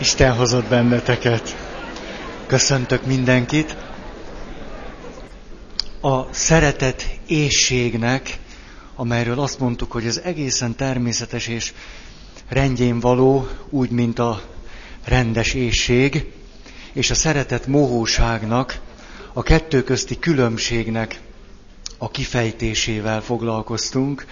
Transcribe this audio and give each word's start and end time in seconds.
Isten 0.00 0.32
hozott 0.34 0.64
benneteket. 0.68 1.56
Köszöntök 2.46 3.06
mindenkit. 3.06 3.76
A 6.00 6.32
szeretet 6.34 7.06
éjségnek, 7.26 8.38
amelyről 8.94 9.40
azt 9.40 9.58
mondtuk, 9.58 9.92
hogy 9.92 10.06
ez 10.06 10.20
egészen 10.24 10.74
természetes 10.76 11.46
és 11.46 11.72
rendjén 12.48 13.00
való, 13.00 13.48
úgy, 13.70 13.90
mint 13.90 14.18
a 14.18 14.42
rendes 15.04 15.54
éjség, 15.54 16.32
és 16.92 17.10
a 17.10 17.14
szeretet 17.14 17.66
mohóságnak, 17.66 18.80
a 19.32 19.42
kettő 19.42 19.82
közti 19.82 20.18
különbségnek 20.18 21.20
a 21.98 22.10
kifejtésével 22.10 23.20
foglalkoztunk. 23.20 24.26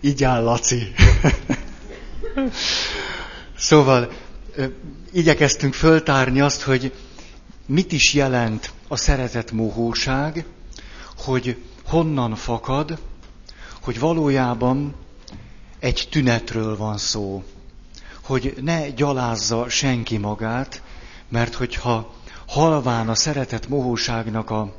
Így 0.00 0.24
áll 0.24 0.42
Laci. 0.42 0.92
Szóval 3.56 4.12
igyekeztünk 5.12 5.74
föltárni 5.74 6.40
azt, 6.40 6.62
hogy 6.62 6.92
mit 7.66 7.92
is 7.92 8.14
jelent 8.14 8.72
a 8.88 8.96
szeretet 8.96 9.50
mohóság, 9.50 10.44
hogy 11.16 11.56
honnan 11.86 12.34
fakad, 12.34 12.98
hogy 13.82 13.98
valójában 13.98 14.94
egy 15.78 16.08
tünetről 16.10 16.76
van 16.76 16.98
szó, 16.98 17.44
hogy 18.24 18.54
ne 18.60 18.90
gyalázza 18.90 19.68
senki 19.68 20.16
magát, 20.16 20.82
mert 21.28 21.54
hogyha 21.54 22.14
halván 22.46 23.08
a 23.08 23.14
szeretet 23.14 23.68
mohóságnak 23.68 24.50
a 24.50 24.74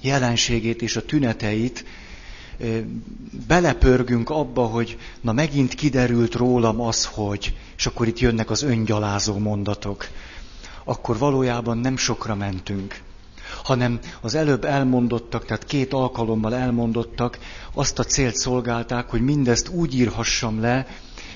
jelenségét 0.00 0.82
és 0.82 0.96
a 0.96 1.04
tüneteit 1.04 1.84
belepörgünk 3.46 4.30
abba, 4.30 4.66
hogy 4.66 4.98
na 5.20 5.32
megint 5.32 5.74
kiderült 5.74 6.34
rólam 6.34 6.80
az, 6.80 7.04
hogy, 7.04 7.56
és 7.76 7.86
akkor 7.86 8.08
itt 8.08 8.18
jönnek 8.18 8.50
az 8.50 8.62
öngyalázó 8.62 9.38
mondatok, 9.38 10.08
akkor 10.84 11.18
valójában 11.18 11.78
nem 11.78 11.96
sokra 11.96 12.34
mentünk, 12.34 13.00
hanem 13.64 13.98
az 14.20 14.34
előbb 14.34 14.64
elmondottak, 14.64 15.44
tehát 15.44 15.64
két 15.64 15.92
alkalommal 15.92 16.54
elmondottak, 16.54 17.38
azt 17.74 17.98
a 17.98 18.04
célt 18.04 18.36
szolgálták, 18.36 19.10
hogy 19.10 19.20
mindezt 19.20 19.68
úgy 19.68 19.94
írhassam 19.94 20.60
le, 20.60 20.86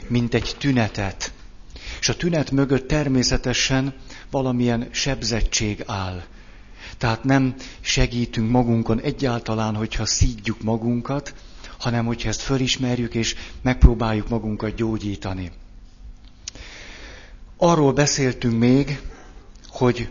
mint 0.08 0.34
egy 0.34 0.54
tünetet. 0.58 1.32
És 2.00 2.08
a 2.08 2.16
tünet 2.16 2.50
mögött 2.50 2.88
természetesen 2.88 3.94
valamilyen 4.30 4.88
sebzettség 4.90 5.82
áll. 5.86 6.22
Tehát 6.98 7.24
nem 7.24 7.54
segítünk 7.80 8.50
magunkon 8.50 9.00
egyáltalán, 9.00 9.74
hogyha 9.74 10.06
szídjuk 10.06 10.62
magunkat, 10.62 11.34
hanem 11.78 12.04
hogyha 12.06 12.28
ezt 12.28 12.40
fölismerjük 12.40 13.14
és 13.14 13.34
megpróbáljuk 13.62 14.28
magunkat 14.28 14.74
gyógyítani. 14.74 15.52
Arról 17.56 17.92
beszéltünk 17.92 18.58
még, 18.58 19.00
hogy 19.68 20.08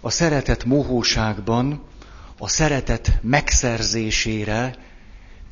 a 0.00 0.10
szeretet 0.10 0.64
mohóságban 0.64 1.82
a 2.38 2.48
szeretet 2.48 3.18
megszerzésére 3.22 4.74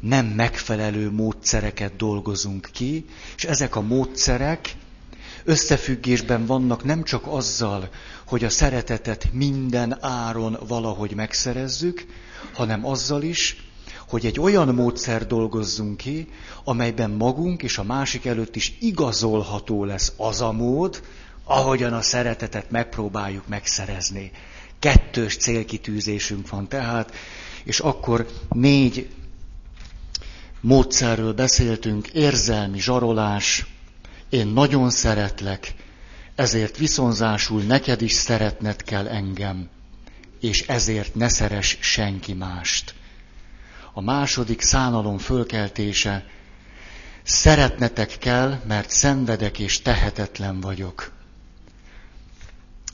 nem 0.01 0.27
megfelelő 0.27 1.11
módszereket 1.11 1.97
dolgozunk 1.97 2.69
ki, 2.73 3.05
és 3.37 3.45
ezek 3.45 3.77
a 3.77 3.81
módszerek 3.81 4.75
összefüggésben 5.45 6.47
vannak 6.47 6.85
nem 6.85 7.03
csak 7.03 7.27
azzal, 7.27 7.89
hogy 8.27 8.45
a 8.45 8.51
szeretetet 8.51 9.29
minden 9.33 9.97
áron 10.05 10.59
valahogy 10.69 11.15
megszerezzük, 11.15 12.07
hanem 12.55 12.87
azzal 12.87 13.23
is, 13.23 13.57
hogy 14.09 14.27
egy 14.27 14.41
olyan 14.41 14.75
módszer 14.75 15.27
dolgozzunk 15.27 15.97
ki, 15.97 16.29
amelyben 16.65 17.11
magunk 17.11 17.63
és 17.63 17.79
a 17.79 17.83
másik 17.83 18.25
előtt 18.25 18.57
is 18.57 18.77
igazolható 18.81 19.85
lesz 19.85 20.13
az 20.17 20.41
a 20.41 20.53
mód, 20.53 21.03
ahogyan 21.45 21.93
a 21.93 22.03
szeretetet 22.03 22.71
megpróbáljuk 22.71 23.49
megszerezni. 23.49 24.31
Kettős 24.79 25.37
célkitűzésünk 25.37 26.49
van 26.49 26.69
tehát, 26.69 27.13
és 27.65 27.81
akkor 27.81 28.27
négy 28.49 29.09
módszerről 30.61 31.33
beszéltünk, 31.33 32.09
érzelmi 32.09 32.81
zsarolás, 32.81 33.67
én 34.29 34.47
nagyon 34.47 34.91
szeretlek, 34.91 35.75
ezért 36.35 36.77
viszonzásul 36.77 37.63
neked 37.63 38.03
is 38.03 38.13
szeretned 38.13 38.83
kell 38.83 39.09
engem, 39.09 39.69
és 40.41 40.61
ezért 40.67 41.15
ne 41.15 41.29
szeres 41.29 41.79
senki 41.81 42.33
mást. 42.33 42.95
A 43.93 44.01
második 44.01 44.61
szánalom 44.61 45.19
fölkeltése, 45.19 46.25
szeretnetek 47.23 48.19
kell, 48.19 48.61
mert 48.67 48.91
szenvedek 48.91 49.59
és 49.59 49.83
tehetetlen 49.83 50.61
vagyok. 50.61 51.13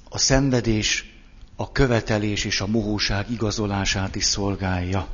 A 0.09 0.19
szenvedés, 0.19 1.15
a 1.57 1.73
követelés 1.73 2.45
és 2.45 2.61
a 2.61 2.67
mohóság 2.67 3.31
igazolását 3.31 4.15
is 4.15 4.25
szolgálja. 4.25 5.09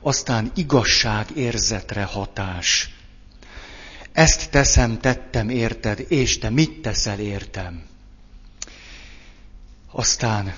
Aztán 0.00 0.50
igazság 0.54 1.30
érzetre 1.36 2.04
hatás 2.04 2.95
ezt 4.16 4.50
teszem, 4.50 4.98
tettem 4.98 5.48
érted, 5.48 6.04
és 6.08 6.38
te 6.38 6.50
mit 6.50 6.80
teszel 6.80 7.18
értem? 7.18 7.82
Aztán 9.90 10.54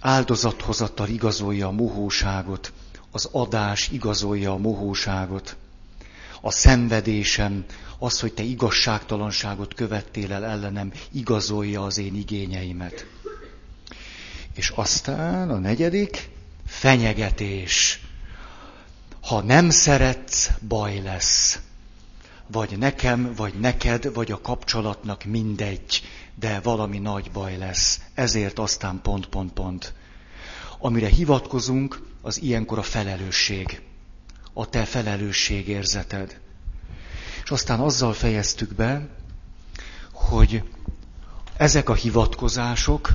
áldozathozattal 0.00 1.08
igazolja 1.08 1.66
a 1.66 1.70
mohóságot, 1.70 2.72
az 3.10 3.28
adás 3.32 3.88
igazolja 3.88 4.52
a 4.52 4.56
mohóságot, 4.56 5.56
a 6.40 6.50
szenvedésem, 6.50 7.64
az, 7.98 8.20
hogy 8.20 8.32
te 8.32 8.42
igazságtalanságot 8.42 9.74
követtél 9.74 10.32
el 10.32 10.44
ellenem, 10.44 10.92
igazolja 11.12 11.84
az 11.84 11.98
én 11.98 12.14
igényeimet. 12.14 13.06
És 14.54 14.68
aztán 14.68 15.50
a 15.50 15.58
negyedik, 15.58 16.28
fenyegetés. 16.66 18.00
Ha 19.20 19.42
nem 19.42 19.70
szeretsz, 19.70 20.50
baj 20.68 21.00
lesz 21.00 21.58
vagy 22.46 22.78
nekem, 22.78 23.32
vagy 23.36 23.54
neked, 23.54 24.14
vagy 24.14 24.32
a 24.32 24.40
kapcsolatnak 24.40 25.24
mindegy, 25.24 26.02
de 26.34 26.60
valami 26.60 26.98
nagy 26.98 27.30
baj 27.30 27.56
lesz. 27.56 28.00
Ezért 28.14 28.58
aztán 28.58 29.00
pont, 29.02 29.26
pont, 29.26 29.52
pont. 29.52 29.92
Amire 30.78 31.08
hivatkozunk, 31.08 32.02
az 32.22 32.42
ilyenkor 32.42 32.78
a 32.78 32.82
felelősség. 32.82 33.80
A 34.52 34.68
te 34.68 34.84
felelősségérzeted. 34.84 36.40
És 37.44 37.50
aztán 37.50 37.80
azzal 37.80 38.12
fejeztük 38.12 38.74
be, 38.74 39.08
hogy 40.12 40.62
ezek 41.56 41.88
a 41.88 41.94
hivatkozások 41.94 43.08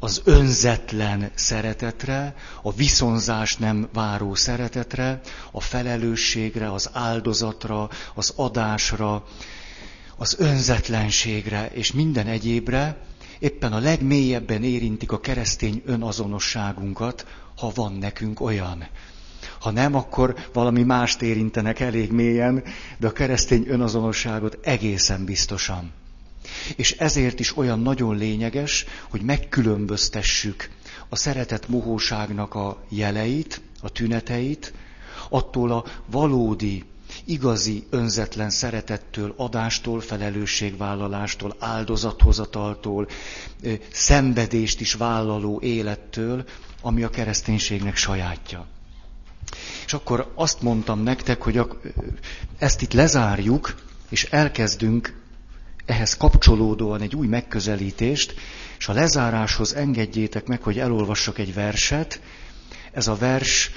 az 0.00 0.22
önzetlen 0.24 1.30
szeretetre, 1.34 2.34
a 2.62 2.72
viszonzás 2.72 3.56
nem 3.56 3.88
váró 3.92 4.34
szeretetre, 4.34 5.20
a 5.50 5.60
felelősségre, 5.60 6.72
az 6.72 6.90
áldozatra, 6.92 7.88
az 8.14 8.32
adásra, 8.36 9.24
az 10.16 10.36
önzetlenségre 10.38 11.70
és 11.72 11.92
minden 11.92 12.26
egyébre, 12.26 12.96
éppen 13.38 13.72
a 13.72 13.78
legmélyebben 13.78 14.62
érintik 14.62 15.12
a 15.12 15.20
keresztény 15.20 15.82
önazonosságunkat, 15.86 17.26
ha 17.56 17.72
van 17.74 17.92
nekünk 17.92 18.40
olyan. 18.40 18.86
Ha 19.60 19.70
nem, 19.70 19.94
akkor 19.94 20.34
valami 20.52 20.82
mást 20.82 21.22
érintenek 21.22 21.80
elég 21.80 22.10
mélyen, 22.12 22.62
de 22.98 23.06
a 23.06 23.12
keresztény 23.12 23.64
önazonosságot 23.68 24.58
egészen 24.62 25.24
biztosan. 25.24 25.92
És 26.76 26.92
ezért 26.92 27.40
is 27.40 27.56
olyan 27.56 27.80
nagyon 27.80 28.16
lényeges, 28.16 28.84
hogy 29.10 29.22
megkülönböztessük 29.22 30.70
a 31.08 31.16
szeretet 31.16 31.68
mohóságnak 31.68 32.54
a 32.54 32.82
jeleit, 32.88 33.60
a 33.82 33.88
tüneteit, 33.88 34.72
attól 35.28 35.72
a 35.72 35.84
valódi, 36.06 36.84
igazi, 37.24 37.86
önzetlen 37.90 38.50
szeretettől, 38.50 39.34
adástól, 39.36 40.00
felelősségvállalástól, 40.00 41.56
áldozathozataltól, 41.58 43.08
szenvedést 43.90 44.80
is 44.80 44.92
vállaló 44.94 45.60
élettől, 45.62 46.44
ami 46.82 47.02
a 47.02 47.10
kereszténységnek 47.10 47.96
sajátja. 47.96 48.66
És 49.86 49.92
akkor 49.92 50.32
azt 50.34 50.62
mondtam 50.62 51.00
nektek, 51.02 51.42
hogy 51.42 51.60
ezt 52.58 52.82
itt 52.82 52.92
lezárjuk, 52.92 53.74
és 54.08 54.24
elkezdünk 54.24 55.26
ehhez 55.88 56.16
kapcsolódóan 56.16 57.00
egy 57.00 57.14
új 57.14 57.26
megközelítést, 57.26 58.34
és 58.78 58.88
a 58.88 58.92
lezáráshoz 58.92 59.74
engedjétek 59.74 60.46
meg, 60.46 60.62
hogy 60.62 60.78
elolvassak 60.78 61.38
egy 61.38 61.54
verset. 61.54 62.20
Ez 62.92 63.06
a 63.06 63.14
vers 63.16 63.70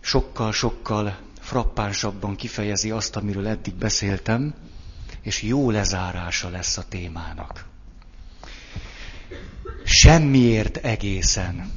sokkal-sokkal 0.00 1.18
frappánsabban 1.40 2.36
kifejezi 2.36 2.90
azt, 2.90 3.16
amiről 3.16 3.46
eddig 3.46 3.74
beszéltem, 3.74 4.54
és 5.22 5.42
jó 5.42 5.70
lezárása 5.70 6.48
lesz 6.48 6.76
a 6.76 6.84
témának. 6.88 7.64
Semmiért 9.84 10.76
egészen. 10.76 11.70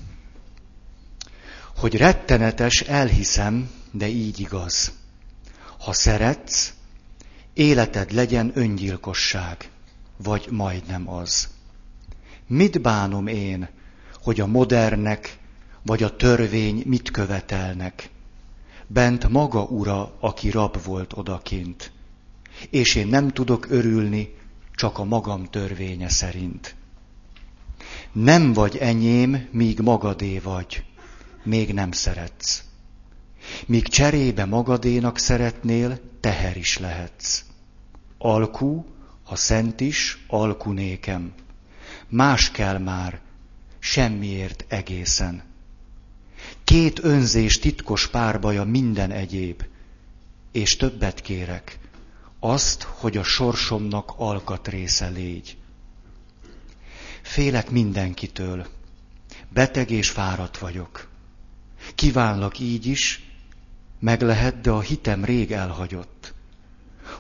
Hogy 1.76 1.98
rettenetes, 1.98 2.82
elhiszem, 2.82 3.70
de 3.92 4.08
így 4.08 4.40
igaz. 4.40 4.92
Ha 5.80 5.94
szeretsz, 5.94 6.74
életed 7.56 8.12
legyen 8.12 8.52
öngyilkosság. 8.54 9.70
vagy 10.18 10.48
majdnem 10.52 11.10
az. 11.10 11.50
Mit 12.48 12.82
bánom 12.82 13.28
én, 13.28 13.70
hogy 14.24 14.40
a 14.40 14.46
modernek 14.46 15.38
vagy 15.82 16.04
a 16.04 16.16
törvény 16.16 16.84
mit 16.86 17.12
követelnek? 17.12 18.10
Bent 18.88 19.30
maga 19.30 19.64
ura, 19.64 20.16
aki 20.20 20.50
rab 20.50 20.84
volt 20.84 21.14
odakint. 21.14 21.92
És 22.70 22.96
én 22.96 23.08
nem 23.08 23.30
tudok 23.30 23.70
örülni, 23.70 24.36
csak 24.76 24.98
a 24.98 25.04
magam 25.04 25.46
törvénye 25.46 26.10
szerint. 26.10 26.76
Nem 28.12 28.54
vagy 28.54 28.78
enyém, 28.78 29.48
míg 29.52 29.80
magadé 29.80 30.40
vagy, 30.40 30.84
még 31.44 31.74
nem 31.74 31.92
szeretsz. 31.92 32.64
Míg 33.66 33.88
cserébe 33.88 34.46
magadénak 34.46 35.18
szeretnél, 35.18 36.00
teher 36.20 36.58
is 36.58 36.78
lehetsz. 36.78 37.44
Alkú, 38.18 38.86
ha 39.24 39.36
szent 39.36 39.82
is, 39.82 40.26
nékem. 40.64 41.34
Más 42.08 42.52
kell 42.52 42.78
már, 42.78 43.20
semmiért 43.80 44.66
egészen. 44.68 45.44
Két 46.64 47.04
önzés 47.04 47.60
titkos 47.60 48.08
párbaja 48.08 48.64
minden 48.64 49.12
egyéb, 49.12 49.64
és 50.52 50.76
többet 50.76 51.22
kérek, 51.22 51.80
azt, 52.40 52.84
hogy 52.84 53.18
a 53.18 53.24
sorsomnak 53.24 54.14
alkatrésze 54.18 55.08
légy. 55.08 55.58
Félek 57.22 57.70
mindenkitől, 57.70 58.68
beteg 59.50 59.90
és 59.90 60.10
fáradt 60.10 60.58
vagyok. 60.58 61.08
Kívánlak 61.96 62.60
így 62.60 62.86
is, 62.86 63.25
meg 64.06 64.22
lehet, 64.22 64.62
de 64.62 64.72
a 64.72 64.82
hitem 64.82 65.26
rég 65.26 65.52
elhagyott. 65.52 66.34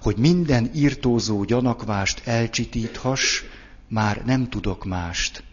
Hogy 0.01 0.17
minden 0.17 0.69
írtózó 0.73 1.43
gyanakvást 1.43 2.27
elcsitíthass, 2.27 3.41
már 3.87 4.25
nem 4.25 4.49
tudok 4.49 4.85
mást. 4.85 5.43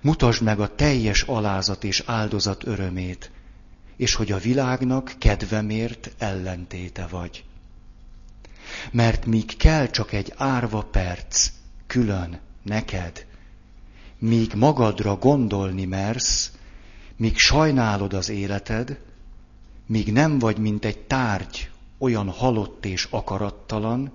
Mutasd 0.00 0.42
meg 0.42 0.60
a 0.60 0.74
teljes 0.74 1.22
alázat 1.22 1.84
és 1.84 2.02
áldozat 2.06 2.66
örömét, 2.66 3.30
és 3.96 4.14
hogy 4.14 4.32
a 4.32 4.38
világnak 4.38 5.14
kedvemért 5.18 6.10
ellentéte 6.18 7.06
vagy. 7.06 7.44
Mert 8.90 9.26
míg 9.26 9.56
kell 9.56 9.86
csak 9.90 10.12
egy 10.12 10.32
árva 10.36 10.82
perc, 10.82 11.50
külön, 11.86 12.40
neked, 12.62 13.26
míg 14.18 14.52
magadra 14.54 15.16
gondolni 15.16 15.84
mersz, 15.84 16.52
míg 17.16 17.36
sajnálod 17.36 18.12
az 18.12 18.28
életed, 18.28 19.06
míg 19.88 20.12
nem 20.12 20.38
vagy, 20.38 20.58
mint 20.58 20.84
egy 20.84 20.98
tárgy, 20.98 21.70
olyan 21.98 22.28
halott 22.28 22.84
és 22.84 23.06
akarattalan, 23.10 24.12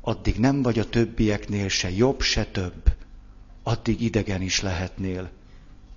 addig 0.00 0.36
nem 0.38 0.62
vagy 0.62 0.78
a 0.78 0.88
többieknél 0.88 1.68
se 1.68 1.90
jobb, 1.90 2.20
se 2.20 2.44
több, 2.44 2.94
addig 3.62 4.00
idegen 4.00 4.42
is 4.42 4.60
lehetnél, 4.60 5.30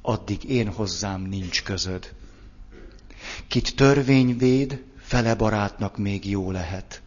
addig 0.02 0.44
én 0.44 0.72
hozzám 0.72 1.22
nincs 1.22 1.64
közöd. 1.64 2.14
Kit 3.48 3.76
törvény 3.76 4.38
véd, 4.38 4.84
fele 4.98 5.36
barátnak 5.36 5.98
még 5.98 6.30
jó 6.30 6.52
lehet. 6.52 7.02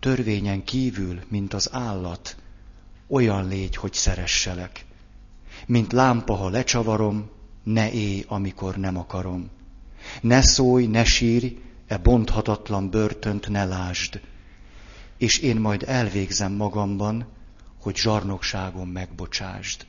Törvényen 0.00 0.64
kívül, 0.64 1.20
mint 1.28 1.54
az 1.54 1.68
állat, 1.72 2.36
olyan 3.06 3.48
légy, 3.48 3.76
hogy 3.76 3.92
szeresselek. 3.92 4.84
Mint 5.66 5.92
lámpa, 5.92 6.34
ha 6.34 6.48
lecsavarom, 6.48 7.30
ne 7.62 7.92
élj, 7.92 8.24
amikor 8.28 8.76
nem 8.76 8.96
akarom. 8.96 9.50
Ne 10.20 10.42
szólj, 10.42 10.86
ne 10.86 11.04
sírj, 11.04 11.56
e 11.86 11.98
bonthatatlan 11.98 12.90
börtönt 12.90 13.48
ne 13.48 13.64
lásd. 13.64 14.20
És 15.18 15.38
én 15.38 15.56
majd 15.56 15.84
elvégzem 15.86 16.52
magamban, 16.52 17.26
hogy 17.80 17.96
zsarnokságon 17.96 18.88
megbocsásd. 18.88 19.86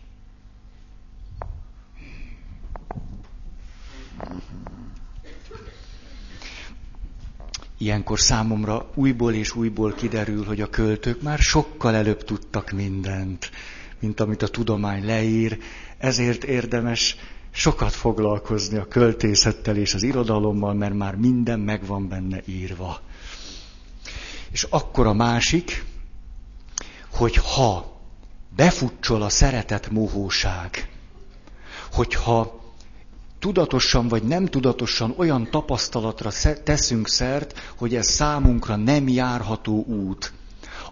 Ilyenkor 7.78 8.20
számomra 8.20 8.92
újból 8.94 9.34
és 9.34 9.56
újból 9.56 9.94
kiderül, 9.94 10.46
hogy 10.46 10.62
a 10.62 10.70
költők 10.70 11.22
már 11.22 11.40
sokkal 11.40 11.96
előbb 11.96 12.24
tudtak 12.24 12.72
mindent, 12.72 13.52
mint 14.00 14.20
amit 14.20 14.42
a 14.42 14.48
tudomány 14.48 15.06
leír, 15.06 15.58
ezért 15.98 16.44
érdemes 16.44 17.18
sokat 17.54 17.94
foglalkozni 17.94 18.78
a 18.78 18.88
költészettel 18.88 19.76
és 19.76 19.94
az 19.94 20.04
irodalommal, 20.04 20.74
mert 20.74 20.94
már 20.94 21.16
minden 21.16 21.60
meg 21.60 21.86
van 21.86 22.08
benne 22.08 22.42
írva. 22.46 23.00
És 24.52 24.64
akkor 24.70 25.08
a 25.08 25.14
másik, 25.14 25.86
hogy 27.12 27.36
ha 27.36 28.00
befutcsol 28.56 29.22
a 29.22 29.30
szeretet 29.30 29.90
mohóság, 29.90 30.90
hogyha 31.92 32.62
tudatosan 33.40 34.08
vagy 34.08 34.24
nem 34.24 34.46
tudatosan 34.46 35.14
olyan 35.18 35.50
tapasztalatra 35.52 36.30
teszünk 36.64 37.08
szert, 37.08 37.60
hogy 37.78 37.96
ez 37.96 38.08
számunkra 38.08 38.76
nem 38.76 39.08
járható 39.08 39.84
út, 39.86 40.34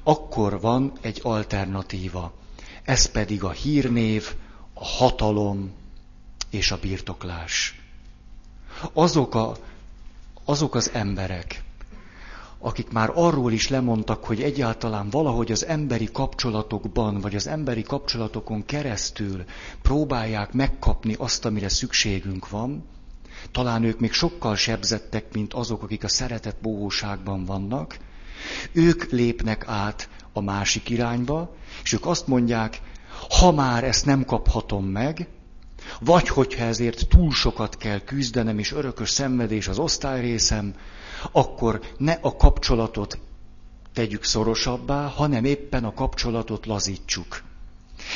akkor 0.04 0.60
van 0.60 0.92
egy 1.02 1.20
alternatíva. 1.24 2.34
Ez 2.84 3.12
pedig 3.12 3.44
a 3.44 3.52
hírnév, 3.52 4.34
a 4.74 4.86
hatalom 4.86 5.72
és 6.52 6.72
a 6.72 6.78
birtoklás. 6.82 7.82
Azok, 8.94 9.36
a, 9.36 9.56
azok 10.46 10.76
az 10.76 10.90
emberek, 10.94 11.64
akik 12.60 12.92
már 12.92 13.12
arról 13.14 13.52
is 13.52 13.70
lemondtak, 13.70 14.24
hogy 14.26 14.42
egyáltalán 14.42 15.10
valahogy 15.10 15.52
az 15.52 15.66
emberi 15.66 16.10
kapcsolatokban, 16.12 17.20
vagy 17.20 17.36
az 17.36 17.48
emberi 17.48 17.82
kapcsolatokon 17.82 18.66
keresztül 18.66 19.44
próbálják 19.82 20.54
megkapni 20.54 21.16
azt, 21.18 21.46
amire 21.46 21.70
szükségünk 21.70 22.50
van, 22.50 22.84
talán 23.52 23.84
ők 23.84 24.00
még 24.00 24.12
sokkal 24.12 24.56
sebzettek, 24.56 25.34
mint 25.34 25.54
azok, 25.54 25.84
akik 25.84 26.04
a 26.04 26.08
szeretet 26.08 26.56
bohóságban 26.62 27.46
vannak, 27.46 27.98
ők 28.72 29.12
lépnek 29.12 29.68
át 29.68 30.10
a 30.34 30.42
másik 30.42 30.90
irányba, 30.90 31.56
és 31.84 31.94
ők 31.94 32.06
azt 32.06 32.28
mondják, 32.28 32.82
ha 33.40 33.52
már 33.52 33.84
ezt 33.84 34.06
nem 34.06 34.26
kaphatom 34.26 34.86
meg, 34.86 35.28
vagy 36.00 36.28
hogyha 36.28 36.64
ezért 36.64 37.08
túl 37.08 37.32
sokat 37.32 37.78
kell 37.78 38.00
küzdenem, 38.00 38.60
és 38.60 38.72
örökös 38.72 39.10
szenvedés 39.10 39.68
az 39.68 39.80
osztályrészem, 39.80 40.76
akkor 41.32 41.82
ne 41.98 42.18
a 42.22 42.36
kapcsolatot 42.36 43.20
tegyük 43.94 44.24
szorosabbá, 44.24 45.08
hanem 45.08 45.46
éppen 45.46 45.84
a 45.84 45.94
kapcsolatot 45.94 46.66
lazítsuk. 46.66 47.44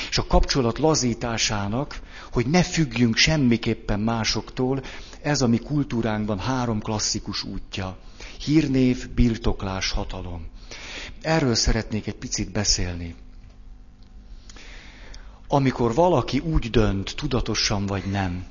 És 0.09 0.17
a 0.17 0.27
kapcsolat 0.27 0.77
lazításának, 0.77 1.99
hogy 2.31 2.47
ne 2.47 2.63
függjünk 2.63 3.15
semmiképpen 3.15 3.99
másoktól, 3.99 4.81
ez 5.21 5.41
a 5.41 5.47
mi 5.47 5.57
kultúránkban 5.57 6.39
három 6.39 6.79
klasszikus 6.79 7.43
útja. 7.43 7.97
Hírnév, 8.39 9.09
birtoklás, 9.09 9.91
hatalom. 9.91 10.47
Erről 11.21 11.55
szeretnék 11.55 12.07
egy 12.07 12.15
picit 12.15 12.51
beszélni. 12.51 13.15
Amikor 15.47 15.93
valaki 15.93 16.39
úgy 16.39 16.69
dönt, 16.69 17.15
tudatosan 17.15 17.85
vagy 17.85 18.03
nem, 18.05 18.45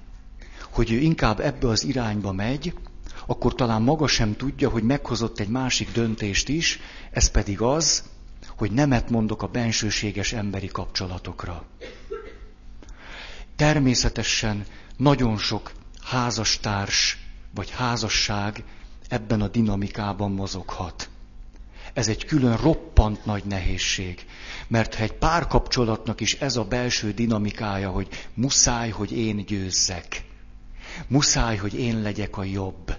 hogy 0.70 0.92
ő 0.92 0.98
inkább 0.98 1.40
ebbe 1.40 1.68
az 1.68 1.84
irányba 1.84 2.32
megy, 2.32 2.74
akkor 3.26 3.54
talán 3.54 3.82
maga 3.82 4.06
sem 4.06 4.36
tudja, 4.36 4.68
hogy 4.68 4.82
meghozott 4.82 5.38
egy 5.38 5.48
másik 5.48 5.92
döntést 5.92 6.48
is, 6.48 6.80
ez 7.10 7.30
pedig 7.30 7.60
az, 7.60 8.04
hogy 8.56 8.70
nemet 8.72 9.10
mondok 9.10 9.42
a 9.42 9.46
bensőséges 9.46 10.32
emberi 10.32 10.66
kapcsolatokra. 10.66 11.64
Természetesen 13.56 14.64
nagyon 14.96 15.38
sok 15.38 15.72
házastárs 16.02 17.18
vagy 17.54 17.70
házasság 17.70 18.64
ebben 19.08 19.40
a 19.40 19.48
dinamikában 19.48 20.32
mozoghat. 20.32 21.08
Ez 21.94 22.08
egy 22.08 22.24
külön 22.24 22.56
roppant 22.56 23.24
nagy 23.24 23.44
nehézség. 23.44 24.24
Mert 24.66 24.94
ha 24.94 25.02
egy 25.02 25.12
párkapcsolatnak 25.12 26.20
is 26.20 26.34
ez 26.34 26.56
a 26.56 26.64
belső 26.64 27.12
dinamikája, 27.12 27.90
hogy 27.90 28.08
muszáj, 28.34 28.90
hogy 28.90 29.12
én 29.12 29.44
győzzek. 29.46 30.24
Muszáj, 31.06 31.56
hogy 31.56 31.74
én 31.74 32.02
legyek 32.02 32.36
a 32.36 32.44
jobb. 32.44 32.96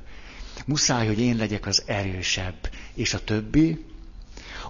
Muszáj, 0.66 1.08
hogy 1.08 1.20
én 1.20 1.36
legyek 1.36 1.66
az 1.66 1.84
erősebb. 1.86 2.70
És 2.94 3.14
a 3.14 3.24
többi, 3.24 3.86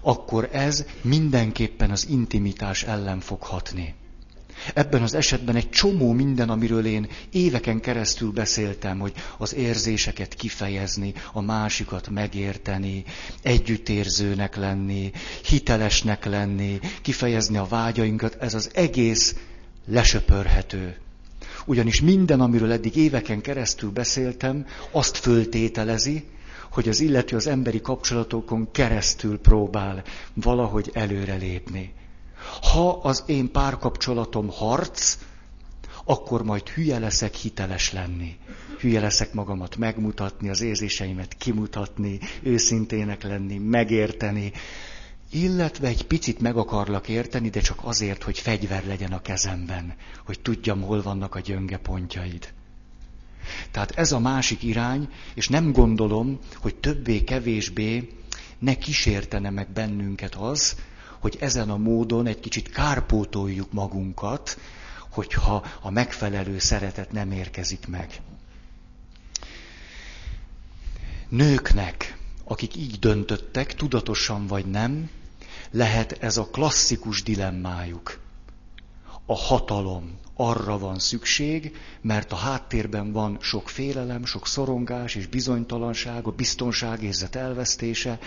akkor 0.02 0.50
ez 0.52 0.86
mindenképpen 1.02 1.92
az 1.92 2.08
intimitás 2.10 2.84
ellen 2.84 3.20
fog 3.20 3.42
hatni. 3.42 3.96
Ebben 4.74 5.02
az 5.02 5.14
esetben 5.14 5.56
egy 5.56 5.70
csomó 5.70 6.12
minden, 6.12 6.50
amiről 6.50 6.86
én 6.86 7.08
éveken 7.32 7.80
keresztül 7.80 8.32
beszéltem, 8.32 9.00
hogy 9.00 9.14
az 9.38 9.56
érzéseket 9.56 10.34
kifejezni, 10.34 11.14
a 11.34 11.42
másikat 11.42 12.10
megérteni, 12.10 13.04
együttérzőnek 13.42 14.56
lenni, 14.56 15.12
hitelesnek 15.46 16.26
lenni, 16.26 16.80
kifejezni 17.02 17.58
a 17.58 17.66
vágyainkat, 17.70 18.36
ez 18.40 18.54
az 18.54 18.70
egész 18.74 19.36
lesöpörhető. 19.88 20.96
Ugyanis 21.66 22.02
minden, 22.02 22.42
amiről 22.42 22.72
eddig 22.72 22.96
éveken 22.96 23.42
keresztül 23.42 23.92
beszéltem, 23.92 24.66
azt 24.92 25.18
föltételezi, 25.18 26.24
hogy 26.72 26.90
az 26.90 27.00
illető 27.00 27.36
az 27.36 27.48
emberi 27.48 27.82
kapcsolatokon 27.82 28.72
keresztül 28.72 29.40
próbál 29.40 30.04
valahogy 30.34 30.90
előrelépni. 30.94 31.94
Ha 32.62 32.90
az 32.90 33.24
én 33.26 33.52
párkapcsolatom 33.52 34.50
harc, 34.50 35.18
akkor 36.06 36.44
majd 36.44 36.70
hülye 36.70 37.00
leszek 37.00 37.34
hiteles 37.34 37.92
lenni. 37.92 38.38
Hülye 38.80 39.00
leszek 39.00 39.34
magamat 39.34 39.76
megmutatni, 39.76 40.50
az 40.50 40.62
érzéseimet 40.62 41.34
kimutatni, 41.38 42.20
őszintének 42.44 43.24
lenni, 43.24 43.58
megérteni, 43.58 44.52
illetve 45.32 45.88
egy 45.88 46.06
picit 46.06 46.40
meg 46.40 46.58
akarlak 46.58 47.08
érteni, 47.08 47.50
de 47.50 47.60
csak 47.60 47.80
azért, 47.84 48.24
hogy 48.24 48.40
fegyver 48.40 48.86
legyen 48.86 49.12
a 49.12 49.22
kezemben, 49.22 49.94
hogy 50.26 50.40
tudjam, 50.40 50.82
hol 50.82 51.02
vannak 51.02 51.36
a 51.36 51.40
gyönge 51.40 51.78
pontjaid. 51.78 52.54
Tehát 53.72 53.92
ez 53.92 54.12
a 54.12 54.20
másik 54.20 54.64
irány, 54.64 55.10
és 55.34 55.48
nem 55.48 55.72
gondolom, 55.72 56.40
hogy 56.56 56.76
többé-kevésbé 56.76 58.10
ne 58.60 58.76
kísértene 58.76 59.50
meg 59.50 59.70
bennünket 59.70 60.36
az, 60.36 60.76
hogy 61.20 61.38
ezen 61.40 61.70
a 61.70 61.78
módon 61.78 62.28
egy 62.28 62.40
kicsit 62.40 62.70
kárpótoljuk 62.70 63.72
magunkat, 63.72 64.58
hogyha 65.10 65.66
a 65.82 65.90
megfelelő 65.90 66.60
szeretet 66.60 67.12
nem 67.12 67.32
érkezik 67.32 67.88
meg. 67.88 68.22
Nőknek, 71.30 72.18
akik 72.44 72.76
így 72.76 73.00
döntöttek, 73.00 73.74
tudatosan 73.76 74.48
vagy 74.48 74.66
nem, 74.66 75.10
lehet 75.72 76.12
ez 76.12 76.38
a 76.38 76.48
klasszikus 76.48 77.24
dilemmájuk. 77.24 78.20
A 79.26 79.36
hatalom, 79.36 80.20
arra 80.38 80.78
van 80.78 81.00
szükség, 81.00 81.76
mert 82.02 82.32
a 82.32 82.36
háttérben 82.36 83.12
van 83.12 83.38
sok 83.42 83.70
félelem, 83.70 84.26
sok 84.26 84.48
szorongás 84.48 85.16
és 85.16 85.28
bizonytalanság, 85.28 86.28
a 86.28 86.32
biztonságérzet 86.32 87.36
elvesztése. 87.36 88.20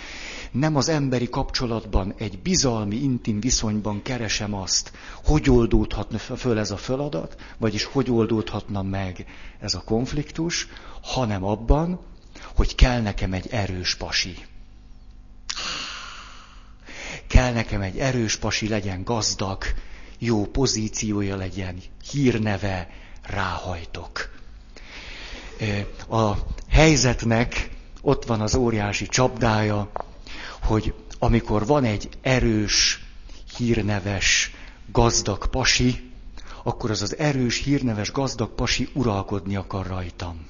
Nem 0.50 0.76
az 0.76 0.88
emberi 0.88 1.28
kapcsolatban, 1.28 2.14
egy 2.18 2.38
bizalmi, 2.38 2.96
intim 2.96 3.40
viszonyban 3.40 4.02
keresem 4.02 4.54
azt, 4.54 4.92
hogy 5.24 5.50
oldódhatna 5.50 6.18
föl 6.18 6.58
ez 6.58 6.70
a 6.70 6.76
feladat, 6.76 7.36
vagyis 7.58 7.84
hogy 7.84 8.10
oldódhatna 8.10 8.82
meg 8.82 9.26
ez 9.60 9.74
a 9.74 9.82
konfliktus, 9.84 10.68
hanem 11.02 11.44
abban, 11.44 12.00
hogy 12.54 12.74
kell 12.74 13.00
nekem 13.00 13.32
egy 13.32 13.46
erős 13.50 13.94
pasi. 13.94 14.34
Kell 17.26 17.52
nekem 17.52 17.80
egy 17.80 17.98
erős 17.98 18.36
pasi, 18.36 18.68
legyen 18.68 19.04
gazdag, 19.04 19.64
jó 20.18 20.46
pozíciója 20.46 21.36
legyen, 21.36 21.82
hírneve, 22.10 22.90
ráhajtok. 23.22 24.30
A 26.08 26.32
helyzetnek 26.68 27.70
ott 28.00 28.24
van 28.24 28.40
az 28.40 28.54
óriási 28.54 29.06
csapdája, 29.06 29.90
hogy 30.62 30.94
amikor 31.18 31.66
van 31.66 31.84
egy 31.84 32.08
erős, 32.20 33.04
hírneves, 33.56 34.50
gazdag 34.92 35.46
pasi, 35.46 36.10
akkor 36.62 36.90
az 36.90 37.02
az 37.02 37.16
erős, 37.16 37.62
hírneves, 37.62 38.12
gazdag 38.12 38.54
pasi 38.54 38.88
uralkodni 38.92 39.56
akar 39.56 39.86
rajtam. 39.86 40.46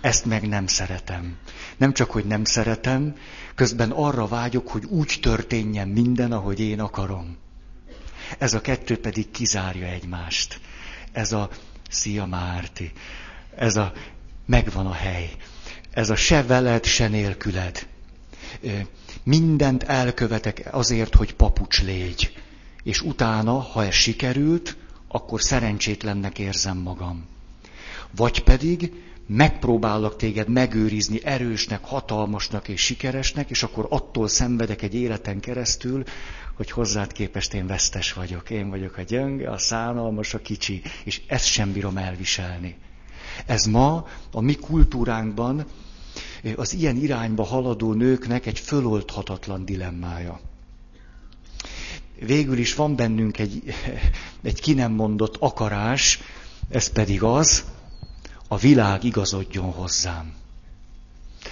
Ezt 0.00 0.24
meg 0.24 0.48
nem 0.48 0.66
szeretem. 0.66 1.36
Nem 1.76 1.92
csak, 1.92 2.10
hogy 2.10 2.24
nem 2.24 2.44
szeretem, 2.44 3.16
közben 3.54 3.90
arra 3.90 4.26
vágyok, 4.26 4.68
hogy 4.68 4.84
úgy 4.84 5.18
történjen 5.22 5.88
minden, 5.88 6.32
ahogy 6.32 6.60
én 6.60 6.80
akarom. 6.80 7.36
Ez 8.38 8.54
a 8.54 8.60
kettő 8.60 9.00
pedig 9.00 9.30
kizárja 9.30 9.86
egymást. 9.86 10.60
Ez 11.12 11.32
a 11.32 11.48
szia 11.90 12.26
Márti. 12.26 12.92
Ez 13.56 13.76
a 13.76 13.92
megvan 14.46 14.86
a 14.86 14.92
hely. 14.92 15.30
Ez 15.90 16.10
a 16.10 16.16
se 16.16 16.42
veled, 16.42 16.84
se 16.84 17.08
nélküled. 17.08 17.86
Mindent 19.22 19.82
elkövetek 19.82 20.68
azért, 20.70 21.14
hogy 21.14 21.34
papucs 21.34 21.82
légy. 21.82 22.32
És 22.82 23.00
utána, 23.00 23.58
ha 23.60 23.84
ez 23.84 23.94
sikerült, 23.94 24.76
akkor 25.08 25.42
szerencsétlennek 25.42 26.38
érzem 26.38 26.76
magam. 26.76 27.26
Vagy 28.16 28.42
pedig 28.42 28.92
megpróbálok 29.26 30.16
téged 30.16 30.48
megőrizni 30.48 31.24
erősnek, 31.24 31.84
hatalmasnak 31.84 32.68
és 32.68 32.80
sikeresnek, 32.80 33.50
és 33.50 33.62
akkor 33.62 33.86
attól 33.88 34.28
szenvedek 34.28 34.82
egy 34.82 34.94
életen 34.94 35.40
keresztül, 35.40 36.02
hogy 36.56 36.70
hozzád 36.70 37.12
képest 37.12 37.54
én 37.54 37.66
vesztes 37.66 38.12
vagyok. 38.12 38.50
Én 38.50 38.68
vagyok 38.70 38.96
a 38.96 39.02
gyönge, 39.02 39.50
a 39.50 39.58
szánalmas, 39.58 40.34
a 40.34 40.38
kicsi, 40.38 40.82
és 41.04 41.20
ezt 41.26 41.46
sem 41.46 41.72
bírom 41.72 41.96
elviselni. 41.96 42.76
Ez 43.46 43.64
ma 43.64 44.06
a 44.32 44.40
mi 44.40 44.54
kultúránkban 44.54 45.66
az 46.56 46.72
ilyen 46.72 46.96
irányba 46.96 47.44
haladó 47.44 47.92
nőknek 47.92 48.46
egy 48.46 48.58
föloldhatatlan 48.58 49.64
dilemmája. 49.64 50.40
Végül 52.20 52.58
is 52.58 52.74
van 52.74 52.96
bennünk 52.96 53.38
egy, 53.38 53.62
egy 54.42 54.60
ki 54.60 54.72
nem 54.72 54.92
mondott 54.92 55.36
akarás, 55.36 56.20
ez 56.68 56.88
pedig 56.88 57.22
az, 57.22 57.64
a 58.48 58.56
világ 58.56 59.04
igazodjon 59.04 59.70
hozzám. 59.72 60.34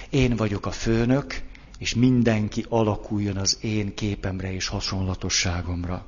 Én 0.09 0.35
vagyok 0.35 0.65
a 0.65 0.71
főnök, 0.71 1.41
és 1.85 1.95
mindenki 1.95 2.65
alakuljon 2.69 3.37
az 3.37 3.57
én 3.61 3.93
képemre 3.93 4.53
és 4.53 4.67
hasonlatosságomra. 4.67 6.05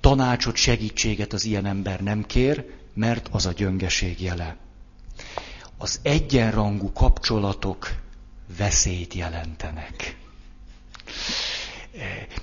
Tanácsot, 0.00 0.56
segítséget 0.56 1.32
az 1.32 1.44
ilyen 1.44 1.66
ember 1.66 2.00
nem 2.00 2.24
kér, 2.24 2.64
mert 2.94 3.28
az 3.32 3.46
a 3.46 3.52
gyöngeség 3.52 4.20
jele. 4.22 4.56
Az 5.78 6.00
egyenrangú 6.02 6.92
kapcsolatok 6.92 7.88
veszélyt 8.56 9.14
jelentenek. 9.14 10.16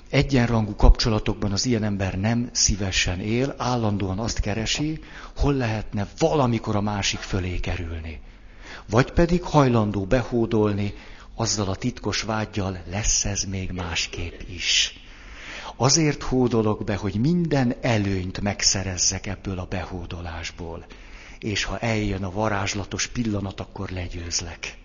Egyenrangú 0.09 0.75
kapcsolatokban 0.75 1.51
az 1.51 1.65
ilyen 1.65 1.83
ember 1.83 2.19
nem 2.19 2.49
szívesen 2.51 3.19
él, 3.19 3.55
állandóan 3.57 4.19
azt 4.19 4.39
keresi, 4.39 4.99
hol 5.37 5.53
lehetne 5.53 6.07
valamikor 6.17 6.75
a 6.75 6.81
másik 6.81 7.19
fölé 7.19 7.59
kerülni. 7.59 8.21
Vagy 8.89 9.11
pedig 9.11 9.43
hajlandó 9.43 10.05
behódolni, 10.05 10.93
azzal 11.43 11.69
a 11.69 11.75
titkos 11.75 12.21
vágyjal 12.21 12.83
lesz 12.89 13.25
ez 13.25 13.43
még 13.43 13.71
másképp 13.71 14.41
is. 14.50 15.00
Azért 15.75 16.23
hódolok 16.23 16.83
be, 16.83 16.95
hogy 16.95 17.15
minden 17.15 17.75
előnyt 17.81 18.41
megszerezzek 18.41 19.27
ebből 19.27 19.59
a 19.59 19.65
behódolásból. 19.65 20.85
És 21.39 21.63
ha 21.63 21.79
eljön 21.79 22.23
a 22.23 22.31
varázslatos 22.31 23.07
pillanat, 23.07 23.59
akkor 23.59 23.89
legyőzlek. 23.89 24.77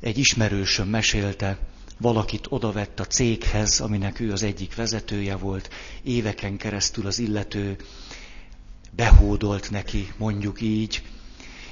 Egy 0.00 0.18
ismerősöm 0.18 0.88
mesélte, 0.88 1.58
valakit 1.98 2.46
odavett 2.48 3.00
a 3.00 3.06
céghez, 3.06 3.80
aminek 3.80 4.20
ő 4.20 4.32
az 4.32 4.42
egyik 4.42 4.74
vezetője 4.74 5.36
volt, 5.36 5.70
éveken 6.02 6.56
keresztül 6.56 7.06
az 7.06 7.18
illető 7.18 7.76
behódolt 8.90 9.70
neki, 9.70 10.12
mondjuk 10.16 10.60
így, 10.60 11.02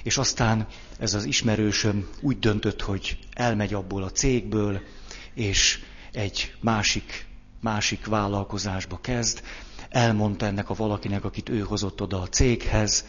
és 0.09 0.19
aztán 0.19 0.67
ez 0.99 1.15
az 1.15 1.25
ismerősöm 1.25 2.09
úgy 2.21 2.39
döntött, 2.39 2.83
hogy 2.83 3.19
elmegy 3.33 3.75
abból 3.75 4.03
a 4.03 4.11
cégből, 4.11 4.81
és 5.35 5.81
egy 6.13 6.55
másik, 6.61 7.27
másik 7.61 8.07
vállalkozásba 8.07 9.01
kezd, 9.01 9.43
elmondta 9.89 10.47
ennek 10.47 10.71
a 10.71 10.75
valakinek, 10.75 11.25
akit 11.25 11.49
ő 11.49 11.61
hozott 11.61 12.01
oda 12.01 12.21
a 12.21 12.29
céghez, 12.29 13.05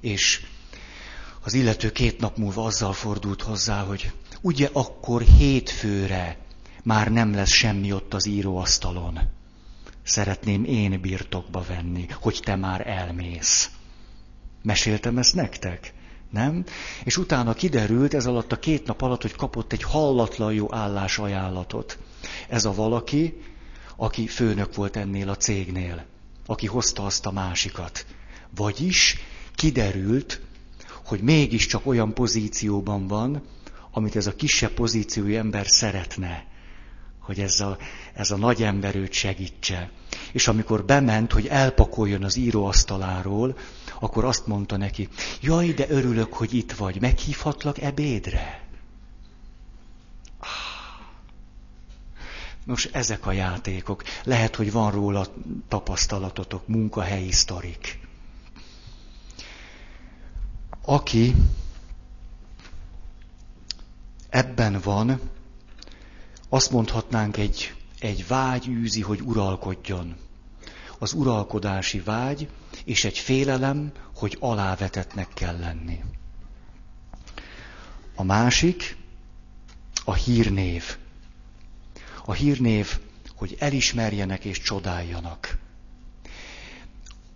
és 0.00 0.46
az 1.40 1.54
illető 1.54 1.92
két 1.92 2.20
nap 2.20 2.36
múlva 2.36 2.64
azzal 2.64 2.92
fordult 2.92 3.42
hozzá, 3.42 3.82
hogy 3.82 4.12
ugye 4.40 4.68
akkor 4.72 5.22
hétfőre 5.22 6.38
már 6.82 7.12
nem 7.12 7.34
lesz 7.34 7.52
semmi 7.52 7.92
ott 7.92 8.14
az 8.14 8.26
íróasztalon. 8.26 9.18
Szeretném 10.02 10.64
én 10.64 11.00
birtokba 11.00 11.64
venni, 11.68 12.06
hogy 12.20 12.40
te 12.44 12.56
már 12.56 12.86
elmész. 12.86 13.70
Meséltem 14.62 15.18
ezt 15.18 15.34
nektek? 15.34 15.92
Nem? 16.30 16.64
És 17.04 17.16
utána 17.16 17.54
kiderült 17.54 18.14
ez 18.14 18.26
alatt 18.26 18.52
a 18.52 18.58
két 18.58 18.86
nap 18.86 19.02
alatt, 19.02 19.22
hogy 19.22 19.34
kapott 19.34 19.72
egy 19.72 19.82
hallatlan 19.82 20.52
jó 20.52 20.74
állásajánlatot. 20.74 21.98
Ez 22.48 22.64
a 22.64 22.74
valaki, 22.74 23.40
aki 23.96 24.26
főnök 24.26 24.74
volt 24.74 24.96
ennél 24.96 25.28
a 25.28 25.36
cégnél, 25.36 26.04
aki 26.46 26.66
hozta 26.66 27.04
azt 27.04 27.26
a 27.26 27.32
másikat. 27.32 28.06
Vagyis 28.54 29.18
kiderült, 29.54 30.40
hogy 31.04 31.20
mégiscsak 31.20 31.86
olyan 31.86 32.14
pozícióban 32.14 33.06
van, 33.06 33.42
amit 33.90 34.16
ez 34.16 34.26
a 34.26 34.34
kisebb 34.34 34.70
pozíciói 34.70 35.36
ember 35.36 35.66
szeretne, 35.66 36.44
hogy 37.18 37.40
ez 37.40 37.60
a, 37.60 37.76
ez 38.14 38.30
a 38.30 38.36
nagy 38.36 38.62
ember 38.62 38.96
őt 38.96 39.12
segítse. 39.12 39.90
És 40.32 40.48
amikor 40.48 40.84
bement, 40.84 41.32
hogy 41.32 41.46
elpakoljon 41.46 42.22
az 42.22 42.36
íróasztaláról, 42.36 43.56
akkor 44.04 44.24
azt 44.24 44.46
mondta 44.46 44.76
neki, 44.76 45.08
jaj, 45.40 45.72
de 45.72 45.86
örülök, 45.88 46.32
hogy 46.32 46.54
itt 46.54 46.72
vagy, 46.72 47.00
meghívhatlak 47.00 47.80
ebédre? 47.80 48.62
Nos, 52.64 52.84
ezek 52.84 53.26
a 53.26 53.32
játékok. 53.32 54.02
Lehet, 54.24 54.56
hogy 54.56 54.72
van 54.72 54.90
róla 54.90 55.26
tapasztalatotok, 55.68 56.66
munkahelyi 56.66 57.32
sztorik. 57.32 58.02
aki 60.84 61.34
ebben 64.28 64.80
van, 64.80 65.20
azt 66.48 66.70
mondhatnánk, 66.70 67.36
egy, 67.36 67.74
egy 67.98 68.26
vágy 68.26 68.68
űzi, 68.68 69.00
hogy 69.00 69.20
uralkodjon. 69.20 70.16
Az 71.04 71.12
uralkodási 71.12 72.00
vágy, 72.00 72.48
és 72.84 73.04
egy 73.04 73.18
félelem, 73.18 73.92
hogy 74.14 74.36
alávetetnek 74.40 75.28
kell 75.34 75.58
lenni. 75.58 76.00
A 78.14 78.22
másik, 78.22 78.96
a 80.04 80.14
hírnév. 80.14 80.96
A 82.24 82.32
hírnév, 82.32 82.98
hogy 83.36 83.56
elismerjenek 83.58 84.44
és 84.44 84.60
csodáljanak. 84.60 85.58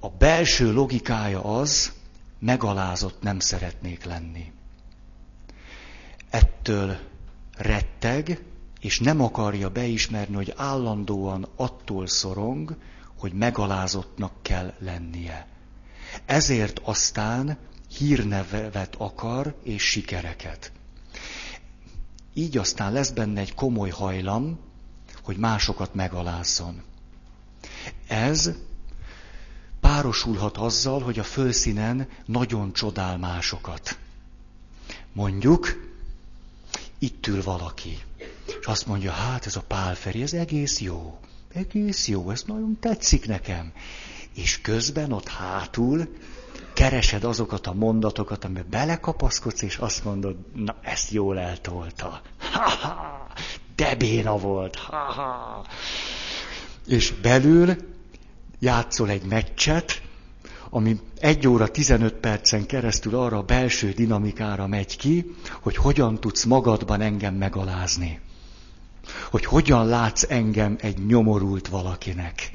A 0.01 0.09
belső 0.09 0.73
logikája 0.73 1.45
az, 1.45 1.93
megalázott 2.39 3.23
nem 3.23 3.39
szeretnék 3.39 4.05
lenni. 4.05 4.53
Ettől 6.31 6.99
retteg, 7.57 8.43
és 8.81 9.01
nem 9.01 9.21
akarja 9.21 9.71
beismerni, 9.71 10.35
hogy 10.35 10.53
állandóan 10.57 11.49
attól 11.57 12.07
szorong, 12.07 12.77
hogy 13.19 13.33
megalázottnak 13.33 14.33
kell 14.43 14.75
lennie. 14.79 15.47
Ezért 16.25 16.79
aztán 16.79 17.59
hírnevet 17.97 18.95
akar 18.95 19.55
és 19.63 19.83
sikereket. 19.83 20.73
Így 22.35 22.57
aztán 22.57 22.93
lesz 22.93 23.11
benne 23.11 23.41
egy 23.41 23.55
komoly 23.55 23.91
hajlam, 23.91 24.59
hogy 25.23 25.37
másokat 25.37 25.95
megalázzon. 25.95 26.83
Ez 28.07 28.51
párosulhat 29.81 30.57
azzal, 30.57 31.01
hogy 31.01 31.19
a 31.19 31.25
fölszínen 31.25 32.09
nagyon 32.25 32.73
csodál 32.73 33.19
másokat. 33.19 33.99
Mondjuk, 35.13 35.89
itt 36.99 37.27
ül 37.27 37.43
valaki, 37.43 37.99
és 38.61 38.67
azt 38.67 38.87
mondja, 38.87 39.13
hát 39.13 39.47
ez 39.47 39.57
a 39.57 39.63
pálferi, 39.63 40.23
ez 40.23 40.33
egész 40.33 40.81
jó, 40.81 41.19
egész 41.59 42.09
jó, 42.09 42.31
ez 42.31 42.43
nagyon 42.47 42.77
tetszik 42.81 43.27
nekem. 43.27 43.73
És 44.35 44.61
közben 44.61 45.13
ott 45.13 45.29
hátul 45.29 46.09
keresed 46.73 47.25
azokat 47.25 47.67
a 47.67 47.73
mondatokat, 47.73 48.45
amiben 48.45 48.67
belekapaszkodsz, 48.71 49.63
és 49.63 49.77
azt 49.77 50.05
mondod, 50.05 50.37
na 50.55 50.77
ezt 50.83 51.11
jól 51.11 51.39
eltolta. 51.39 52.21
Ha-ha, 52.53 53.27
de 53.77 53.95
béna 53.95 54.39
volt. 54.39 54.77
Ha-ha. 54.77 55.67
És 56.87 57.11
belül 57.11 57.77
játszol 58.59 59.11
egy 59.11 59.25
meccset, 59.25 60.03
ami 60.71 61.01
egy 61.21 61.49
óra 61.49 61.69
15 61.69 62.15
percen 62.15 62.67
keresztül 62.67 63.15
arra 63.15 63.37
a 63.37 63.43
belső 63.43 63.91
dinamikára 63.91 64.67
megy 64.67 64.97
ki, 64.97 65.35
hogy 65.61 65.77
hogyan 65.77 66.21
tudsz 66.21 66.45
magadban 66.45 67.01
engem 67.01 67.35
megalázni. 67.35 68.21
Hogy 69.31 69.45
hogyan 69.45 69.87
látsz 69.87 70.25
engem 70.29 70.77
egy 70.81 71.07
nyomorult 71.07 71.69
valakinek. 71.69 72.51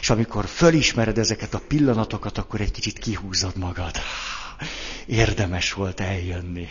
És 0.00 0.10
amikor 0.10 0.46
fölismered 0.46 1.18
ezeket 1.18 1.54
a 1.54 1.62
pillanatokat, 1.68 2.38
akkor 2.38 2.60
egy 2.60 2.70
kicsit 2.70 2.98
kihúzod 2.98 3.56
magad. 3.56 3.96
Érdemes 5.06 5.72
volt 5.72 6.00
eljönni. 6.00 6.66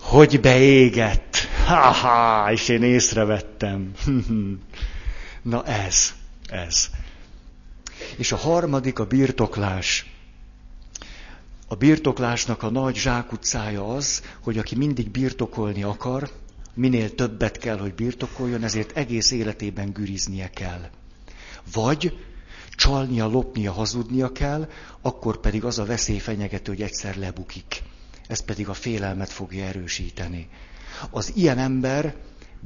Hogy 0.00 0.40
beégett. 0.40 1.36
Ha-ha, 1.66 2.52
és 2.52 2.68
én 2.68 2.82
észrevettem. 2.82 3.92
Na 5.42 5.64
ez, 5.64 6.12
ez. 6.46 6.88
És 8.16 8.32
a 8.32 8.36
harmadik 8.36 8.98
a 8.98 9.04
birtoklás. 9.04 10.06
A 11.68 11.74
birtoklásnak 11.74 12.62
a 12.62 12.70
nagy 12.70 12.96
zsákutcája 12.96 13.94
az, 13.94 14.22
hogy 14.40 14.58
aki 14.58 14.76
mindig 14.76 15.10
birtokolni 15.10 15.82
akar, 15.82 16.30
minél 16.74 17.14
többet 17.14 17.58
kell, 17.58 17.78
hogy 17.78 17.94
birtokoljon, 17.94 18.62
ezért 18.62 18.96
egész 18.96 19.30
életében 19.30 19.92
güriznie 19.92 20.50
kell. 20.50 20.90
Vagy 21.72 22.18
csalnia, 22.76 23.26
lopnia, 23.26 23.72
hazudnia 23.72 24.32
kell, 24.32 24.68
akkor 25.00 25.40
pedig 25.40 25.64
az 25.64 25.78
a 25.78 25.84
veszély 25.84 26.18
fenyegető, 26.18 26.72
hogy 26.72 26.82
egyszer 26.82 27.16
lebukik. 27.16 27.82
Ez 28.28 28.40
pedig 28.40 28.68
a 28.68 28.74
félelmet 28.74 29.30
fogja 29.30 29.64
erősíteni. 29.64 30.48
Az 31.10 31.32
ilyen 31.34 31.58
ember 31.58 32.16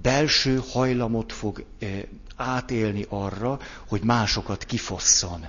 belső 0.02 0.62
hajlamot 0.70 1.32
fog 1.32 1.64
eh, 1.78 2.02
átélni 2.36 3.04
arra, 3.08 3.58
hogy 3.88 4.02
másokat 4.04 4.64
kifosszon. 4.64 5.46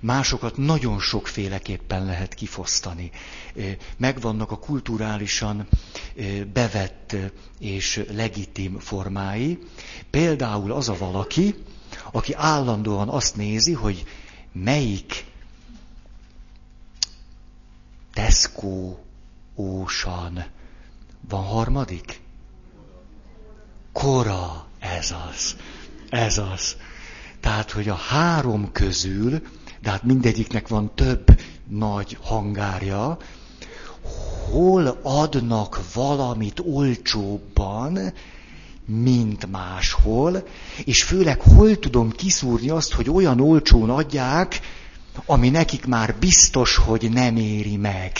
Másokat 0.00 0.56
nagyon 0.56 1.00
sokféleképpen 1.00 2.04
lehet 2.04 2.34
kifosztani. 2.34 3.10
Megvannak 3.96 4.50
a 4.50 4.58
kulturálisan 4.58 5.68
bevett 6.52 7.16
és 7.58 8.04
legitim 8.10 8.78
formái. 8.78 9.58
Például 10.10 10.72
az 10.72 10.88
a 10.88 10.96
valaki, 10.96 11.54
aki 12.12 12.32
állandóan 12.34 13.08
azt 13.08 13.36
nézi, 13.36 13.72
hogy 13.72 14.04
melyik 14.52 15.24
Tesco 18.12 18.96
Ocean 19.54 20.44
van 21.28 21.44
harmadik? 21.44 22.20
Kora, 23.92 24.66
ez 24.78 25.14
az. 25.30 25.56
Ez 26.10 26.38
az. 26.38 26.76
Tehát, 27.40 27.70
hogy 27.70 27.88
a 27.88 27.94
három 27.94 28.72
közül, 28.72 29.42
de 29.84 29.90
hát 29.90 30.02
mindegyiknek 30.02 30.68
van 30.68 30.90
több 30.94 31.40
nagy 31.68 32.18
hangárja, 32.20 33.18
hol 34.50 34.98
adnak 35.02 35.80
valamit 35.94 36.62
olcsóbban, 36.64 37.98
mint 38.86 39.50
máshol, 39.50 40.46
és 40.84 41.02
főleg 41.02 41.40
hol 41.40 41.78
tudom 41.78 42.10
kiszúrni 42.10 42.68
azt, 42.68 42.92
hogy 42.92 43.10
olyan 43.10 43.40
olcsón 43.40 43.90
adják, 43.90 44.60
ami 45.26 45.48
nekik 45.48 45.86
már 45.86 46.14
biztos, 46.20 46.76
hogy 46.76 47.10
nem 47.12 47.36
éri 47.36 47.76
meg. 47.76 48.12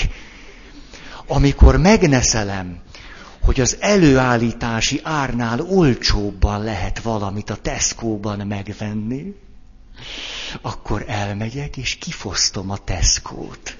Amikor 1.27 1.77
megneszelem, 1.77 2.79
hogy 3.40 3.61
az 3.61 3.77
előállítási 3.81 5.00
árnál 5.03 5.61
olcsóbban 5.61 6.62
lehet 6.62 7.03
valamit 7.03 7.50
a 7.50 7.57
Tesco-ban 7.57 8.46
megvenni, 8.46 9.35
akkor 10.62 11.04
elmegyek 11.07 11.76
és 11.76 11.94
kifosztom 11.94 12.70
a 12.70 12.76
Tesco-t. 12.76 13.76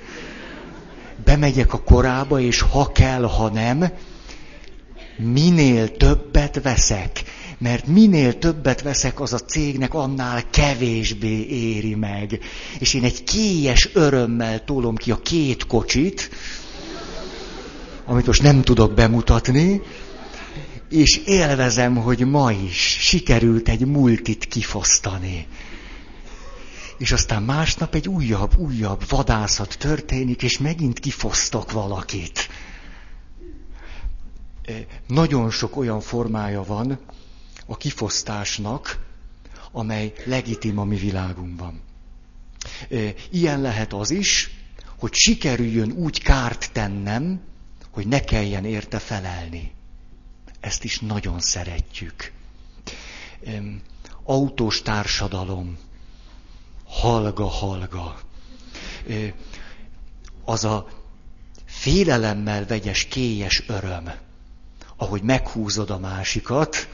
Bemegyek 1.25 1.73
a 1.73 1.83
korába, 1.83 2.41
és 2.41 2.61
ha 2.61 2.93
kell, 2.93 3.23
ha 3.23 3.49
nem, 3.51 3.93
minél 5.17 5.97
többet 5.97 6.63
veszek. 6.63 7.23
Mert 7.59 7.87
minél 7.87 8.39
többet 8.39 8.83
veszek, 8.83 9.21
az 9.21 9.33
a 9.33 9.39
cégnek 9.39 9.95
annál 9.95 10.51
kevésbé 10.51 11.47
éri 11.47 11.95
meg. 11.95 12.39
És 12.79 12.95
én 12.95 13.05
egy 13.05 13.25
kélyes 13.25 13.91
örömmel 13.93 14.65
tolom 14.65 14.97
ki 14.97 15.11
a 15.11 15.17
két 15.17 15.67
kocsit, 15.67 16.31
amit 18.07 18.27
most 18.27 18.43
nem 18.43 18.63
tudok 18.63 18.95
bemutatni, 18.95 19.83
és 20.91 21.21
élvezem, 21.25 21.97
hogy 21.97 22.27
ma 22.27 22.53
is 22.53 22.97
sikerült 23.01 23.69
egy 23.69 23.87
multit 23.87 24.45
kifosztani. 24.45 25.47
És 26.99 27.13
aztán 27.13 27.43
másnap 27.43 27.95
egy 27.95 28.09
újabb, 28.09 28.57
újabb 28.59 29.09
vadászat 29.09 29.79
történik, 29.79 30.43
és 30.43 30.59
megint 30.59 30.99
kifosztok 30.99 31.73
valakit. 31.73 32.49
Nagyon 35.07 35.51
sok 35.51 35.77
olyan 35.77 36.01
formája 36.01 36.63
van 36.63 36.99
a 37.67 37.77
kifosztásnak, 37.77 39.07
amely 39.73 40.13
legitim 40.25 40.79
a 40.79 40.85
mi 40.85 40.97
világunkban. 40.97 41.81
Ilyen 43.31 43.61
lehet 43.61 43.93
az 43.93 44.11
is, 44.11 44.51
hogy 44.99 45.15
sikerüljön 45.15 45.91
úgy 45.91 46.23
kárt 46.23 46.73
tennem, 46.73 47.41
hogy 47.91 48.07
ne 48.07 48.21
kelljen 48.21 48.65
érte 48.65 48.99
felelni. 48.99 49.73
Ezt 50.61 50.85
is 50.85 50.99
nagyon 50.99 51.41
szeretjük. 51.41 52.33
Autós 54.23 54.83
társadalom, 54.83 55.79
halga-halga. 57.01 58.19
Az 60.45 60.65
a 60.65 60.89
félelemmel 61.65 62.67
vegyes, 62.67 63.05
kélyes 63.05 63.63
öröm, 63.69 64.11
ahogy 64.97 65.23
meghúzod 65.23 65.91
a 65.91 65.99
másikat, 65.99 66.89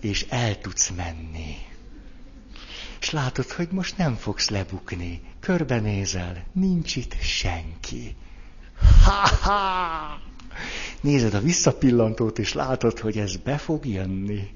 és 0.00 0.26
el 0.28 0.60
tudsz 0.60 0.90
menni. 0.90 1.56
És 3.00 3.10
látod, 3.10 3.50
hogy 3.50 3.68
most 3.70 3.96
nem 3.96 4.14
fogsz 4.14 4.48
lebukni. 4.48 5.22
Körbenézel, 5.40 6.44
nincs 6.52 6.96
itt 6.96 7.20
senki. 7.20 8.16
Ha-ha! 9.04 10.20
Nézed 11.00 11.34
a 11.34 11.40
visszapillantót, 11.40 12.38
és 12.38 12.52
látod, 12.52 12.98
hogy 12.98 13.18
ez 13.18 13.36
be 13.36 13.58
fog 13.58 13.86
jönni. 13.86 14.54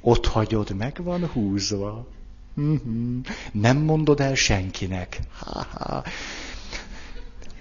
Ott 0.00 0.26
hagyod, 0.26 0.76
meg 0.76 1.02
van 1.02 1.26
húzva. 1.26 2.06
Nem 3.52 3.76
mondod 3.76 4.20
el 4.20 4.34
senkinek. 4.34 5.20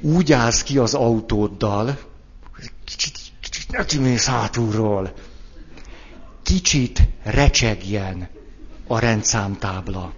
Úgy 0.01 0.31
állsz 0.31 0.63
ki 0.63 0.77
az 0.77 0.93
autóddal, 0.93 1.99
kicsit, 2.83 3.17
kicsit 3.41 3.71
ne 3.71 3.85
kimész 3.85 4.25
hátulról. 4.25 5.13
Kicsit 6.43 7.01
recsegjen 7.23 8.29
a 8.87 8.99
rendszámtábla. 8.99 10.13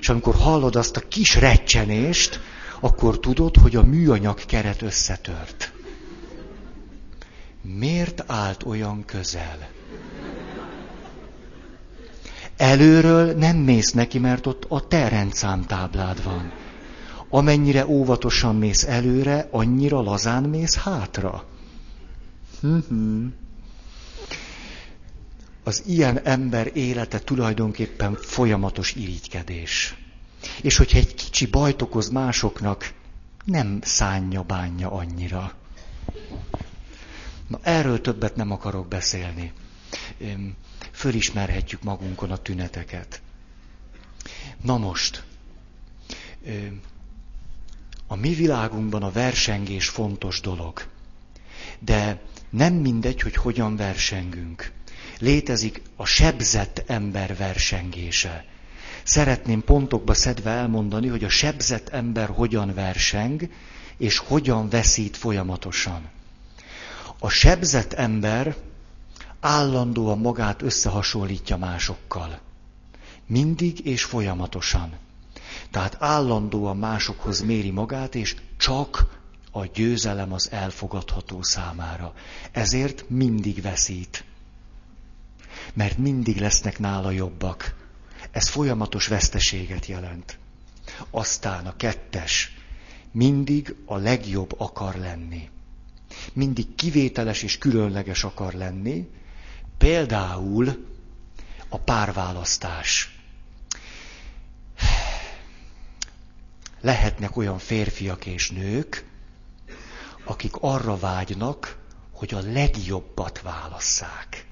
És 0.00 0.08
amikor 0.08 0.34
hallod 0.34 0.76
azt 0.76 0.96
a 0.96 1.08
kis 1.08 1.34
recsenést, 1.34 2.40
akkor 2.80 3.20
tudod, 3.20 3.56
hogy 3.56 3.76
a 3.76 3.82
műanyag 3.82 4.44
keret 4.44 4.82
összetört. 4.82 5.72
Miért 7.62 8.24
állt 8.26 8.62
olyan 8.62 9.04
közel? 9.04 9.75
Előről 12.66 13.32
nem 13.32 13.56
mész 13.56 13.92
neki, 13.92 14.18
mert 14.18 14.46
ott 14.46 14.64
a 14.68 14.86
te 14.88 15.08
rendszámtáblád 15.08 16.24
van. 16.24 16.52
Amennyire 17.28 17.86
óvatosan 17.86 18.56
mész 18.56 18.82
előre, 18.84 19.48
annyira 19.50 20.02
lazán 20.02 20.42
mész 20.42 20.74
hátra. 20.74 21.44
Az 25.64 25.82
ilyen 25.86 26.18
ember 26.18 26.70
élete 26.74 27.18
tulajdonképpen 27.18 28.16
folyamatos 28.20 28.94
irigykedés. 28.94 29.96
És 30.62 30.76
hogyha 30.76 30.98
egy 30.98 31.14
kicsi 31.14 31.46
bajt 31.46 31.82
okoz 31.82 32.08
másoknak, 32.08 32.92
nem 33.44 33.78
szánja 33.82 34.42
bánja 34.42 34.90
annyira. 34.90 35.52
Na, 37.46 37.58
erről 37.62 38.00
többet 38.00 38.36
nem 38.36 38.50
akarok 38.50 38.88
beszélni. 38.88 39.52
Fölismerhetjük 40.90 41.82
magunkon 41.82 42.30
a 42.30 42.36
tüneteket. 42.36 43.20
Na 44.62 44.78
most, 44.78 45.24
a 48.06 48.16
mi 48.16 48.34
világunkban 48.34 49.02
a 49.02 49.10
versengés 49.10 49.88
fontos 49.88 50.40
dolog. 50.40 50.82
De 51.78 52.20
nem 52.50 52.74
mindegy, 52.74 53.20
hogy 53.20 53.34
hogyan 53.34 53.76
versengünk. 53.76 54.72
Létezik 55.18 55.82
a 55.96 56.04
sebzett 56.04 56.82
ember 56.86 57.36
versengése. 57.36 58.44
Szeretném 59.02 59.64
pontokba 59.64 60.14
szedve 60.14 60.50
elmondani, 60.50 61.08
hogy 61.08 61.24
a 61.24 61.28
sebzett 61.28 61.88
ember 61.88 62.28
hogyan 62.28 62.74
verseng, 62.74 63.48
és 63.96 64.18
hogyan 64.18 64.68
veszít 64.68 65.16
folyamatosan. 65.16 66.10
A 67.18 67.28
sebzett 67.28 67.92
ember 67.92 68.56
állandóan 69.40 70.18
magát 70.18 70.62
összehasonlítja 70.62 71.56
másokkal. 71.56 72.40
Mindig 73.26 73.86
és 73.86 74.04
folyamatosan. 74.04 74.96
Tehát 75.70 75.96
állandóan 75.98 76.76
másokhoz 76.76 77.40
méri 77.40 77.70
magát, 77.70 78.14
és 78.14 78.36
csak 78.56 79.18
a 79.50 79.66
győzelem 79.66 80.32
az 80.32 80.50
elfogadható 80.50 81.42
számára. 81.42 82.14
Ezért 82.52 83.04
mindig 83.08 83.62
veszít. 83.62 84.24
Mert 85.72 85.98
mindig 85.98 86.36
lesznek 86.40 86.78
nála 86.78 87.10
jobbak. 87.10 87.74
Ez 88.30 88.48
folyamatos 88.48 89.06
veszteséget 89.06 89.86
jelent. 89.86 90.38
Aztán 91.10 91.66
a 91.66 91.76
kettes. 91.76 92.56
Mindig 93.10 93.74
a 93.84 93.96
legjobb 93.96 94.54
akar 94.60 94.94
lenni 94.94 95.50
mindig 96.32 96.74
kivételes 96.74 97.42
és 97.42 97.58
különleges 97.58 98.24
akar 98.24 98.52
lenni, 98.52 99.08
például 99.78 100.86
a 101.68 101.78
párválasztás. 101.78 103.18
Lehetnek 106.80 107.36
olyan 107.36 107.58
férfiak 107.58 108.26
és 108.26 108.50
nők, 108.50 109.04
akik 110.24 110.56
arra 110.60 110.98
vágynak, 110.98 111.78
hogy 112.12 112.34
a 112.34 112.40
legjobbat 112.40 113.40
válasszák. 113.40 114.46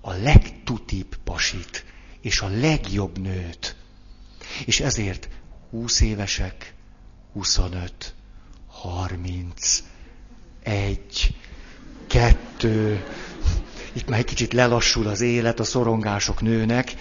A 0.00 0.12
legtutibb 0.12 1.16
pasit, 1.24 1.84
és 2.20 2.40
a 2.40 2.48
legjobb 2.48 3.18
nőt. 3.18 3.76
És 4.66 4.80
ezért 4.80 5.28
20 5.70 6.00
évesek, 6.00 6.74
25, 7.32 8.14
30, 8.66 9.82
egy, 10.62 11.36
kettő, 12.06 13.04
itt 13.96 14.08
már 14.08 14.18
egy 14.18 14.24
kicsit 14.24 14.52
lelassul 14.52 15.06
az 15.06 15.20
élet, 15.20 15.60
a 15.60 15.64
szorongások 15.64 16.40
nőnek, 16.40 16.94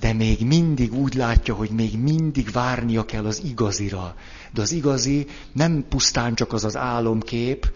de 0.00 0.12
még 0.12 0.46
mindig 0.46 0.94
úgy 0.94 1.14
látja, 1.14 1.54
hogy 1.54 1.70
még 1.70 1.98
mindig 1.98 2.50
várnia 2.50 3.04
kell 3.04 3.26
az 3.26 3.42
igazira. 3.44 4.14
De 4.52 4.60
az 4.60 4.72
igazi 4.72 5.26
nem 5.52 5.84
pusztán 5.88 6.34
csak 6.34 6.52
az 6.52 6.64
az 6.64 6.76
álomkép, 6.76 7.72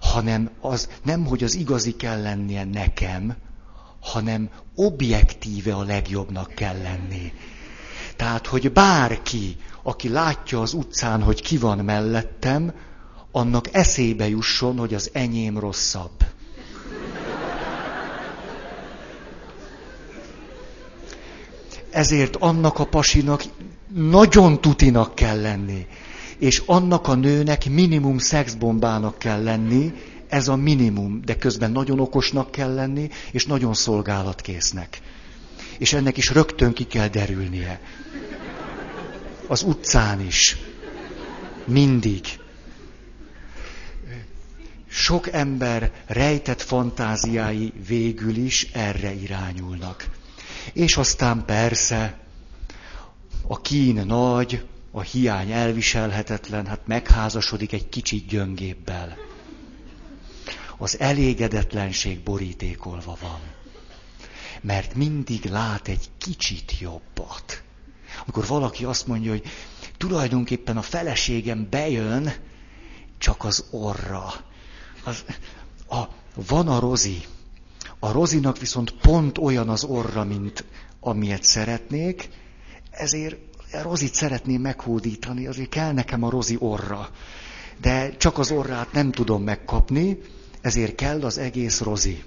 hanem 0.00 0.50
az 0.60 0.88
nem, 1.02 1.26
hogy 1.26 1.44
az 1.44 1.54
igazi 1.54 1.96
kell 1.96 2.22
lennie 2.22 2.64
nekem, 2.64 3.36
hanem 4.00 4.50
objektíve 4.74 5.74
a 5.74 5.82
legjobbnak 5.82 6.54
kell 6.54 6.82
lenni. 6.82 7.32
Tehát, 8.16 8.46
hogy 8.46 8.72
bárki, 8.72 9.56
aki 9.82 10.08
látja 10.08 10.60
az 10.60 10.72
utcán, 10.72 11.22
hogy 11.22 11.42
ki 11.42 11.58
van 11.58 11.78
mellettem, 11.78 12.72
annak 13.32 13.74
eszébe 13.74 14.28
jusson, 14.28 14.78
hogy 14.78 14.94
az 14.94 15.10
enyém 15.12 15.58
rosszabb. 15.58 16.24
Ezért 21.92 22.36
annak 22.36 22.78
a 22.78 22.84
pasinak 22.86 23.42
nagyon 23.94 24.60
tutinak 24.60 25.14
kell 25.14 25.40
lenni, 25.40 25.86
és 26.38 26.62
annak 26.66 27.08
a 27.08 27.14
nőnek 27.14 27.70
minimum 27.70 28.18
szexbombának 28.18 29.18
kell 29.18 29.42
lenni, 29.42 29.92
ez 30.28 30.48
a 30.48 30.56
minimum, 30.56 31.20
de 31.24 31.36
közben 31.36 31.70
nagyon 31.70 32.00
okosnak 32.00 32.50
kell 32.50 32.74
lenni, 32.74 33.08
és 33.32 33.46
nagyon 33.46 33.74
szolgálatkésznek. 33.74 35.00
És 35.78 35.92
ennek 35.92 36.16
is 36.16 36.30
rögtön 36.30 36.72
ki 36.72 36.84
kell 36.84 37.08
derülnie. 37.08 37.80
Az 39.46 39.62
utcán 39.62 40.20
is. 40.20 40.56
Mindig 41.64 42.20
sok 44.88 45.32
ember 45.32 45.90
rejtett 46.06 46.62
fantáziái 46.62 47.72
végül 47.88 48.36
is 48.36 48.68
erre 48.72 49.12
irányulnak. 49.14 50.06
És 50.72 50.96
aztán 50.96 51.44
persze 51.44 52.18
a 53.46 53.60
kín 53.60 54.06
nagy, 54.06 54.66
a 54.90 55.00
hiány 55.00 55.50
elviselhetetlen, 55.50 56.66
hát 56.66 56.86
megházasodik 56.86 57.72
egy 57.72 57.88
kicsit 57.88 58.26
gyöngébbel. 58.26 59.16
Az 60.78 60.98
elégedetlenség 60.98 62.20
borítékolva 62.20 63.16
van. 63.20 63.40
Mert 64.60 64.94
mindig 64.94 65.44
lát 65.44 65.88
egy 65.88 66.10
kicsit 66.18 66.78
jobbat. 66.80 67.62
Amikor 68.22 68.46
valaki 68.46 68.84
azt 68.84 69.06
mondja, 69.06 69.30
hogy 69.30 69.44
tulajdonképpen 69.96 70.76
a 70.76 70.82
feleségem 70.82 71.66
bejön, 71.70 72.32
csak 73.18 73.44
az 73.44 73.64
orra 73.70 74.34
az, 75.04 75.24
a, 75.88 76.02
van 76.34 76.68
a 76.68 76.78
rozi. 76.78 77.22
A 78.04 78.12
rozinak 78.12 78.58
viszont 78.58 78.90
pont 78.90 79.38
olyan 79.38 79.68
az 79.68 79.84
orra, 79.84 80.24
mint 80.24 80.64
amilyet 81.00 81.42
szeretnék, 81.44 82.28
ezért 82.90 83.36
a 83.72 83.82
rozit 83.82 84.14
szeretném 84.14 84.60
meghódítani, 84.60 85.46
azért 85.46 85.68
kell 85.68 85.92
nekem 85.92 86.22
a 86.22 86.30
rozi 86.30 86.56
orra. 86.58 87.08
De 87.80 88.16
csak 88.16 88.38
az 88.38 88.50
orrát 88.50 88.92
nem 88.92 89.10
tudom 89.10 89.42
megkapni, 89.42 90.18
ezért 90.60 90.94
kell 90.94 91.24
az 91.24 91.38
egész 91.38 91.80
rozi. 91.80 92.22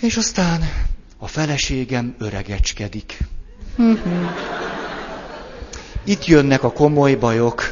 És 0.00 0.16
aztán 0.16 0.62
a 1.18 1.26
feleségem 1.26 2.14
öregecskedik. 2.18 3.18
Itt 6.04 6.26
jönnek 6.26 6.62
a 6.62 6.72
komoly 6.72 7.14
bajok 7.14 7.62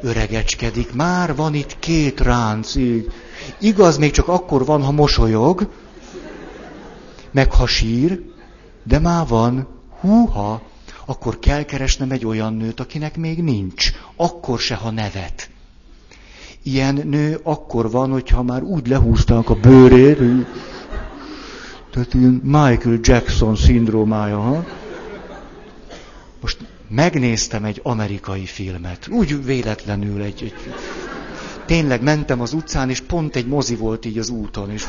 öregecskedik. 0.00 0.92
Már 0.92 1.34
van 1.34 1.54
itt 1.54 1.78
két 1.78 2.20
ránc, 2.20 2.74
így. 2.74 3.12
Igaz, 3.58 3.96
még 3.96 4.10
csak 4.10 4.28
akkor 4.28 4.64
van, 4.64 4.82
ha 4.82 4.90
mosolyog, 4.90 5.68
meg 7.30 7.52
ha 7.52 7.66
sír, 7.66 8.22
de 8.82 8.98
már 8.98 9.26
van, 9.26 9.66
húha, 10.00 10.62
akkor 11.06 11.38
kell 11.38 11.62
keresnem 11.62 12.10
egy 12.10 12.26
olyan 12.26 12.54
nőt, 12.54 12.80
akinek 12.80 13.16
még 13.16 13.42
nincs. 13.42 13.92
Akkor 14.16 14.58
se, 14.58 14.74
ha 14.74 14.90
nevet. 14.90 15.50
Ilyen 16.62 16.94
nő 16.94 17.40
akkor 17.42 17.90
van, 17.90 18.10
hogyha 18.10 18.42
már 18.42 18.62
úgy 18.62 18.86
lehúzták 18.86 19.50
a 19.50 19.54
bőrét, 19.54 20.18
tehát 21.90 22.14
ilyen 22.14 22.40
Michael 22.44 22.98
Jackson 23.00 23.56
szindrómája, 23.56 24.38
ha? 24.38 24.64
Most 26.40 26.58
megnéztem 26.88 27.64
egy 27.64 27.80
amerikai 27.82 28.44
filmet. 28.44 29.08
Úgy 29.10 29.44
véletlenül 29.44 30.22
egy, 30.22 30.42
egy... 30.42 30.54
Tényleg 31.70 32.02
mentem 32.02 32.40
az 32.40 32.52
utcán, 32.52 32.90
és 32.90 33.00
pont 33.00 33.36
egy 33.36 33.46
mozi 33.46 33.74
volt 33.74 34.04
így 34.04 34.18
az 34.18 34.28
úton. 34.28 34.70
És, 34.70 34.86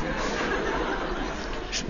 és 1.69 1.83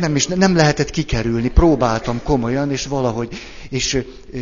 nem 0.00 0.16
is 0.16 0.26
nem 0.26 0.56
lehetett 0.56 0.90
kikerülni, 0.90 1.48
próbáltam 1.48 2.22
komolyan, 2.22 2.70
és 2.70 2.86
valahogy, 2.86 3.34
és 3.68 3.94
ö, 3.94 4.38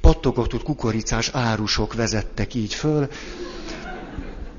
pattogatott 0.00 0.62
kukoricás 0.62 1.28
árusok 1.32 1.94
vezettek 1.94 2.54
így 2.54 2.74
föl. 2.74 3.08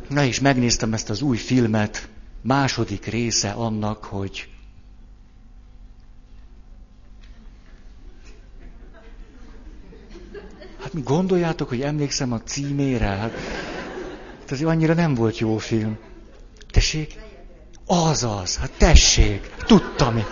Na 0.10 0.24
és 0.24 0.40
megnéztem 0.40 0.94
ezt 0.94 1.10
az 1.10 1.22
új 1.22 1.38
filmet, 1.38 2.08
második 2.42 3.06
része 3.06 3.50
annak, 3.50 4.04
hogy 4.04 4.48
Hát 10.82 10.94
mi 10.94 11.02
gondoljátok, 11.02 11.70
hogy 11.70 11.82
emlékszem 11.82 12.32
a 12.32 12.42
címére? 12.42 13.06
Hát, 13.06 13.32
ez 14.52 14.62
annyira 14.62 14.94
nem 14.94 15.14
volt 15.14 15.38
jó 15.38 15.58
film. 15.58 15.98
Tessék? 16.72 17.14
Azaz, 17.88 18.58
hát 18.58 18.72
tessék, 18.78 19.50
tudtam. 19.66 20.26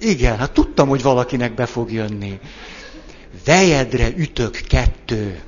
Igen, 0.00 0.38
hát 0.38 0.52
tudtam, 0.52 0.88
hogy 0.88 1.02
valakinek 1.02 1.54
be 1.54 1.66
fog 1.66 1.92
jönni. 1.92 2.40
Vejedre 3.44 4.08
ütök 4.16 4.60
kettő. 4.68 5.40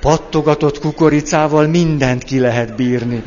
Pattogatott 0.00 0.78
kukoricával 0.78 1.66
mindent 1.66 2.24
ki 2.24 2.38
lehet 2.38 2.76
bírni. 2.76 3.22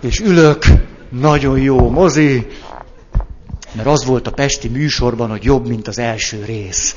És 0.00 0.20
ülök, 0.20 0.64
nagyon 1.08 1.58
jó 1.58 1.90
mozi, 1.90 2.46
mert 3.72 3.88
az 3.88 4.04
volt 4.04 4.26
a 4.26 4.30
pesti 4.30 4.68
műsorban, 4.68 5.30
hogy 5.30 5.44
jobb, 5.44 5.66
mint 5.66 5.88
az 5.88 5.98
első 5.98 6.44
rész. 6.44 6.96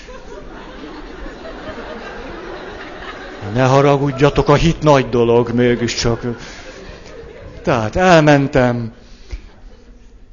Ne 3.54 3.64
haragudjatok, 3.64 4.50
a 4.50 4.56
hit 4.56 4.82
nagy 4.82 5.10
dolog 5.10 5.52
mégiscsak. 5.52 6.22
Tehát 7.64 7.96
elmentem, 7.96 8.94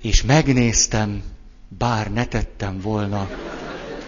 és 0.02 0.22
megnéztem, 0.22 1.22
bár 1.68 2.12
ne 2.12 2.24
tettem 2.24 2.80
volna. 2.80 3.28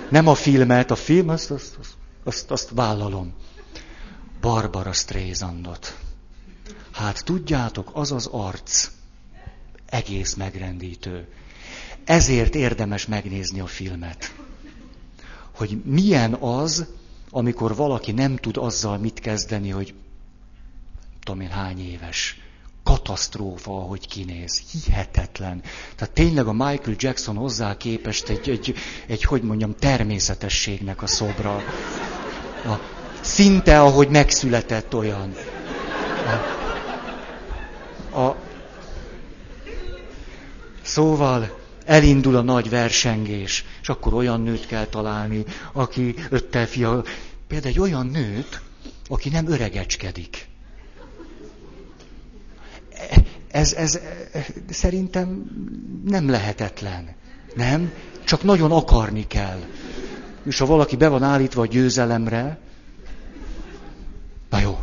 Nem 0.09 0.27
a 0.27 0.35
filmet, 0.35 0.91
a 0.91 0.95
film, 0.95 1.29
azt, 1.29 1.51
azt, 1.51 1.77
azt, 1.81 1.95
azt, 2.25 2.51
azt 2.51 2.71
vállalom. 2.75 3.33
Barbara 4.41 4.93
Streisandot. 4.93 5.97
Hát 6.93 7.25
tudjátok, 7.25 7.91
az 7.93 8.13
az 8.13 8.27
arc 8.27 8.91
egész 9.87 10.35
megrendítő. 10.35 11.27
Ezért 12.05 12.55
érdemes 12.55 13.07
megnézni 13.07 13.61
a 13.61 13.67
filmet. 13.67 14.35
Hogy 15.51 15.81
milyen 15.85 16.35
az, 16.35 16.87
amikor 17.37 17.75
valaki 17.77 18.13
nem 18.13 18.37
tud 18.37 18.57
azzal 18.57 18.99
mit 18.99 19.21
kezdeni, 19.21 19.71
hogy 19.71 19.95
tudom 21.21 21.41
én 21.41 21.49
hány 21.49 21.91
éves. 21.91 22.41
Katasztrófa, 22.83 23.71
ahogy 23.71 24.09
kinéz. 24.09 24.63
Hihetetlen. 24.71 25.63
Tehát 25.97 26.15
tényleg 26.15 26.47
a 26.47 26.53
Michael 26.53 26.97
Jackson 26.97 27.37
hozzá 27.37 27.77
képest 27.77 28.29
egy, 28.29 28.49
egy, 28.49 28.75
egy 29.07 29.23
hogy 29.23 29.43
mondjam, 29.43 29.75
természetességnek 29.79 31.03
a 31.03 31.07
szobra. 31.07 31.55
A, 32.65 32.75
szinte, 33.21 33.81
ahogy 33.81 34.09
megszületett 34.09 34.95
olyan. 34.95 35.35
A, 38.13 38.19
a, 38.19 38.37
szóval, 40.83 41.57
elindul 41.87 42.37
a 42.37 42.43
nagy 42.43 42.71
versengés, 42.71 43.65
és 43.83 43.89
akkor 43.89 44.15
olyan 44.15 44.41
nőt 44.41 44.67
kell 44.67 44.85
találni, 44.87 45.45
aki 45.73 46.15
öttel 46.31 46.67
fia, 46.67 47.03
például 47.47 47.73
egy 47.73 47.81
olyan 47.81 48.07
nőt, 48.07 48.61
aki 49.09 49.29
nem 49.29 49.51
öregecskedik. 49.51 50.49
Ez, 53.49 53.73
ez 53.73 54.01
szerintem 54.71 55.51
nem 56.05 56.29
lehetetlen. 56.29 57.15
Nem? 57.55 57.93
Csak 58.25 58.43
nagyon 58.43 58.73
akarni 58.73 59.27
kell. 59.27 59.61
És 60.45 60.59
ha 60.59 60.67
valaki 60.67 60.97
be 60.97 61.09
van 61.09 61.23
állítva 61.23 61.63
a 61.63 61.67
győzelemre, 61.67 62.59
na 64.51 64.59
jó. 64.59 64.81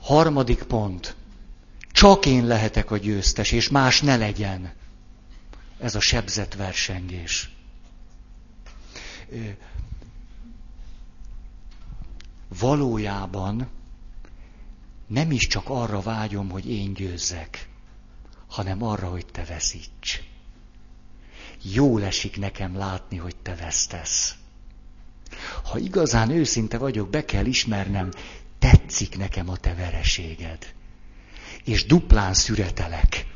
Harmadik 0.00 0.62
pont. 0.62 1.14
Csak 1.92 2.26
én 2.26 2.46
lehetek 2.46 2.90
a 2.90 2.96
győztes, 2.96 3.52
és 3.52 3.68
más 3.68 4.00
ne 4.00 4.16
legyen. 4.16 4.72
Ez 5.78 5.94
a 5.94 6.00
sebzett 6.00 6.54
versengés. 6.54 7.50
Valójában 12.58 13.68
nem 15.06 15.30
is 15.30 15.46
csak 15.46 15.68
arra 15.68 16.00
vágyom, 16.00 16.50
hogy 16.50 16.70
én 16.70 16.92
győzzek, 16.92 17.68
hanem 18.48 18.82
arra, 18.82 19.08
hogy 19.08 19.26
te 19.26 19.44
veszíts. 19.44 20.22
Jól 21.62 22.04
esik 22.04 22.38
nekem 22.38 22.76
látni, 22.76 23.16
hogy 23.16 23.36
te 23.36 23.54
vesztesz. 23.54 24.34
Ha 25.64 25.78
igazán 25.78 26.30
őszinte 26.30 26.78
vagyok, 26.78 27.10
be 27.10 27.24
kell 27.24 27.46
ismernem, 27.46 28.10
tetszik 28.58 29.18
nekem 29.18 29.48
a 29.48 29.56
te 29.56 29.74
vereséged 29.74 30.74
és 31.64 31.86
duplán 31.86 32.34
szüretelek. 32.34 33.26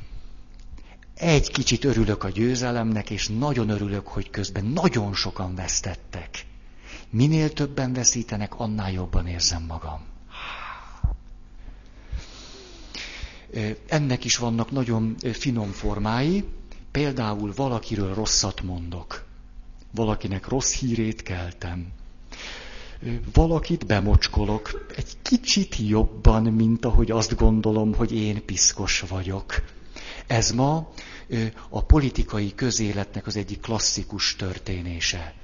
Egy 1.14 1.50
kicsit 1.50 1.85
örülök 1.85 2.24
a 2.24 2.29
győzelemnek, 2.29 3.11
és 3.11 3.29
nagyon 3.29 3.68
örülök, 3.68 4.07
hogy 4.07 4.31
közben 4.31 4.64
nagyon 4.64 5.14
sokan 5.14 5.55
vesztettek. 5.55 6.44
Minél 7.11 7.53
többen 7.53 7.92
veszítenek, 7.92 8.59
annál 8.61 8.92
jobban 8.92 9.27
érzem 9.27 9.62
magam. 9.62 10.01
Ennek 13.88 14.25
is 14.25 14.37
vannak 14.37 14.70
nagyon 14.70 15.16
finom 15.33 15.70
formái, 15.70 16.44
például 16.90 17.53
valakiről 17.57 18.14
rosszat 18.14 18.62
mondok. 18.62 19.25
Valakinek 19.94 20.49
rossz 20.49 20.75
hírét 20.75 21.22
keltem 21.22 21.92
valakit 23.33 23.87
bemocskolok, 23.87 24.87
egy 24.96 25.12
kicsit 25.22 25.77
jobban, 25.79 26.42
mint 26.42 26.85
ahogy 26.85 27.11
azt 27.11 27.37
gondolom, 27.37 27.94
hogy 27.94 28.12
én 28.12 28.44
piszkos 28.44 29.01
vagyok. 29.01 29.55
Ez 30.27 30.51
ma 30.51 30.92
a 31.68 31.85
politikai 31.85 32.55
közéletnek 32.55 33.27
az 33.27 33.37
egyik 33.37 33.61
klasszikus 33.61 34.37
történése. 34.37 35.35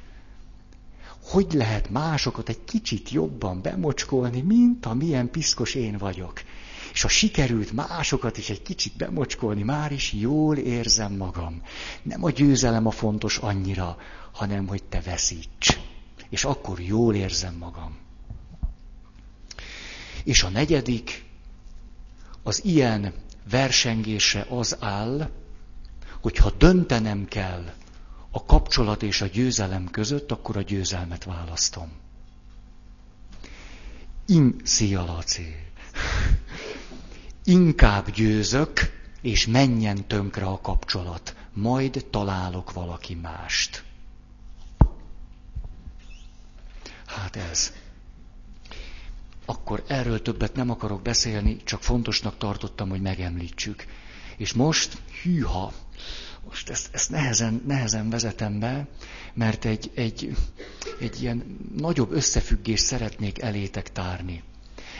Hogy 1.22 1.52
lehet 1.52 1.90
másokat 1.90 2.48
egy 2.48 2.64
kicsit 2.64 3.10
jobban 3.10 3.62
bemocskolni, 3.62 4.40
mint 4.40 4.86
amilyen 4.86 5.30
piszkos 5.30 5.74
én 5.74 5.96
vagyok? 5.96 6.42
És 6.92 7.02
ha 7.02 7.08
sikerült 7.08 7.72
másokat 7.72 8.38
is 8.38 8.50
egy 8.50 8.62
kicsit 8.62 8.96
bemocskolni, 8.96 9.62
már 9.62 9.92
is 9.92 10.12
jól 10.12 10.56
érzem 10.56 11.12
magam. 11.12 11.62
Nem 12.02 12.24
a 12.24 12.30
győzelem 12.30 12.86
a 12.86 12.90
fontos 12.90 13.38
annyira, 13.38 13.96
hanem 14.32 14.66
hogy 14.66 14.82
te 14.82 15.00
veszíts 15.00 15.78
és 16.32 16.44
akkor 16.44 16.80
jól 16.80 17.14
érzem 17.14 17.54
magam. 17.54 17.98
És 20.24 20.42
a 20.42 20.48
negyedik, 20.48 21.24
az 22.42 22.64
ilyen 22.64 23.14
versengése 23.50 24.46
az 24.48 24.76
áll, 24.80 25.30
hogyha 26.20 26.50
döntenem 26.50 27.24
kell 27.24 27.72
a 28.32 28.44
kapcsolat 28.44 29.02
és 29.02 29.20
a 29.20 29.26
győzelem 29.26 29.90
között, 29.90 30.32
akkor 30.32 30.56
a 30.56 30.62
győzelmet 30.62 31.24
választom. 31.24 31.92
In, 34.26 34.56
szia, 34.64 35.04
Laci. 35.04 35.56
Inkább 37.44 38.10
győzök, 38.10 38.80
és 39.20 39.46
menjen 39.46 40.06
tönkre 40.06 40.44
a 40.46 40.60
kapcsolat. 40.60 41.36
Majd 41.52 42.06
találok 42.10 42.72
valaki 42.72 43.14
mást. 43.14 43.84
Hát 47.06 47.36
ez. 47.36 47.72
Akkor 49.44 49.84
erről 49.86 50.22
többet 50.22 50.54
nem 50.54 50.70
akarok 50.70 51.02
beszélni, 51.02 51.56
csak 51.64 51.82
fontosnak 51.82 52.38
tartottam, 52.38 52.88
hogy 52.88 53.00
megemlítsük. 53.00 53.84
És 54.36 54.52
most, 54.52 54.98
hűha, 55.22 55.72
most 56.44 56.68
ezt, 56.68 56.88
ezt 56.92 57.10
nehezen, 57.10 57.62
nehezen 57.66 58.10
vezetem 58.10 58.58
be, 58.58 58.86
mert 59.34 59.64
egy, 59.64 59.90
egy, 59.94 60.36
egy 61.00 61.22
ilyen 61.22 61.58
nagyobb 61.76 62.10
összefüggést 62.12 62.84
szeretnék 62.84 63.42
elétek 63.42 63.92
tárni. 63.92 64.42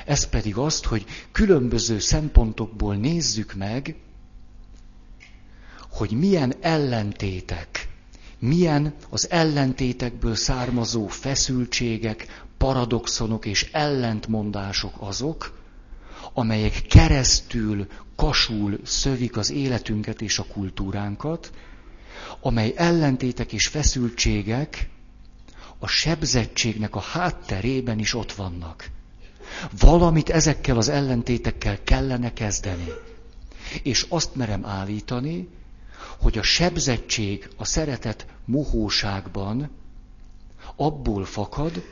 Ez 0.07 0.25
pedig 0.29 0.57
azt, 0.57 0.85
hogy 0.85 1.05
különböző 1.33 1.99
szempontokból 1.99 2.97
nézzük 2.97 3.55
meg, 3.55 3.97
hogy 5.91 6.11
milyen 6.11 6.55
ellentétek 6.61 7.91
milyen 8.43 8.95
az 9.11 9.31
ellentétekből 9.31 10.35
származó 10.35 11.07
feszültségek, 11.07 12.45
paradoxonok 12.59 13.47
és 13.47 13.69
ellentmondások 13.73 14.95
azok, 14.99 15.62
amelyek 16.33 16.83
keresztül, 16.89 17.87
kasul 18.17 18.79
szövik 18.85 19.37
az 19.37 19.51
életünket 19.51 20.21
és 20.21 20.39
a 20.39 20.45
kultúránkat, 20.45 21.53
amely 22.41 22.73
ellentétek 22.77 23.53
és 23.53 23.67
feszültségek 23.67 24.89
a 25.79 25.87
sebzettségnek 25.87 26.95
a 26.95 27.01
hátterében 27.01 27.99
is 27.99 28.15
ott 28.15 28.33
vannak. 28.33 28.91
Valamit 29.79 30.31
ezekkel 30.31 30.77
az 30.77 30.89
ellentétekkel 30.89 31.83
kellene 31.85 32.33
kezdeni. 32.33 32.89
És 33.83 34.07
azt 34.09 34.35
merem 34.35 34.65
állítani, 34.65 35.49
hogy 36.19 36.39
a 36.39 36.43
sebzettség, 36.43 37.49
a 37.57 37.65
szeretet 37.65 38.27
mohóságban 38.45 39.71
abból 40.77 41.25
fakad, 41.25 41.83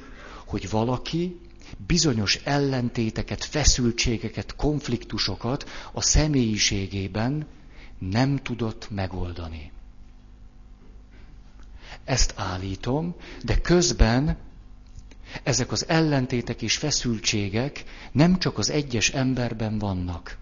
hogy 0.46 0.70
valaki 0.70 1.40
bizonyos 1.86 2.36
ellentéteket, 2.44 3.44
feszültségeket, 3.44 4.56
konfliktusokat 4.56 5.68
a 5.92 6.00
személyiségében 6.02 7.46
nem 7.98 8.36
tudott 8.36 8.90
megoldani. 8.90 9.72
Ezt 12.04 12.32
állítom, 12.36 13.14
de 13.44 13.60
közben 13.60 14.36
ezek 15.42 15.72
az 15.72 15.88
ellentétek 15.88 16.62
és 16.62 16.76
feszültségek 16.76 17.84
nem 18.12 18.38
csak 18.38 18.58
az 18.58 18.70
egyes 18.70 19.10
emberben 19.10 19.78
vannak, 19.78 20.38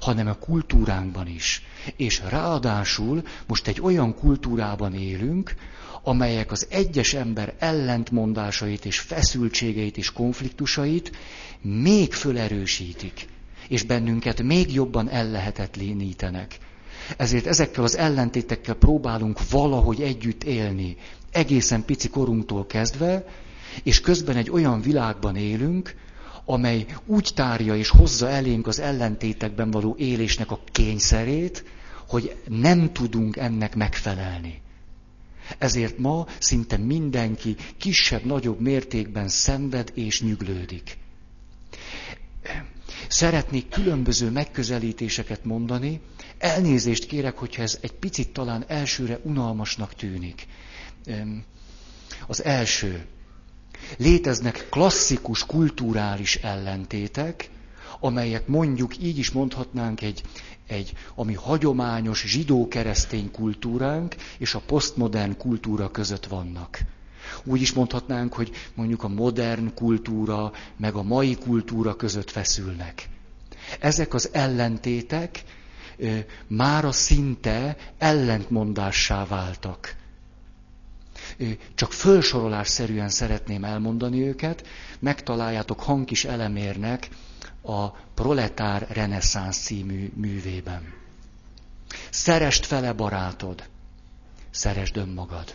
hanem 0.00 0.26
a 0.26 0.34
kultúránkban 0.34 1.26
is. 1.26 1.62
És 1.96 2.22
ráadásul 2.28 3.22
most 3.46 3.66
egy 3.66 3.80
olyan 3.80 4.14
kultúrában 4.14 4.94
élünk, 4.94 5.54
amelyek 6.02 6.50
az 6.52 6.66
egyes 6.70 7.14
ember 7.14 7.54
ellentmondásait 7.58 8.84
és 8.84 8.98
feszültségeit 8.98 9.96
és 9.96 10.12
konfliktusait 10.12 11.12
még 11.60 12.12
fölerősítik, 12.12 13.26
és 13.68 13.82
bennünket 13.82 14.42
még 14.42 14.72
jobban 14.74 15.08
ellehetetlenítenek. 15.08 16.58
Ezért 17.16 17.46
ezekkel 17.46 17.84
az 17.84 17.96
ellentétekkel 17.96 18.74
próbálunk 18.74 19.50
valahogy 19.50 20.00
együtt 20.02 20.44
élni, 20.44 20.96
egészen 21.30 21.84
pici 21.84 22.08
korunktól 22.08 22.66
kezdve, 22.66 23.24
és 23.82 24.00
közben 24.00 24.36
egy 24.36 24.50
olyan 24.50 24.80
világban 24.80 25.36
élünk, 25.36 25.94
amely 26.44 26.86
úgy 27.06 27.30
tárja 27.34 27.76
és 27.76 27.88
hozza 27.88 28.28
elénk 28.28 28.66
az 28.66 28.78
ellentétekben 28.80 29.70
való 29.70 29.94
élésnek 29.98 30.50
a 30.50 30.60
kényszerét, 30.72 31.64
hogy 32.08 32.36
nem 32.48 32.92
tudunk 32.92 33.36
ennek 33.36 33.74
megfelelni. 33.74 34.61
Ezért 35.58 35.98
ma 35.98 36.26
szinte 36.38 36.76
mindenki 36.76 37.56
kisebb-nagyobb 37.78 38.60
mértékben 38.60 39.28
szenved 39.28 39.90
és 39.94 40.22
nyüglődik. 40.22 40.96
Szeretnék 43.08 43.68
különböző 43.68 44.30
megközelítéseket 44.30 45.44
mondani. 45.44 46.00
Elnézést 46.38 47.06
kérek, 47.06 47.38
hogyha 47.38 47.62
ez 47.62 47.78
egy 47.80 47.92
picit 47.92 48.32
talán 48.32 48.64
elsőre 48.68 49.18
unalmasnak 49.22 49.94
tűnik. 49.94 50.46
Az 52.26 52.44
első. 52.44 53.06
Léteznek 53.98 54.66
klasszikus 54.70 55.46
kulturális 55.46 56.36
ellentétek, 56.36 57.50
amelyek 58.00 58.46
mondjuk 58.46 58.98
így 59.02 59.18
is 59.18 59.30
mondhatnánk 59.30 60.00
egy, 60.00 60.22
egy 60.72 60.92
ami 61.14 61.34
hagyományos 61.34 62.24
zsidó-keresztény 62.26 63.30
kultúránk 63.30 64.14
és 64.38 64.54
a 64.54 64.62
posztmodern 64.66 65.36
kultúra 65.36 65.90
között 65.90 66.26
vannak. 66.26 66.80
Úgy 67.44 67.60
is 67.60 67.72
mondhatnánk, 67.72 68.32
hogy 68.32 68.50
mondjuk 68.74 69.02
a 69.02 69.08
modern 69.08 69.74
kultúra 69.74 70.52
meg 70.76 70.94
a 70.94 71.02
mai 71.02 71.34
kultúra 71.36 71.96
között 71.96 72.30
feszülnek. 72.30 73.08
Ezek 73.80 74.14
az 74.14 74.28
ellentétek 74.32 75.44
mára 76.46 76.92
szinte 76.92 77.76
ellentmondássá 77.98 79.24
váltak. 79.26 79.94
Csak 81.74 81.92
fölsorolásszerűen 81.92 83.08
szeretném 83.08 83.64
elmondani 83.64 84.26
őket, 84.26 84.66
megtaláljátok 84.98 85.80
Hankis 85.80 86.24
Elemérnek 86.24 87.08
a 87.62 87.88
Proletár 87.90 88.86
Reneszánsz 88.90 89.58
című 89.58 90.10
művében. 90.14 90.94
Szerest 92.10 92.66
fele 92.66 92.92
barátod, 92.92 93.68
szeresd 94.50 94.96
önmagad. 94.96 95.54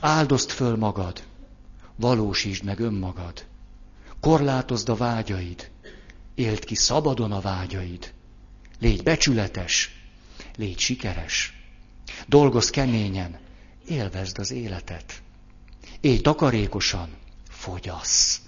Áldozd 0.00 0.50
föl 0.50 0.76
magad, 0.76 1.22
valósítsd 1.96 2.64
meg 2.64 2.78
önmagad. 2.78 3.44
Korlátozd 4.20 4.88
a 4.88 4.94
vágyaid, 4.94 5.70
éld 6.34 6.64
ki 6.64 6.74
szabadon 6.74 7.32
a 7.32 7.40
vágyaid. 7.40 8.12
Légy 8.78 9.02
becsületes, 9.02 10.02
légy 10.56 10.78
sikeres. 10.78 11.54
Dolgozz 12.26 12.68
keményen, 12.70 13.38
élvezd 13.90 14.38
az 14.38 14.50
életet. 14.50 15.22
Élj 16.00 16.20
takarékosan, 16.20 17.08
fogyasz. 17.48 18.40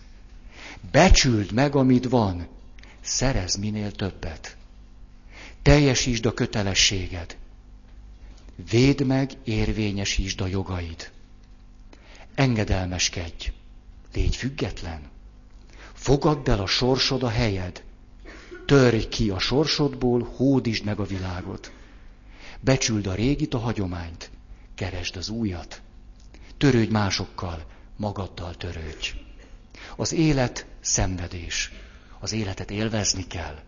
Becsüld 0.91 1.53
meg, 1.53 1.75
amit 1.77 2.09
van, 2.09 2.49
szerez 3.01 3.55
minél 3.55 3.93
többet. 3.93 4.57
Teljesítsd 5.63 6.27
a 6.27 6.35
kötelességed. 6.35 7.37
Védd 8.71 9.05
meg, 9.05 9.31
érvényesítsd 9.45 10.41
a 10.41 10.47
jogaid. 10.47 11.11
Engedelmeskedj. 12.35 13.53
Légy 14.13 14.37
független. 14.37 15.11
Fogadd 15.93 16.51
el 16.51 16.61
a 16.61 16.67
sorsod 16.67 17.23
a 17.23 17.29
helyed. 17.29 17.83
Törj 18.67 19.09
ki 19.09 19.31
a 19.31 19.39
sorsodból, 19.39 20.33
hódítsd 20.37 20.85
meg 20.85 21.01
a 21.01 21.05
világot. 21.05 21.73
Becsüld 22.61 23.07
a 23.07 23.15
régit, 23.15 23.55
a 23.55 23.59
hagyományt. 23.59 24.31
Keresd 24.83 25.17
az 25.17 25.29
újat. 25.29 25.83
Törődj 26.57 26.91
másokkal, 26.91 27.67
magaddal 27.97 28.55
törődj. 28.55 29.15
Az 29.97 30.13
élet 30.13 30.67
szenvedés. 30.81 31.73
Az 32.21 32.33
életet 32.33 32.71
élvezni 32.71 33.27
kell. 33.27 33.59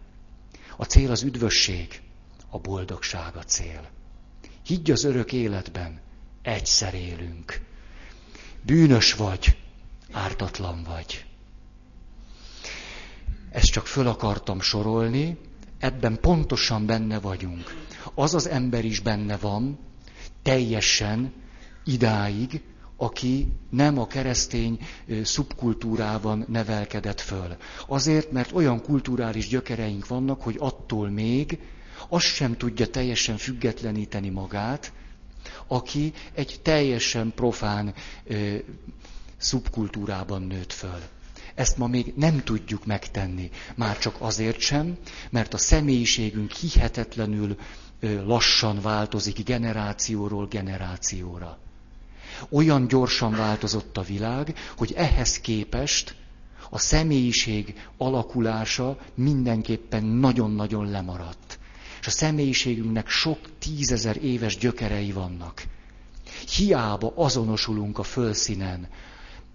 A 0.77 0.85
cél 0.85 1.11
az 1.11 1.23
üdvösség, 1.23 2.03
a 2.51 2.59
boldogság 2.59 3.37
a 3.37 3.43
cél. 3.43 3.91
Higgy 4.63 4.91
az 4.91 5.05
örök 5.05 5.33
életben, 5.33 6.01
egyszer 6.43 6.95
élünk. 6.95 7.61
Bűnös 8.63 9.15
vagy, 9.15 9.57
ártatlan 10.13 10.83
vagy. 10.83 11.25
Ezt 13.51 13.71
csak 13.71 13.87
föl 13.87 14.07
akartam 14.07 14.61
sorolni, 14.61 15.39
ebben 15.79 16.21
pontosan 16.21 16.87
benne 16.87 17.21
vagyunk. 17.21 17.85
Az 18.15 18.35
az 18.35 18.49
ember 18.49 18.85
is 18.85 19.01
benne 19.01 19.37
van, 19.37 19.79
teljesen 20.45 21.33
idáig, 21.85 22.63
aki 22.97 23.49
nem 23.71 23.99
a 23.99 24.07
keresztény 24.07 24.79
szubkultúrában 25.23 26.45
nevelkedett 26.49 27.21
föl. 27.21 27.57
Azért, 27.87 28.31
mert 28.33 28.53
olyan 28.53 28.83
kulturális 28.83 29.49
gyökereink 29.49 30.07
vannak, 30.07 30.43
hogy 30.43 30.57
attól 30.59 31.09
még 31.11 31.59
azt 32.09 32.25
sem 32.27 32.57
tudja 32.57 32.87
teljesen 32.87 33.37
függetleníteni 33.37 34.29
magát, 34.29 34.93
aki 35.67 36.13
egy 36.35 36.61
teljesen 36.63 37.33
profán 37.35 37.95
ö, 38.25 38.55
szubkultúrában 39.37 40.43
nőtt 40.43 40.73
föl. 40.73 41.01
Ezt 41.55 41.77
ma 41.79 41.87
még 41.87 42.13
nem 42.17 42.43
tudjuk 42.45 42.87
megtenni. 42.87 43.51
Már 43.75 43.99
csak 43.99 44.17
azért 44.19 44.61
sem, 44.61 44.97
mert 45.31 45.55
a 45.55 45.59
személyiségünk 45.59 46.53
hihetetlenül 46.53 47.57
lassan 48.27 48.81
változik 48.81 49.45
generációról 49.45 50.47
generációra. 50.47 51.59
Olyan 52.49 52.87
gyorsan 52.89 53.33
változott 53.33 53.97
a 53.97 54.03
világ, 54.03 54.55
hogy 54.77 54.93
ehhez 54.97 55.41
képest 55.41 56.15
a 56.71 56.79
személyiség 56.79 57.75
alakulása 57.97 58.99
mindenképpen 59.15 60.05
nagyon-nagyon 60.05 60.91
lemaradt. 60.91 61.59
És 62.01 62.07
a 62.07 62.11
személyiségünknek 62.11 63.09
sok 63.09 63.39
tízezer 63.59 64.17
éves 64.25 64.57
gyökerei 64.59 65.13
vannak. 65.13 65.63
Hiába 66.57 67.13
azonosulunk 67.17 67.99
a 67.99 68.03
fölszínen, 68.03 68.89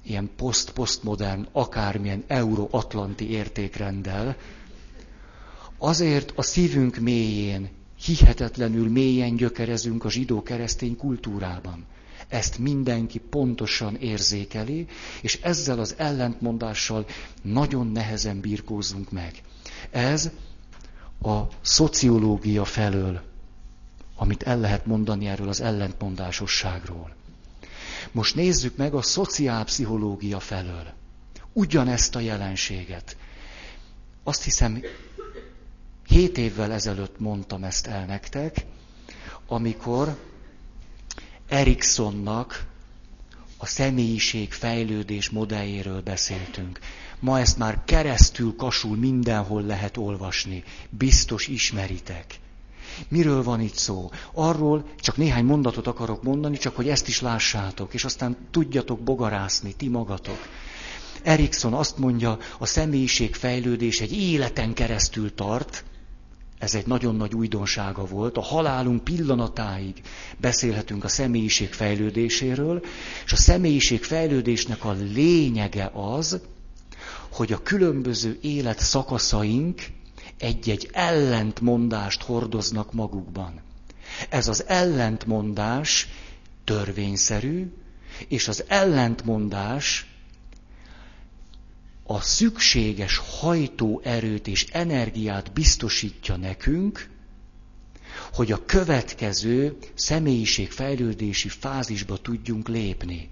ilyen 0.04 0.30
poszt-postmodern, 0.36 1.48
akármilyen 1.52 2.24
euróatlanti 2.28 3.30
értékrenddel, 3.30 4.36
azért 5.78 6.34
a 6.36 6.42
szívünk 6.42 6.98
mélyén, 6.98 7.70
hihetetlenül 8.04 8.90
mélyen 8.90 9.36
gyökerezünk 9.36 10.06
a 10.06 10.10
zsidó-keresztény 10.10 10.96
kultúrában. 10.98 11.86
Ezt 12.28 12.58
mindenki 12.58 13.20
pontosan 13.20 13.96
érzékeli, 13.96 14.86
és 15.22 15.40
ezzel 15.42 15.80
az 15.80 15.96
ellentmondással 15.98 17.06
nagyon 17.42 17.88
nehezen 17.88 18.40
birkózunk 18.40 19.12
meg. 19.12 19.42
Ez 19.92 20.30
a 21.22 21.40
szociológia 21.62 22.66
felől, 22.66 23.22
amit 24.16 24.44
el 24.44 24.60
lehet 24.60 24.86
mondani 24.86 25.28
erről 25.28 25.48
az 25.50 25.62
ellentmondásosságról. 25.62 27.16
Most 28.12 28.36
nézzük 28.36 28.76
meg 28.78 28.94
a 28.94 29.02
szociálpszichológia 29.02 30.40
felől. 30.40 30.94
Ugyanezt 31.54 32.16
a 32.16 32.20
jelenséget. 32.20 33.18
Azt 34.24 34.44
hiszem, 34.44 34.82
hét 36.10 36.38
évvel 36.38 36.72
ezelőtt 36.72 37.20
mondtam 37.20 37.64
ezt 37.64 37.88
el 37.88 38.06
nektek, 38.06 38.66
amikor 39.48 40.18
Eriksonnak 41.48 42.66
a 43.58 43.66
személyiség 43.66 44.52
fejlődés 44.52 45.30
modelljéről 45.30 46.02
beszéltünk. 46.02 46.80
Ma 47.20 47.40
ezt 47.40 47.58
már 47.58 47.84
keresztül 47.86 48.56
kasul 48.56 48.98
mindenhol 48.98 49.62
lehet 49.62 49.98
olvasni. 49.98 50.64
Biztos 50.90 51.48
ismeritek. 51.48 52.40
Miről 53.08 53.44
van 53.44 53.62
itt 53.62 53.76
szó? 53.76 54.10
Arról 54.34 54.86
csak 55.00 55.18
néhány 55.18 55.46
mondatot 55.46 55.88
akarok 55.88 56.24
mondani, 56.24 56.58
csak 56.58 56.76
hogy 56.76 56.90
ezt 56.90 57.08
is 57.08 57.22
lássátok, 57.22 57.94
és 57.94 58.04
aztán 58.04 58.38
tudjatok 58.52 59.00
bogarászni, 59.00 59.74
ti 59.74 59.88
magatok. 59.88 60.48
Erikson 61.24 61.74
azt 61.74 61.98
mondja, 61.98 62.38
a 62.58 62.66
személyiség 62.66 63.36
fejlődés 63.36 64.02
egy 64.02 64.14
életen 64.14 64.74
keresztül 64.74 65.34
tart, 65.34 65.84
ez 66.60 66.76
egy 66.76 66.88
nagyon 66.88 67.16
nagy 67.16 67.34
újdonsága 67.34 68.06
volt. 68.06 68.38
A 68.38 68.42
halálunk 68.42 69.04
pillanatáig 69.04 70.02
beszélhetünk 70.38 71.04
a 71.04 71.08
személyiség 71.08 71.74
fejlődéséről, 71.74 72.82
és 73.26 73.32
a 73.32 73.36
személyiség 73.36 74.04
fejlődésnek 74.04 74.86
a 74.86 74.92
lényege 75.14 75.92
az, 75.94 76.40
hogy 77.32 77.54
a 77.54 77.62
különböző 77.64 78.38
élet 78.42 78.80
szakaszaink 78.80 79.82
egy-egy 80.38 80.90
ellentmondást 80.94 82.22
hordoznak 82.24 82.94
magukban. 82.94 83.62
Ez 84.30 84.48
az 84.48 84.64
ellentmondás 84.68 86.08
törvényszerű, 86.64 87.72
és 88.28 88.48
az 88.48 88.64
ellentmondás 88.68 90.09
a 92.12 92.22
szükséges 92.22 93.18
hajtóerőt 93.18 94.48
és 94.48 94.66
energiát 94.72 95.54
biztosítja 95.54 96.36
nekünk, 96.36 97.10
hogy 98.34 98.52
a 98.52 98.66
következő 98.66 99.78
személyiségfejlődési 99.94 101.50
fázisba 101.50 102.18
tudjunk 102.18 102.68
lépni. 102.68 103.30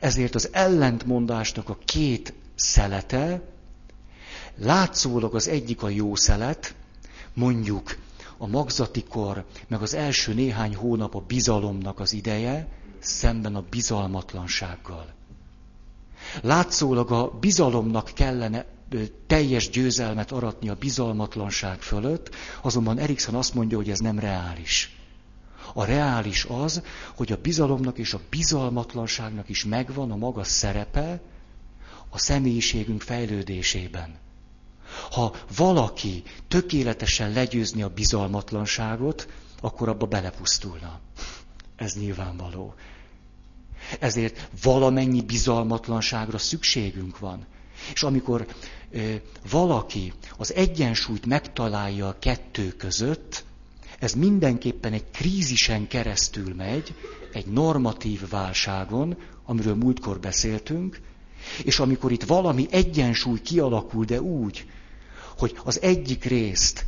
Ezért 0.00 0.34
az 0.34 0.48
ellentmondásnak 0.52 1.68
a 1.68 1.78
két 1.84 2.32
szelete, 2.54 3.42
látszólag 4.56 5.34
az 5.34 5.48
egyik 5.48 5.82
a 5.82 5.88
jó 5.88 6.14
szelet, 6.14 6.74
mondjuk 7.34 7.98
a 8.38 8.46
magzati 8.46 9.04
kor, 9.08 9.44
meg 9.68 9.82
az 9.82 9.94
első 9.94 10.34
néhány 10.34 10.74
hónap 10.74 11.14
a 11.14 11.20
bizalomnak 11.20 12.00
az 12.00 12.12
ideje, 12.12 12.68
szemben 12.98 13.54
a 13.54 13.64
bizalmatlansággal. 13.70 15.18
Látszólag 16.42 17.10
a 17.10 17.30
bizalomnak 17.40 18.10
kellene 18.14 18.64
teljes 19.26 19.70
győzelmet 19.70 20.32
aratni 20.32 20.68
a 20.68 20.74
bizalmatlanság 20.74 21.80
fölött, 21.80 22.34
azonban 22.62 22.98
Erikson 22.98 23.34
azt 23.34 23.54
mondja, 23.54 23.76
hogy 23.76 23.90
ez 23.90 23.98
nem 23.98 24.18
reális. 24.18 24.96
A 25.74 25.84
reális 25.84 26.44
az, 26.44 26.82
hogy 27.16 27.32
a 27.32 27.36
bizalomnak 27.36 27.98
és 27.98 28.14
a 28.14 28.20
bizalmatlanságnak 28.30 29.48
is 29.48 29.64
megvan 29.64 30.10
a 30.10 30.16
maga 30.16 30.44
szerepe 30.44 31.20
a 32.08 32.18
személyiségünk 32.18 33.02
fejlődésében. 33.02 34.18
Ha 35.10 35.34
valaki 35.56 36.22
tökéletesen 36.48 37.32
legyőzni 37.32 37.82
a 37.82 37.88
bizalmatlanságot, 37.88 39.28
akkor 39.60 39.88
abba 39.88 40.06
belepusztulna. 40.06 41.00
Ez 41.76 41.94
nyilvánvaló. 41.94 42.74
Ezért 43.98 44.48
valamennyi 44.62 45.22
bizalmatlanságra 45.22 46.38
szükségünk 46.38 47.18
van. 47.18 47.46
És 47.94 48.02
amikor 48.02 48.46
ö, 48.90 49.14
valaki 49.50 50.12
az 50.36 50.54
egyensúlyt 50.54 51.26
megtalálja 51.26 52.08
a 52.08 52.18
kettő 52.18 52.68
között, 52.68 53.44
ez 53.98 54.12
mindenképpen 54.12 54.92
egy 54.92 55.10
krízisen 55.10 55.86
keresztül 55.88 56.54
megy, 56.54 56.94
egy 57.32 57.46
normatív 57.46 58.28
válságon, 58.28 59.16
amiről 59.44 59.74
múltkor 59.74 60.20
beszéltünk, 60.20 61.00
és 61.64 61.78
amikor 61.78 62.12
itt 62.12 62.22
valami 62.22 62.66
egyensúly 62.70 63.40
kialakul, 63.40 64.04
de 64.04 64.20
úgy, 64.20 64.66
hogy 65.38 65.58
az 65.64 65.80
egyik 65.80 66.24
részt 66.24 66.86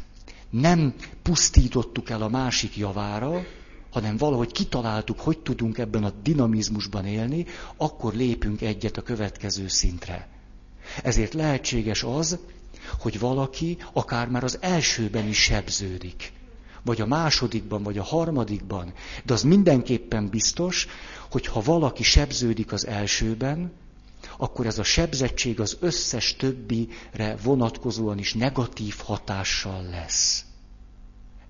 nem 0.51 0.95
pusztítottuk 1.23 2.11
el 2.11 2.23
a 2.23 2.29
másik 2.29 2.77
javára, 2.77 3.45
hanem 3.93 4.17
valahogy 4.17 4.53
kitaláltuk, 4.53 5.21
hogy 5.21 5.39
tudunk 5.39 5.79
ebben 5.79 6.05
a 6.05 6.13
dinamizmusban 6.23 7.07
élni, 7.07 7.47
akkor 7.77 8.15
lépünk 8.15 8.61
egyet 8.61 8.97
a 8.97 9.03
következő 9.03 9.69
szintre. 9.69 10.29
Ezért 11.03 11.35
lehetséges 11.35 12.03
az, 12.03 12.39
hogy 13.01 13.19
valaki 13.19 13.77
akár 13.93 14.29
már 14.29 14.45
az 14.45 14.59
elsőben 14.61 15.29
is 15.29 15.43
sebződik, 15.43 16.33
vagy 16.83 17.01
a 17.01 17.07
másodikban, 17.07 17.83
vagy 17.83 17.99
a 17.99 18.03
harmadikban, 18.03 18.93
de 19.25 19.33
az 19.33 19.43
mindenképpen 19.43 20.29
biztos, 20.29 20.87
hogy 21.31 21.47
ha 21.47 21.61
valaki 21.61 22.03
sebződik 22.03 22.73
az 22.73 22.87
elsőben, 22.87 23.73
akkor 24.39 24.67
ez 24.67 24.79
a 24.79 24.83
sebzettség 24.83 25.61
az 25.61 25.77
összes 25.81 26.37
többire 26.37 27.37
vonatkozóan 27.43 28.19
is 28.19 28.35
negatív 28.35 28.95
hatással 29.05 29.83
lesz. 29.83 30.45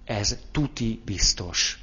Ez 0.04 0.36
tuti 0.50 1.00
biztos. 1.04 1.81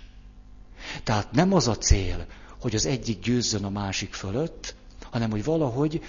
Tehát 1.03 1.31
nem 1.31 1.53
az 1.53 1.67
a 1.67 1.77
cél, 1.77 2.25
hogy 2.61 2.75
az 2.75 2.85
egyik 2.85 3.19
győzzön 3.19 3.63
a 3.63 3.69
másik 3.69 4.13
fölött, 4.13 4.75
hanem 5.11 5.29
hogy 5.29 5.43
valahogy 5.43 6.01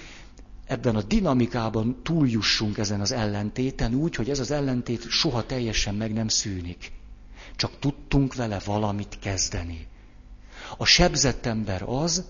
ebben 0.65 0.95
a 0.95 1.01
dinamikában 1.01 1.99
túljussunk 2.03 2.77
ezen 2.77 3.01
az 3.01 3.11
ellentéten 3.11 3.93
úgy, 3.93 4.15
hogy 4.15 4.29
ez 4.29 4.39
az 4.39 4.51
ellentét 4.51 5.09
soha 5.09 5.45
teljesen 5.45 5.95
meg 5.95 6.13
nem 6.13 6.27
szűnik. 6.27 6.91
Csak 7.55 7.79
tudtunk 7.79 8.35
vele 8.35 8.59
valamit 8.65 9.17
kezdeni. 9.19 9.87
A 10.77 10.85
sebzett 10.85 11.45
ember 11.45 11.83
az, 11.85 12.25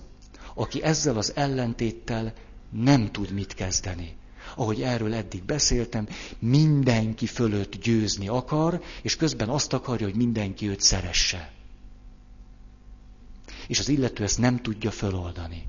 aki 0.54 0.84
ezzel 0.84 1.18
az 1.18 1.32
ellentéttel 1.36 2.34
nem 2.70 3.12
tud 3.12 3.32
mit 3.32 3.54
kezdeni. 3.54 4.16
Ahogy 4.56 4.82
erről 4.82 5.14
eddig 5.14 5.44
beszéltem, 5.44 6.08
mindenki 6.40 7.26
fölött 7.26 7.76
győzni 7.76 8.28
akar, 8.28 8.82
és 9.02 9.16
közben 9.16 9.50
azt 9.50 9.74
akarja, 9.74 10.06
hogy 10.06 10.16
mindenki 10.16 10.70
őt 10.70 10.82
szeresse 10.82 11.52
és 13.72 13.80
az 13.80 13.90
illető 13.90 14.24
ezt 14.24 14.38
nem 14.38 14.62
tudja 14.62 14.92
föloldani. 14.92 15.66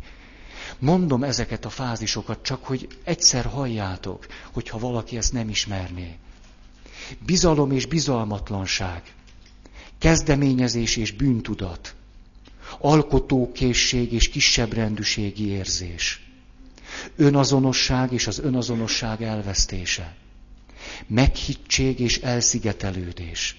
Mondom 0.78 1.22
ezeket 1.22 1.64
a 1.64 1.70
fázisokat 1.70 2.42
csak, 2.42 2.64
hogy 2.64 2.88
egyszer 3.04 3.44
halljátok, 3.44 4.26
hogyha 4.52 4.78
valaki 4.78 5.16
ezt 5.16 5.32
nem 5.32 5.48
ismerné. 5.48 6.16
Bizalom 7.26 7.70
és 7.70 7.86
bizalmatlanság, 7.86 9.02
kezdeményezés 9.98 10.96
és 10.96 11.12
bűntudat, 11.12 11.94
alkotókészség 12.78 14.12
és 14.12 14.28
kisebbrendűségi 14.28 15.46
érzés, 15.48 16.26
önazonosság 17.16 18.12
és 18.12 18.26
az 18.26 18.38
önazonosság 18.38 19.22
elvesztése, 19.22 20.16
meghittség 21.06 22.00
és 22.00 22.18
elszigetelődés, 22.18 23.56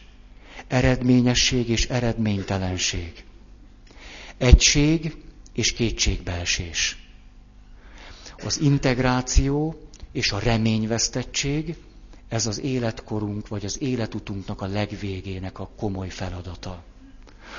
eredményesség 0.68 1.70
és 1.70 1.88
eredménytelenség, 1.88 3.24
Egység 4.38 5.16
és 5.54 5.74
kétségbeesés. 5.74 6.98
Az 8.44 8.62
integráció 8.62 9.76
és 10.12 10.32
a 10.32 10.40
reményvesztettség, 10.40 11.76
ez 12.28 12.48
az 12.48 12.60
életkorunk 12.60 13.48
vagy 13.48 13.66
az 13.66 13.82
életutunknak 13.82 14.62
a 14.62 14.68
legvégének 14.68 15.60
a 15.60 15.70
komoly 15.78 16.10
feladata. 16.10 16.84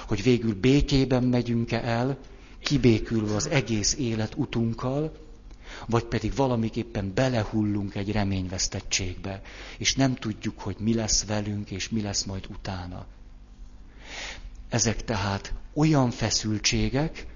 Hogy 0.06 0.22
végül 0.22 0.54
békében 0.54 1.24
megyünk-e 1.24 1.80
el, 1.82 2.18
kibékülve 2.60 3.34
az 3.34 3.48
egész 3.48 3.94
életutunkkal, 3.98 5.12
vagy 5.86 6.04
pedig 6.04 6.34
valamiképpen 6.34 7.12
belehullunk 7.14 7.94
egy 7.94 8.12
reményvesztettségbe, 8.12 9.42
és 9.78 9.94
nem 9.94 10.14
tudjuk, 10.14 10.60
hogy 10.60 10.76
mi 10.78 10.94
lesz 10.94 11.24
velünk, 11.24 11.70
és 11.70 11.88
mi 11.88 12.00
lesz 12.00 12.24
majd 12.24 12.46
utána. 12.50 13.06
Ezek 14.68 15.04
tehát 15.04 15.54
olyan 15.74 16.10
feszültségek, 16.10 17.26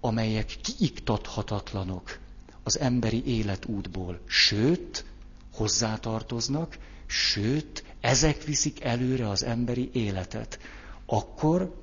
amelyek 0.00 0.56
kiiktathatatlanok 0.62 2.18
az 2.62 2.78
emberi 2.78 3.24
életútból, 3.26 4.20
sőt, 4.26 5.04
hozzátartoznak, 5.52 6.78
sőt, 7.06 7.84
ezek 8.00 8.44
viszik 8.44 8.84
előre 8.84 9.28
az 9.28 9.44
emberi 9.44 9.90
életet. 9.92 10.58
Akkor, 11.06 11.74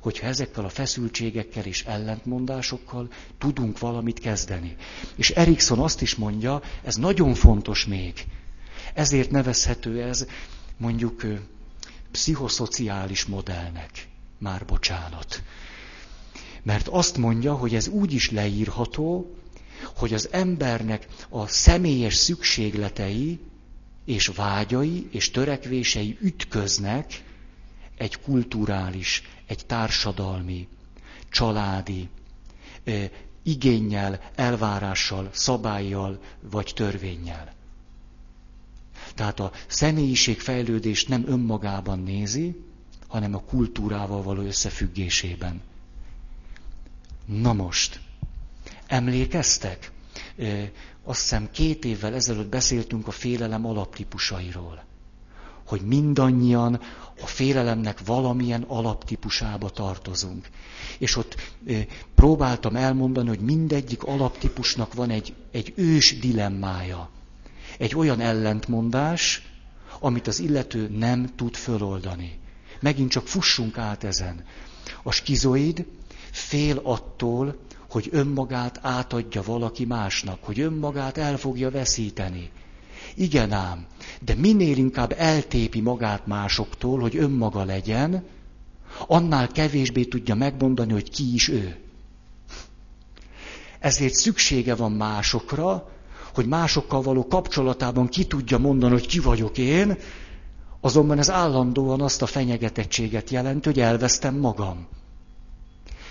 hogyha 0.00 0.26
ezekkel 0.26 0.64
a 0.64 0.68
feszültségekkel 0.68 1.64
és 1.64 1.84
ellentmondásokkal 1.84 3.08
tudunk 3.38 3.78
valamit 3.78 4.18
kezdeni. 4.18 4.76
És 5.16 5.30
Erikson 5.30 5.78
azt 5.78 6.02
is 6.02 6.14
mondja, 6.14 6.62
ez 6.82 6.94
nagyon 6.94 7.34
fontos 7.34 7.86
még. 7.86 8.24
Ezért 8.94 9.30
nevezhető 9.30 10.02
ez 10.02 10.26
mondjuk 10.76 11.22
pszichoszociális 12.10 13.24
modellnek 13.24 14.08
már 14.44 14.64
bocsánat. 14.64 15.42
Mert 16.62 16.88
azt 16.88 17.16
mondja, 17.16 17.54
hogy 17.54 17.74
ez 17.74 17.88
úgy 17.88 18.12
is 18.12 18.30
leírható, 18.30 19.34
hogy 19.96 20.14
az 20.14 20.28
embernek 20.32 21.06
a 21.28 21.46
személyes 21.46 22.14
szükségletei 22.14 23.40
és 24.04 24.26
vágyai 24.26 25.08
és 25.10 25.30
törekvései 25.30 26.18
ütköznek 26.20 27.22
egy 27.96 28.20
kulturális, 28.20 29.22
egy 29.46 29.66
társadalmi, 29.66 30.68
családi 31.30 32.08
igényel, 33.42 34.20
elvárással, 34.34 35.28
szabályjal 35.32 36.20
vagy 36.50 36.72
törvényel. 36.74 37.54
Tehát 39.14 39.40
a 39.40 39.52
személyiségfejlődést 39.66 41.08
nem 41.08 41.24
önmagában 41.26 41.98
nézi, 41.98 42.63
hanem 43.14 43.34
a 43.34 43.40
kultúrával 43.40 44.22
való 44.22 44.42
összefüggésében. 44.42 45.60
Na 47.24 47.52
most, 47.52 48.00
emlékeztek? 48.86 49.90
Azt 51.04 51.20
hiszem 51.20 51.50
két 51.50 51.84
évvel 51.84 52.14
ezelőtt 52.14 52.48
beszéltünk 52.48 53.06
a 53.06 53.10
félelem 53.10 53.66
alaptípusairól. 53.66 54.84
Hogy 55.66 55.80
mindannyian 55.80 56.80
a 57.20 57.26
félelemnek 57.26 58.04
valamilyen 58.04 58.62
alaptípusába 58.62 59.70
tartozunk. 59.70 60.48
És 60.98 61.16
ott 61.16 61.36
próbáltam 62.14 62.76
elmondani, 62.76 63.28
hogy 63.28 63.40
mindegyik 63.40 64.02
alaptípusnak 64.02 64.94
van 64.94 65.10
egy, 65.10 65.34
egy 65.50 65.72
ős 65.76 66.18
dilemmája. 66.18 67.10
Egy 67.78 67.94
olyan 67.94 68.20
ellentmondás, 68.20 69.42
amit 70.00 70.26
az 70.26 70.38
illető 70.38 70.88
nem 70.88 71.34
tud 71.36 71.54
föloldani. 71.54 72.42
Megint 72.84 73.10
csak 73.10 73.26
fussunk 73.26 73.78
át 73.78 74.04
ezen. 74.04 74.44
A 75.02 75.12
skizoid 75.12 75.86
fél 76.30 76.80
attól, 76.82 77.56
hogy 77.90 78.08
önmagát 78.10 78.78
átadja 78.82 79.42
valaki 79.42 79.84
másnak, 79.84 80.44
hogy 80.44 80.60
önmagát 80.60 81.18
el 81.18 81.36
fogja 81.36 81.70
veszíteni. 81.70 82.50
Igen 83.14 83.52
ám, 83.52 83.86
de 84.20 84.34
minél 84.34 84.76
inkább 84.76 85.14
eltépi 85.18 85.80
magát 85.80 86.26
másoktól, 86.26 87.00
hogy 87.00 87.16
önmaga 87.16 87.64
legyen, 87.64 88.24
annál 89.06 89.48
kevésbé 89.48 90.04
tudja 90.04 90.34
megmondani, 90.34 90.92
hogy 90.92 91.10
ki 91.10 91.34
is 91.34 91.48
ő. 91.48 91.76
Ezért 93.78 94.14
szüksége 94.14 94.74
van 94.74 94.92
másokra, 94.92 95.90
hogy 96.34 96.46
másokkal 96.46 97.02
való 97.02 97.26
kapcsolatában 97.26 98.08
ki 98.08 98.24
tudja 98.24 98.58
mondani, 98.58 98.92
hogy 98.92 99.06
ki 99.06 99.18
vagyok 99.18 99.58
én, 99.58 99.96
azonban 100.84 101.18
ez 101.18 101.30
állandóan 101.30 102.00
azt 102.00 102.22
a 102.22 102.26
fenyegetettséget 102.26 103.30
jelenti, 103.30 103.68
hogy 103.68 103.80
elvesztem 103.80 104.34
magam. 104.34 104.86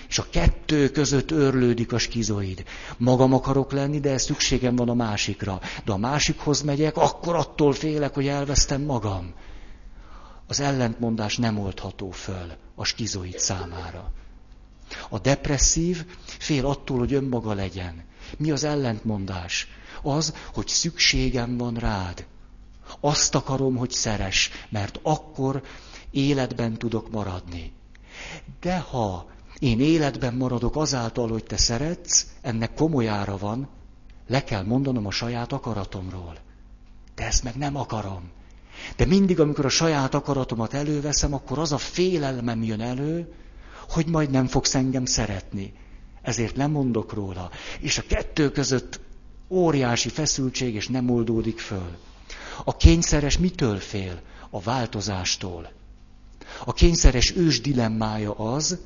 És 0.07 0.19
a 0.19 0.25
kettő 0.29 0.89
között 0.89 1.31
örlődik 1.31 1.93
a 1.93 1.97
skizoid. 1.97 2.63
Magam 2.97 3.33
akarok 3.33 3.71
lenni, 3.71 3.99
de 3.99 4.17
szükségem 4.17 4.75
van 4.75 4.89
a 4.89 4.93
másikra. 4.93 5.59
De 5.85 5.91
a 5.91 5.97
másikhoz 5.97 6.61
megyek, 6.61 6.97
akkor 6.97 7.35
attól 7.35 7.73
félek, 7.73 8.13
hogy 8.13 8.27
elvesztem 8.27 8.81
magam. 8.81 9.33
Az 10.47 10.59
ellentmondás 10.59 11.37
nem 11.37 11.59
oldható 11.59 12.11
föl 12.11 12.51
a 12.75 12.83
skizoid 12.83 13.39
számára. 13.39 14.11
A 15.09 15.19
depresszív 15.19 16.05
fél 16.25 16.65
attól, 16.65 16.97
hogy 16.97 17.13
önmaga 17.13 17.53
legyen. 17.53 18.03
Mi 18.37 18.51
az 18.51 18.63
ellentmondás? 18.63 19.67
Az, 20.01 20.33
hogy 20.53 20.67
szükségem 20.67 21.57
van 21.57 21.73
rád. 21.73 22.25
Azt 22.99 23.35
akarom, 23.35 23.75
hogy 23.75 23.91
szeres, 23.91 24.49
mert 24.69 24.99
akkor 25.03 25.63
életben 26.11 26.73
tudok 26.73 27.11
maradni. 27.11 27.73
De 28.59 28.79
ha 28.79 29.29
én 29.59 29.79
életben 29.79 30.33
maradok 30.33 30.75
azáltal, 30.75 31.29
hogy 31.29 31.43
te 31.43 31.57
szeretsz, 31.57 32.27
ennek 32.41 32.73
komolyára 32.73 33.37
van, 33.37 33.67
le 34.27 34.43
kell 34.43 34.63
mondanom 34.63 35.05
a 35.05 35.11
saját 35.11 35.51
akaratomról. 35.51 36.37
De 37.15 37.25
ezt 37.25 37.43
meg 37.43 37.55
nem 37.55 37.75
akarom. 37.75 38.31
De 38.95 39.05
mindig, 39.05 39.39
amikor 39.39 39.65
a 39.65 39.69
saját 39.69 40.13
akaratomat 40.13 40.73
előveszem, 40.73 41.33
akkor 41.33 41.59
az 41.59 41.71
a 41.71 41.77
félelmem 41.77 42.63
jön 42.63 42.81
elő, 42.81 43.33
hogy 43.89 44.07
majd 44.07 44.29
nem 44.29 44.47
fogsz 44.47 44.75
engem 44.75 45.05
szeretni. 45.05 45.73
Ezért 46.21 46.55
nem 46.55 46.71
mondok 46.71 47.13
róla. 47.13 47.49
És 47.79 47.97
a 47.97 48.03
kettő 48.07 48.51
között 48.51 48.99
óriási 49.49 50.09
feszültség, 50.09 50.75
és 50.75 50.87
nem 50.87 51.09
oldódik 51.09 51.59
föl. 51.59 51.97
A 52.63 52.77
kényszeres 52.77 53.37
mitől 53.37 53.77
fél? 53.77 54.21
A 54.49 54.61
változástól. 54.61 55.71
A 56.65 56.73
kényszeres 56.73 57.35
ős 57.35 57.61
dilemmája 57.61 58.33
az, 58.33 58.77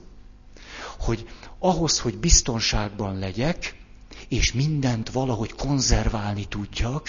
hogy 0.99 1.27
ahhoz, 1.59 1.99
hogy 1.99 2.17
biztonságban 2.17 3.19
legyek, 3.19 3.75
és 4.27 4.53
mindent 4.53 5.11
valahogy 5.11 5.53
konzerválni 5.53 6.45
tudjak, 6.45 7.07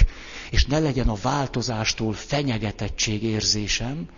és 0.51 0.67
ne 0.67 0.79
legyen 0.79 1.09
a 1.09 1.19
változástól 1.23 2.13
fenyegetettség 2.13 3.23
érzésem, 3.23 4.09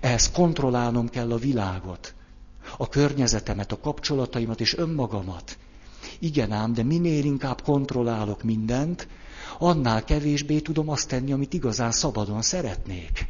ehhez 0.00 0.30
kontrollálnom 0.30 1.08
kell 1.08 1.32
a 1.32 1.38
világot, 1.38 2.14
a 2.76 2.88
környezetemet, 2.88 3.72
a 3.72 3.80
kapcsolataimat 3.80 4.60
és 4.60 4.76
önmagamat. 4.76 5.58
Igen 6.18 6.52
ám, 6.52 6.72
de 6.72 6.82
minél 6.82 7.24
inkább 7.24 7.62
kontrollálok 7.62 8.42
mindent, 8.42 9.08
annál 9.58 10.04
kevésbé 10.04 10.60
tudom 10.60 10.88
azt 10.88 11.08
tenni, 11.08 11.32
amit 11.32 11.52
igazán 11.52 11.92
szabadon 11.92 12.42
szeretnék. 12.42 13.26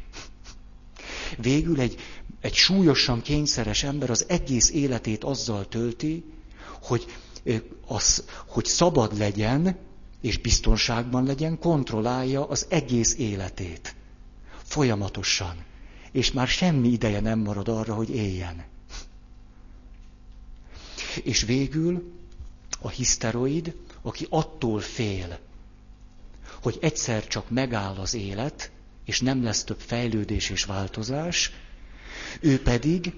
Végül 1.39 1.81
egy 1.81 1.99
egy 2.47 2.55
súlyosan 2.55 3.23
kényszeres 3.23 3.83
ember 3.83 4.11
az 4.11 4.25
egész 4.29 4.71
életét 4.71 5.25
azzal 5.25 5.69
tölti, 5.69 6.25
hogy, 6.83 7.07
az, 7.87 8.25
hogy 8.47 8.65
szabad 8.65 9.19
legyen, 9.19 9.77
és 10.21 10.39
biztonságban 10.39 11.25
legyen, 11.25 11.59
kontrollálja 11.59 12.49
az 12.49 12.67
egész 12.69 13.15
életét. 13.19 13.95
Folyamatosan. 14.63 15.65
És 16.13 16.33
már 16.33 16.49
semmi 16.49 16.89
ideje 16.89 17.21
nem 17.21 17.39
marad 17.39 17.69
arra, 17.69 17.95
hogy 17.95 18.11
éljen. 18.11 18.65
És 21.23 21.43
végül 21.43 22.13
a 22.81 22.89
hiszteroid, 22.89 23.77
aki 24.03 24.27
attól 24.31 24.81
fél, 24.81 25.39
hogy 26.67 26.79
egyszer 26.81 27.27
csak 27.27 27.51
megáll 27.51 27.95
az 27.95 28.15
élet, 28.15 28.71
és 29.05 29.21
nem 29.21 29.43
lesz 29.43 29.65
több 29.65 29.79
fejlődés 29.81 30.51
és 30.51 30.65
változás, 30.65 31.53
ő 32.41 32.63
pedig 32.63 33.15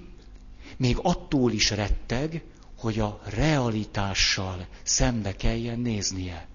még 0.77 0.97
attól 1.01 1.51
is 1.51 1.69
retteg, 1.69 2.43
hogy 2.77 2.99
a 2.99 3.21
realitással 3.23 4.67
szembe 4.83 5.35
kelljen 5.35 5.79
néznie. 5.79 6.47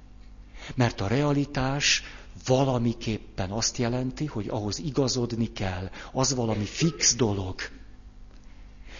Mert 0.74 1.00
a 1.00 1.06
realitás 1.06 2.02
valamiképpen 2.46 3.50
azt 3.50 3.76
jelenti, 3.76 4.26
hogy 4.26 4.48
ahhoz 4.48 4.78
igazodni 4.78 5.52
kell, 5.52 5.90
az 6.12 6.34
valami 6.34 6.64
fix 6.64 7.14
dolog. 7.14 7.54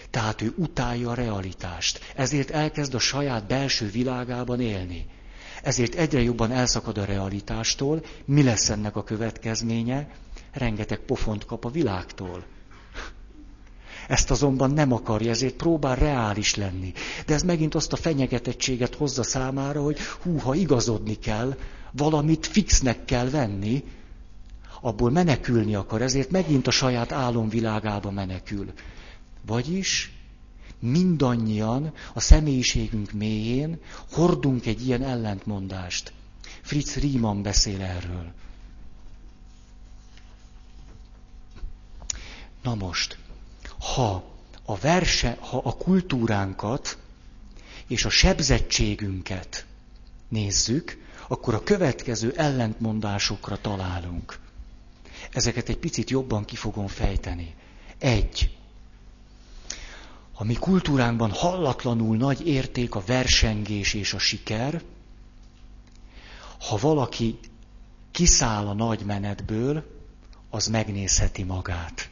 Tehát 0.09 0.41
ő 0.41 0.53
utálja 0.57 1.09
a 1.09 1.13
realitást. 1.13 1.99
Ezért 2.15 2.49
elkezd 2.49 2.93
a 2.93 2.99
saját 2.99 3.47
belső 3.47 3.89
világában 3.89 4.61
élni. 4.61 5.05
Ezért 5.63 5.95
egyre 5.95 6.21
jobban 6.21 6.51
elszakad 6.51 6.97
a 6.97 7.05
realitástól. 7.05 8.03
Mi 8.25 8.43
lesz 8.43 8.69
ennek 8.69 8.95
a 8.95 9.03
következménye? 9.03 10.07
Rengeteg 10.51 10.99
pofont 10.99 11.45
kap 11.45 11.65
a 11.65 11.69
világtól. 11.69 12.43
Ezt 14.07 14.31
azonban 14.31 14.71
nem 14.71 14.91
akarja, 14.91 15.29
ezért 15.29 15.55
próbál 15.55 15.95
reális 15.95 16.55
lenni. 16.55 16.93
De 17.25 17.33
ez 17.33 17.41
megint 17.43 17.75
azt 17.75 17.93
a 17.93 17.95
fenyegetettséget 17.95 18.95
hozza 18.95 19.23
számára, 19.23 19.81
hogy 19.81 19.99
hú, 20.21 20.37
ha 20.37 20.55
igazodni 20.55 21.15
kell, 21.19 21.57
valamit 21.91 22.45
fixnek 22.45 23.05
kell 23.05 23.29
venni, 23.29 23.83
abból 24.81 25.11
menekülni 25.11 25.75
akar, 25.75 26.01
ezért 26.01 26.31
megint 26.31 26.67
a 26.67 26.71
saját 26.71 27.11
álomvilágába 27.11 28.11
menekül. 28.11 28.73
Vagyis 29.45 30.14
mindannyian 30.91 31.93
a 32.13 32.19
személyiségünk 32.19 33.11
mélyén 33.11 33.79
hordunk 34.11 34.65
egy 34.65 34.87
ilyen 34.87 35.03
ellentmondást. 35.03 36.13
Fritz 36.61 36.95
Riemann 36.95 37.41
beszél 37.41 37.81
erről. 37.81 38.31
Na 42.63 42.75
most, 42.75 43.17
ha 43.79 44.23
a 44.65 44.75
verse, 44.77 45.37
ha 45.39 45.57
a 45.57 45.73
kultúránkat 45.77 46.97
és 47.87 48.05
a 48.05 48.09
sebzettségünket 48.09 49.65
nézzük, 50.29 51.03
akkor 51.27 51.53
a 51.53 51.63
következő 51.63 52.33
ellentmondásokra 52.35 53.61
találunk. 53.61 54.39
Ezeket 55.31 55.69
egy 55.69 55.77
picit 55.77 56.09
jobban 56.09 56.45
ki 56.45 56.55
fogom 56.55 56.87
fejteni. 56.87 57.55
Egy. 57.97 58.57
A 60.37 60.43
mi 60.43 60.53
kultúránkban 60.53 61.31
hallatlanul 61.31 62.17
nagy 62.17 62.47
érték 62.47 62.95
a 62.95 63.03
versengés 63.05 63.93
és 63.93 64.13
a 64.13 64.19
siker. 64.19 64.81
Ha 66.59 66.77
valaki 66.77 67.39
kiszáll 68.11 68.67
a 68.67 68.73
nagy 68.73 69.01
menetből, 69.05 69.83
az 70.49 70.67
megnézheti 70.67 71.43
magát 71.43 72.09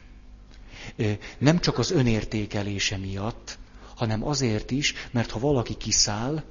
nem 1.38 1.58
csak 1.60 1.78
az 1.78 1.90
önértékelése 1.90 2.96
miatt, 2.96 3.58
hanem 3.94 4.26
azért 4.26 4.70
is, 4.70 4.94
mert 5.10 5.30
ha 5.30 5.38
valaki 5.38 5.76
kiszáll, 5.76 6.42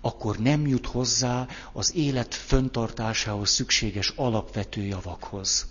akkor 0.00 0.38
nem 0.38 0.66
jut 0.66 0.86
hozzá 0.86 1.46
az 1.72 1.94
élet 1.94 2.34
föntartásához 2.34 3.50
szükséges 3.50 4.08
alapvető 4.16 4.82
javakhoz. 4.82 5.66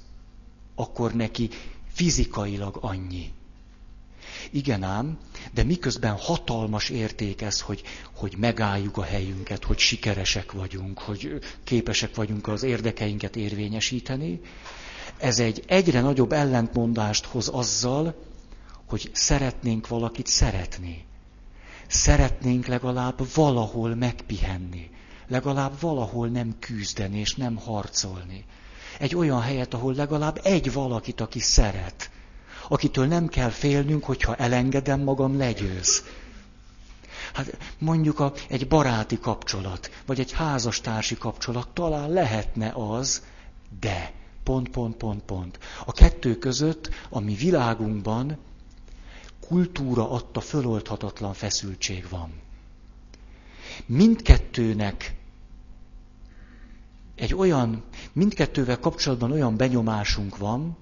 Akkor 0.76 1.14
neki 1.14 1.50
fizikailag 1.94 2.78
annyi. 2.82 3.32
Igen 4.52 4.84
ám, 4.84 5.18
de 5.54 5.64
miközben 5.64 6.16
hatalmas 6.18 6.90
érték 6.90 7.42
ez, 7.42 7.62
hogy, 7.62 7.82
hogy 8.16 8.36
megálljuk 8.38 8.98
a 8.98 9.04
helyünket, 9.04 9.64
hogy 9.64 9.78
sikeresek 9.78 10.52
vagyunk, 10.52 11.00
hogy 11.00 11.40
képesek 11.64 12.16
vagyunk 12.16 12.48
az 12.48 12.64
érdekeinket 12.64 13.36
érvényesíteni, 13.36 14.40
ez 15.18 15.40
egy 15.40 15.64
egyre 15.68 16.02
nagyobb 16.02 16.32
ellentmondást 16.32 17.26
hoz 17.26 17.48
azzal, 17.48 18.16
hogy 18.86 19.10
szeretnénk 19.14 19.88
valakit 19.88 20.28
szeretni. 20.28 21.06
Szeretnénk 21.88 22.66
legalább 22.66 23.34
valahol 23.34 23.96
megpihenni. 23.96 24.90
Legalább 25.28 25.80
valahol 25.80 26.28
nem 26.28 26.56
küzdeni 26.60 27.20
és 27.20 27.36
nem 27.36 27.56
harcolni. 27.56 28.46
Egy 29.00 29.16
olyan 29.16 29.42
helyet, 29.42 29.74
ahol 29.74 29.94
legalább 29.94 30.40
egy 30.44 30.74
valakit, 30.74 31.22
aki 31.22 31.40
szeret. 31.40 32.10
Akitől 32.72 33.06
nem 33.06 33.28
kell 33.28 33.50
félnünk, 33.50 34.04
hogyha 34.04 34.36
elengedem 34.36 35.02
magam, 35.02 35.38
legyőz. 35.38 36.04
Hát 37.34 37.58
mondjuk 37.78 38.20
a, 38.20 38.34
egy 38.50 38.68
baráti 38.68 39.20
kapcsolat, 39.20 39.92
vagy 40.06 40.20
egy 40.20 40.32
házastársi 40.32 41.16
kapcsolat 41.18 41.68
talán 41.68 42.10
lehetne 42.10 42.72
az, 42.76 43.24
de 43.80 44.14
pont, 44.44 44.70
pont, 44.70 44.96
pont, 44.96 45.22
pont. 45.22 45.60
A 45.86 45.92
kettő 45.92 46.38
között, 46.38 46.90
ami 47.10 47.36
világunkban 47.36 48.38
kultúra 49.48 50.12
adta 50.12 50.40
föloldhatatlan 50.40 51.34
feszültség 51.34 52.10
van. 52.10 52.34
Mindkettőnek 53.86 55.16
egy 57.16 57.34
olyan, 57.34 57.84
mindkettővel 58.14 58.80
kapcsolatban 58.80 59.32
olyan 59.32 59.58
benyomásunk 59.58 60.38
van, 60.38 60.78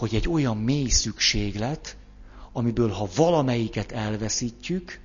hogy 0.00 0.14
egy 0.14 0.28
olyan 0.28 0.56
mély 0.56 0.88
szükséglet, 0.88 1.96
amiből 2.52 2.88
ha 2.88 3.08
valamelyiket 3.14 3.92
elveszítjük, 3.92 5.00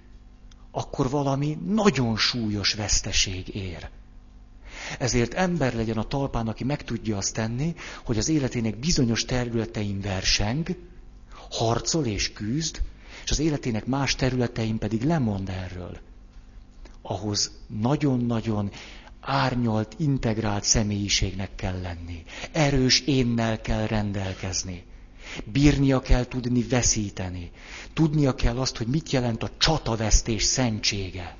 akkor 0.71 1.09
valami 1.09 1.57
nagyon 1.65 2.17
súlyos 2.17 2.73
veszteség 2.73 3.55
ér. 3.55 3.89
Ezért 4.99 5.33
ember 5.33 5.73
legyen 5.73 5.97
a 5.97 6.07
talpán, 6.07 6.47
aki 6.47 6.63
meg 6.63 6.83
tudja 6.83 7.17
azt 7.17 7.33
tenni, 7.33 7.75
hogy 8.05 8.17
az 8.17 8.29
életének 8.29 8.79
bizonyos 8.79 9.25
területein 9.25 10.01
verseng, 10.01 10.75
harcol 11.49 12.05
és 12.05 12.33
küzd, 12.33 12.81
és 13.23 13.31
az 13.31 13.39
életének 13.39 13.85
más 13.85 14.15
területein 14.15 14.77
pedig 14.77 15.03
lemond 15.03 15.49
erről. 15.49 15.97
Ahhoz 17.01 17.51
nagyon-nagyon 17.67 18.71
árnyalt, 19.25 19.95
integrált 19.97 20.63
személyiségnek 20.63 21.55
kell 21.55 21.81
lenni. 21.81 22.23
Erős 22.51 22.99
énnel 22.99 23.61
kell 23.61 23.87
rendelkezni. 23.87 24.83
Bírnia 25.45 25.99
kell 26.01 26.25
tudni 26.25 26.63
veszíteni. 26.63 27.51
Tudnia 27.93 28.35
kell 28.35 28.59
azt, 28.59 28.77
hogy 28.77 28.87
mit 28.87 29.11
jelent 29.11 29.43
a 29.43 29.49
csatavesztés 29.57 30.43
szentsége. 30.43 31.35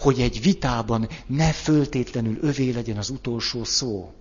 Hogy 0.00 0.20
egy 0.20 0.42
vitában 0.42 1.08
ne 1.26 1.52
föltétlenül 1.52 2.38
övé 2.40 2.70
legyen 2.70 2.96
az 2.96 3.10
utolsó 3.10 3.64
szó. 3.64 4.14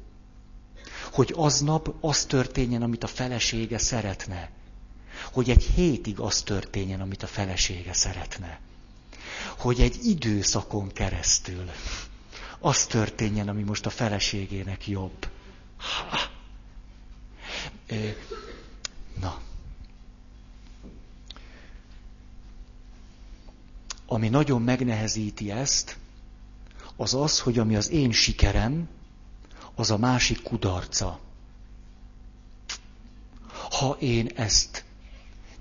Hogy 1.12 1.34
aznap 1.36 1.94
az 2.02 2.26
történjen, 2.26 2.82
amit 2.82 3.04
a 3.04 3.08
felesége 3.08 3.78
szeretne. 3.78 4.50
Hogy 5.32 5.50
egy 5.50 5.64
hétig 5.64 6.20
az 6.20 6.42
történjen, 6.42 7.02
amit 7.02 7.24
a 7.24 7.28
felesége 7.28 7.94
szeretne. 7.94 8.60
Hogy 9.58 9.82
egy 9.82 9.96
időszakon 10.04 10.92
keresztül 10.94 11.70
az 12.62 12.86
történjen, 12.86 13.48
ami 13.48 13.64
most 13.64 13.86
a 13.86 13.90
feleségének 13.90 14.88
jobb. 14.88 15.28
Ha. 15.78 16.20
Na. 19.20 19.42
Ami 24.06 24.30
nagyon 24.30 24.62
megnehezíti 24.62 25.52
ezt, 25.52 25.98
az 26.96 27.14
az, 27.14 27.40
hogy 27.40 27.60
ami 27.60 27.76
az 27.76 27.90
én 27.90 28.12
sikerem, 28.12 28.90
az 29.76 29.92
a 29.92 29.98
másik 29.98 30.42
kudarca. 30.42 31.20
Ha 33.70 33.98
én 34.00 34.28
ezt 34.28 34.84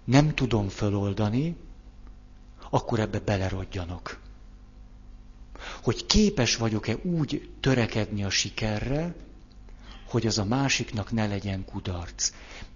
nem 0.04 0.34
tudom 0.34 0.68
föloldani, 0.68 1.56
akkor 2.70 3.00
ebbe 3.00 3.18
belerodjanok. 3.20 4.20
Hogy 5.82 6.06
képes 6.06 6.56
vagyok-e 6.56 6.96
úgy 7.02 7.50
törekedni 7.60 8.24
a 8.24 8.30
sikerre, 8.30 9.14
hogy 10.10 10.26
az 10.26 10.38
a 10.38 10.44
másiknak 10.44 11.12
ne 11.12 11.26
legyen 11.26 11.64
kudarc. 11.64 12.32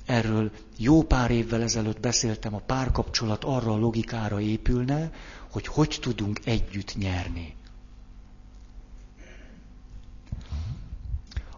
Erről 0.07 0.51
jó 0.77 1.03
pár 1.03 1.31
évvel 1.31 1.63
ezelőtt 1.63 2.01
beszéltem, 2.01 2.55
a 2.55 2.59
párkapcsolat 2.59 3.45
arra 3.45 3.73
a 3.73 3.77
logikára 3.77 4.41
épülne, 4.41 5.13
hogy 5.51 5.67
hogy 5.67 5.99
tudunk 6.01 6.41
együtt 6.45 6.95
nyerni. 6.97 7.55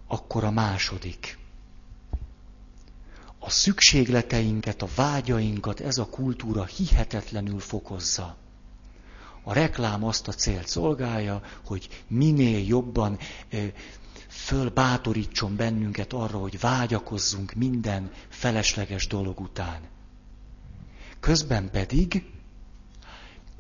Akkor 0.07 0.45
a 0.45 0.51
második. 0.51 1.39
A 3.39 3.51
szükségleteinket, 3.51 4.83
a 4.83 4.89
vágyainkat 4.95 5.81
ez 5.81 5.99
a 5.99 6.07
kultúra 6.07 6.65
hihetetlenül 6.65 7.61
fokozza. 7.61 8.37
A 9.49 9.53
reklám 9.53 10.05
azt 10.05 10.29
a 10.29 10.33
célt 10.33 10.69
szolgálja, 10.69 11.43
hogy 11.65 11.89
minél 12.07 12.67
jobban 12.67 13.19
fölbátorítson 14.29 15.57
bennünket 15.57 16.13
arra, 16.13 16.39
hogy 16.39 16.61
vágyakozzunk 16.61 17.53
minden 17.53 18.11
felesleges 18.29 19.07
dolog 19.07 19.41
után. 19.41 19.81
Közben 21.21 21.71
pedig 21.71 22.25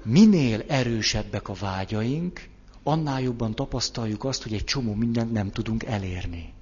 minél 0.03 0.65
erősebbek 0.69 1.49
a 1.49 1.55
vágyaink, 1.55 2.49
annál 2.83 3.21
jobban 3.21 3.55
tapasztaljuk 3.55 4.25
azt, 4.25 4.43
hogy 4.43 4.53
egy 4.53 4.65
csomó 4.65 4.95
mindent 4.95 5.33
nem 5.33 5.51
tudunk 5.51 5.85
elérni. 5.85 6.53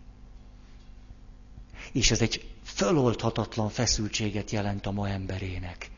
És 1.93 2.11
ez 2.11 2.21
egy 2.21 2.49
föloldhatatlan 2.63 3.69
feszültséget 3.69 4.51
jelent 4.51 4.87
a 4.87 4.93
ma 4.93 5.09
emberének. 5.09 5.91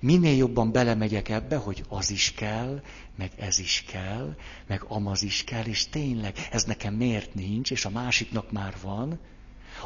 Minél 0.00 0.36
jobban 0.36 0.72
belemegyek 0.72 1.28
ebbe, 1.28 1.56
hogy 1.56 1.84
az 1.88 2.10
is 2.10 2.32
kell, 2.32 2.82
meg 3.16 3.32
ez 3.36 3.58
is 3.58 3.84
kell, 3.86 4.36
meg 4.66 4.84
amaz 4.88 5.22
is 5.22 5.44
kell, 5.44 5.64
és 5.64 5.88
tényleg 5.88 6.48
ez 6.50 6.64
nekem 6.64 6.94
miért 6.94 7.34
nincs, 7.34 7.70
és 7.70 7.84
a 7.84 7.90
másiknak 7.90 8.50
már 8.52 8.74
van, 8.82 9.18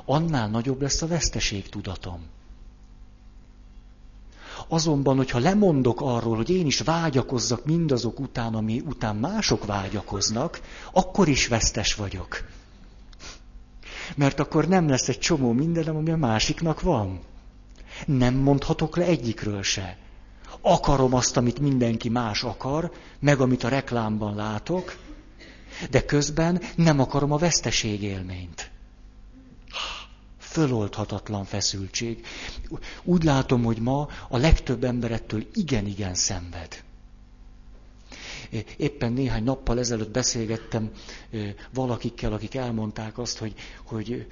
annál 0.05 0.49
nagyobb 0.49 0.81
lesz 0.81 1.03
a 1.03 1.07
veszteség 1.07 1.69
tudatom. 1.69 2.21
Azonban, 4.69 5.17
hogyha 5.17 5.39
lemondok 5.39 6.01
arról, 6.01 6.37
hogy 6.37 6.51
én 6.51 6.67
is 6.67 6.81
vágyakozzak 6.81 7.65
mindazok 7.65 8.21
után, 8.21 8.55
ami 8.55 8.81
után 8.87 9.17
mások 9.17 9.65
vágyakoznak, 9.67 10.61
akkor 10.93 11.29
is 11.29 11.49
vesztes 11.49 11.95
vagyok. 11.95 12.45
Mert 14.17 14.41
akkor 14.41 14.69
nem 14.69 14.89
lesz 14.89 15.09
egy 15.09 15.19
csomó 15.19 15.53
mindenem, 15.53 15.97
ami 15.97 16.11
a 16.11 16.17
másiknak 16.17 16.81
van. 16.81 17.21
Nem 18.07 18.35
mondhatok 18.35 18.97
le 18.97 19.05
egyikről 19.05 19.63
se. 19.63 19.97
Akarom 20.61 21.15
azt, 21.15 21.37
amit 21.37 21.59
mindenki 21.59 22.09
más 22.09 22.43
akar, 22.43 22.93
meg 23.19 23.41
amit 23.41 23.65
a 23.65 23.69
reklámban 23.69 24.35
látok, 24.35 24.97
de 25.91 26.05
közben 26.05 26.63
nem 26.77 27.01
akarom 27.01 27.33
a 27.33 27.37
veszteség 27.37 28.03
élményt. 28.03 28.71
Föloldhatatlan 30.39 31.45
feszültség. 31.45 32.27
Úgy 33.03 33.23
látom, 33.25 33.65
hogy 33.65 33.79
ma 33.79 34.09
a 34.29 34.37
legtöbb 34.37 34.85
emberettől 34.85 35.47
igen-igen 35.53 36.15
szenved. 36.15 36.83
Éppen 38.77 39.13
néhány 39.13 39.45
nappal 39.45 39.79
ezelőtt 39.79 40.11
beszélgettem 40.11 40.91
valakikkel, 41.75 42.33
akik 42.33 42.55
elmondták 42.55 43.19
azt, 43.19 43.39
hogy, 43.39 43.55
hogy 43.85 44.27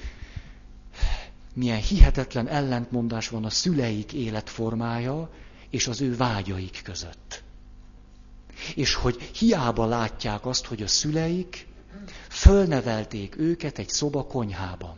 milyen 1.56 1.80
hihetetlen 1.80 2.48
ellentmondás 2.48 3.28
van 3.28 3.44
a 3.44 3.50
szüleik 3.50 4.12
életformája 4.12 5.30
és 5.70 5.86
az 5.86 6.00
ő 6.00 6.16
vágyaik 6.16 6.80
között. 6.84 7.42
És 8.74 8.94
hogy 8.94 9.22
hiába 9.22 9.86
látják 9.86 10.46
azt, 10.46 10.66
hogy 10.66 10.82
a 10.82 10.86
szüleik 10.86 11.66
fölnevelték 12.28 13.38
őket 13.38 13.78
egy 13.78 13.88
szoba 13.88 14.24
konyhában. 14.26 14.96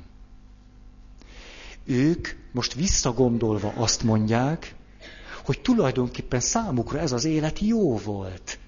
Ők 1.84 2.28
most 2.52 2.74
visszagondolva 2.74 3.72
azt 3.76 4.02
mondják, 4.02 4.74
hogy 5.44 5.60
tulajdonképpen 5.60 6.40
számukra 6.40 6.98
ez 6.98 7.12
az 7.12 7.24
élet 7.24 7.58
jó 7.58 7.96
volt. 7.96 8.58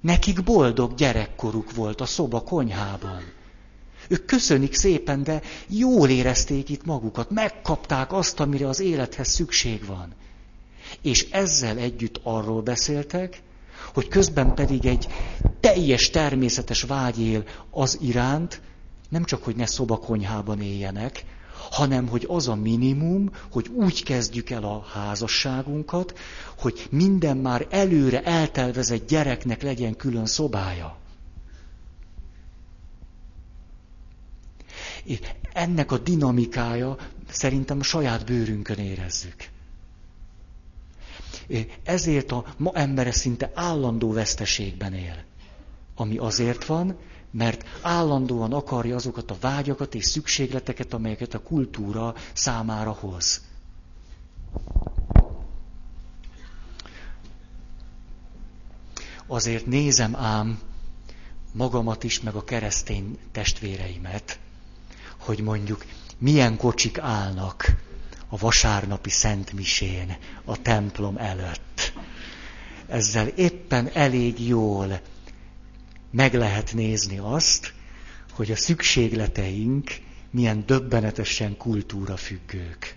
Nekik 0.00 0.42
boldog 0.42 0.94
gyerekkoruk 0.94 1.74
volt 1.74 2.00
a 2.00 2.06
szoba 2.06 2.42
konyhában. 2.42 3.22
Ők 4.08 4.24
köszönik 4.24 4.74
szépen, 4.74 5.22
de 5.22 5.42
jól 5.68 6.08
érezték 6.08 6.68
itt 6.68 6.84
magukat, 6.84 7.30
megkapták 7.30 8.12
azt, 8.12 8.40
amire 8.40 8.68
az 8.68 8.80
élethez 8.80 9.28
szükség 9.28 9.86
van. 9.86 10.14
És 11.02 11.30
ezzel 11.30 11.76
együtt 11.76 12.20
arról 12.22 12.62
beszéltek, 12.62 13.42
hogy 13.94 14.08
közben 14.08 14.54
pedig 14.54 14.86
egy 14.86 15.06
teljes 15.60 16.10
természetes 16.10 16.82
vágy 16.82 17.20
él 17.20 17.44
az 17.70 17.98
iránt, 18.00 18.60
nem 19.08 19.24
csak, 19.24 19.44
hogy 19.44 19.56
ne 19.56 19.66
szobakonyhában 19.66 20.60
éljenek, 20.60 21.24
hanem 21.70 22.08
hogy 22.08 22.24
az 22.28 22.48
a 22.48 22.54
minimum, 22.54 23.30
hogy 23.50 23.68
úgy 23.74 24.02
kezdjük 24.02 24.50
el 24.50 24.64
a 24.64 24.84
házasságunkat, 24.92 26.18
hogy 26.58 26.86
minden 26.90 27.36
már 27.36 27.66
előre 27.70 28.22
eltelvezett 28.22 29.08
gyereknek 29.08 29.62
legyen 29.62 29.96
külön 29.96 30.26
szobája. 30.26 30.96
És 35.06 35.18
ennek 35.52 35.92
a 35.92 35.98
dinamikája 35.98 36.96
szerintem 37.30 37.78
a 37.78 37.82
saját 37.82 38.26
bőrünkön 38.26 38.78
érezzük. 38.78 39.48
ezért 41.84 42.32
a 42.32 42.44
ma 42.56 42.70
embere 42.74 43.12
szinte 43.12 43.50
állandó 43.54 44.12
veszteségben 44.12 44.92
él. 44.92 45.24
Ami 45.94 46.16
azért 46.16 46.64
van, 46.64 46.96
mert 47.30 47.64
állandóan 47.82 48.52
akarja 48.52 48.94
azokat 48.94 49.30
a 49.30 49.36
vágyakat 49.40 49.94
és 49.94 50.04
szükségleteket, 50.04 50.92
amelyeket 50.92 51.34
a 51.34 51.42
kultúra 51.42 52.14
számára 52.32 52.92
hoz. 52.92 53.40
Azért 59.26 59.66
nézem 59.66 60.16
ám 60.16 60.58
magamat 61.52 62.04
is, 62.04 62.20
meg 62.20 62.34
a 62.34 62.44
keresztény 62.44 63.18
testvéreimet, 63.32 64.38
hogy 65.26 65.40
mondjuk 65.40 65.84
milyen 66.18 66.56
kocsik 66.56 66.98
állnak 66.98 67.66
a 68.28 68.36
vasárnapi 68.36 69.10
szentmisén 69.10 70.16
a 70.44 70.62
templom 70.62 71.16
előtt. 71.16 71.92
Ezzel 72.88 73.26
éppen 73.26 73.90
elég 73.92 74.46
jól 74.48 75.00
meg 76.10 76.34
lehet 76.34 76.72
nézni 76.74 77.18
azt, 77.18 77.72
hogy 78.32 78.50
a 78.50 78.56
szükségleteink 78.56 79.90
milyen 80.30 80.62
döbbenetesen 80.66 81.56
kultúra 81.56 82.16
függők. 82.16 82.94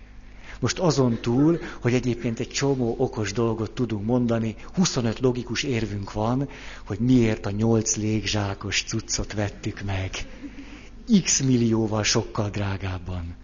Most 0.60 0.78
azon 0.78 1.20
túl, 1.20 1.58
hogy 1.80 1.94
egyébként 1.94 2.40
egy 2.40 2.48
csomó 2.48 2.94
okos 2.98 3.32
dolgot 3.32 3.70
tudunk 3.70 4.04
mondani, 4.04 4.54
25 4.74 5.18
logikus 5.18 5.62
érvünk 5.62 6.12
van, 6.12 6.48
hogy 6.86 6.98
miért 6.98 7.46
a 7.46 7.50
8 7.50 7.96
légzsákos 7.96 8.82
cuccot 8.82 9.32
vettük 9.32 9.82
meg. 9.82 10.10
X 11.22 11.40
millióval 11.40 12.02
sokkal 12.02 12.50
drágábban. 12.50 13.34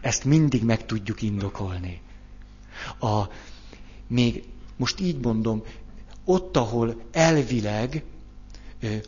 Ezt 0.00 0.24
mindig 0.24 0.62
meg 0.62 0.86
tudjuk 0.86 1.22
indokolni. 1.22 2.00
A, 3.00 3.22
még 4.06 4.44
most 4.76 5.00
így 5.00 5.18
mondom, 5.20 5.62
ott, 6.24 6.56
ahol 6.56 7.02
elvileg 7.12 8.04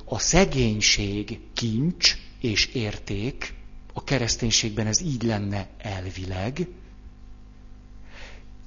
a 0.04 0.18
szegénység 0.18 1.40
kincs 1.54 2.16
és 2.40 2.66
érték, 2.66 3.54
a 3.92 4.04
kereszténységben 4.04 4.86
ez 4.86 5.00
így 5.00 5.22
lenne 5.22 5.68
elvileg, 5.78 6.68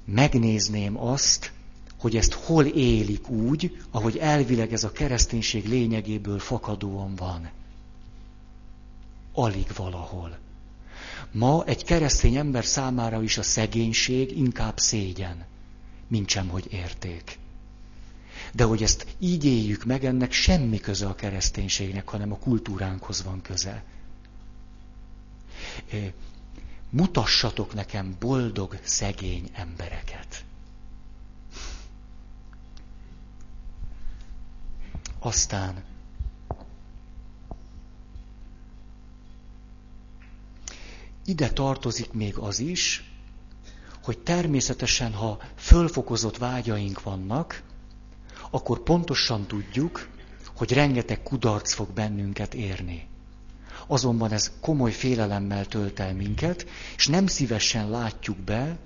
megnézném 0.04 0.98
azt, 0.98 1.52
hogy 1.98 2.16
ezt 2.16 2.32
hol 2.32 2.64
élik 2.64 3.28
úgy, 3.28 3.76
ahogy 3.90 4.16
elvileg 4.16 4.72
ez 4.72 4.84
a 4.84 4.92
kereszténység 4.92 5.68
lényegéből 5.68 6.38
fakadóan 6.38 7.14
van. 7.14 7.50
Alig 9.34 9.66
valahol. 9.76 10.38
Ma 11.32 11.64
egy 11.64 11.84
keresztény 11.84 12.36
ember 12.36 12.64
számára 12.64 13.22
is 13.22 13.38
a 13.38 13.42
szegénység 13.42 14.36
inkább 14.36 14.78
szégyen, 14.78 15.44
mint 16.08 16.28
sem, 16.28 16.48
hogy 16.48 16.72
érték. 16.72 17.38
De 18.52 18.64
hogy 18.64 18.82
ezt 18.82 19.06
így 19.18 19.44
éljük 19.44 19.84
meg, 19.84 20.04
ennek 20.04 20.32
semmi 20.32 20.78
köze 20.80 21.06
a 21.06 21.14
kereszténységnek, 21.14 22.08
hanem 22.08 22.32
a 22.32 22.38
kultúránkhoz 22.38 23.22
van 23.24 23.42
köze. 23.42 23.84
Mutassatok 26.90 27.74
nekem 27.74 28.16
boldog, 28.20 28.78
szegény 28.82 29.50
embereket. 29.52 30.44
Aztán 35.18 35.82
ide 41.24 41.50
tartozik 41.50 42.12
még 42.12 42.36
az 42.38 42.58
is, 42.58 43.12
hogy 44.02 44.18
természetesen, 44.18 45.12
ha 45.12 45.38
fölfokozott 45.56 46.36
vágyaink 46.36 47.02
vannak, 47.02 47.62
akkor 48.50 48.82
pontosan 48.82 49.46
tudjuk, 49.46 50.08
hogy 50.56 50.72
rengeteg 50.72 51.22
kudarc 51.22 51.72
fog 51.72 51.90
bennünket 51.90 52.54
érni. 52.54 53.06
Azonban 53.86 54.32
ez 54.32 54.52
komoly 54.60 54.92
félelemmel 54.92 55.66
tölt 55.66 56.00
el 56.00 56.14
minket, 56.14 56.66
és 56.96 57.06
nem 57.06 57.26
szívesen 57.26 57.90
látjuk 57.90 58.38
be, 58.38 58.78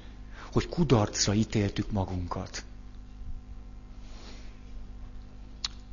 hogy 0.53 0.68
kudarcra 0.68 1.34
ítéltük 1.34 1.91
magunkat. 1.91 2.64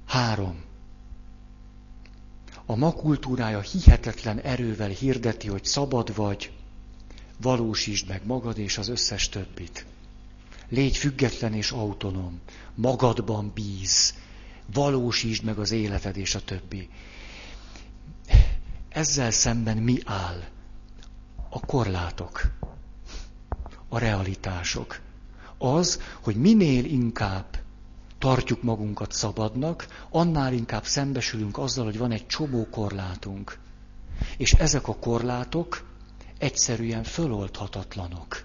Három. 0.06 0.64
A 2.66 2.76
ma 2.76 2.92
kultúrája 2.92 3.60
hihetetlen 3.60 4.40
erővel 4.40 4.90
hirdeti, 4.90 5.48
hogy 5.48 5.66
szabad 5.66 6.16
vagy, 6.16 6.52
valósítsd 7.42 8.08
meg 8.08 8.26
magad 8.26 8.58
és 8.58 8.78
az 8.78 8.88
összes 8.88 9.30
többit. 9.30 9.86
Légy 10.70 10.98
független 10.98 11.54
és 11.54 11.72
autonóm, 11.72 12.40
magadban 12.76 13.52
bíz, 13.54 14.14
valósítsd 14.74 15.44
meg 15.44 15.60
az 15.60 15.72
életed 15.72 16.18
és 16.18 16.36
a 16.36 16.44
többi. 16.44 16.90
Ezzel 18.90 19.32
szemben 19.32 19.78
mi 19.78 19.98
áll? 20.06 20.44
A 21.50 21.60
korlátok, 21.60 22.52
a 23.90 23.98
realitások. 23.98 25.00
Az, 25.58 26.02
hogy 26.22 26.36
minél 26.36 26.86
inkább 26.86 27.65
tartjuk 28.26 28.62
magunkat 28.64 29.12
szabadnak, 29.12 30.06
annál 30.10 30.54
inkább 30.54 30.86
szembesülünk 30.86 31.58
azzal, 31.58 31.86
hogy 31.86 31.98
van 31.98 32.12
egy 32.12 32.28
csomó 32.28 32.68
korlátunk. 32.70 33.58
És 34.38 34.52
ezek 34.54 34.88
a 34.88 34.96
korlátok 34.96 35.88
egyszerűen 36.38 37.04
föloldhatatlanok. 37.04 38.44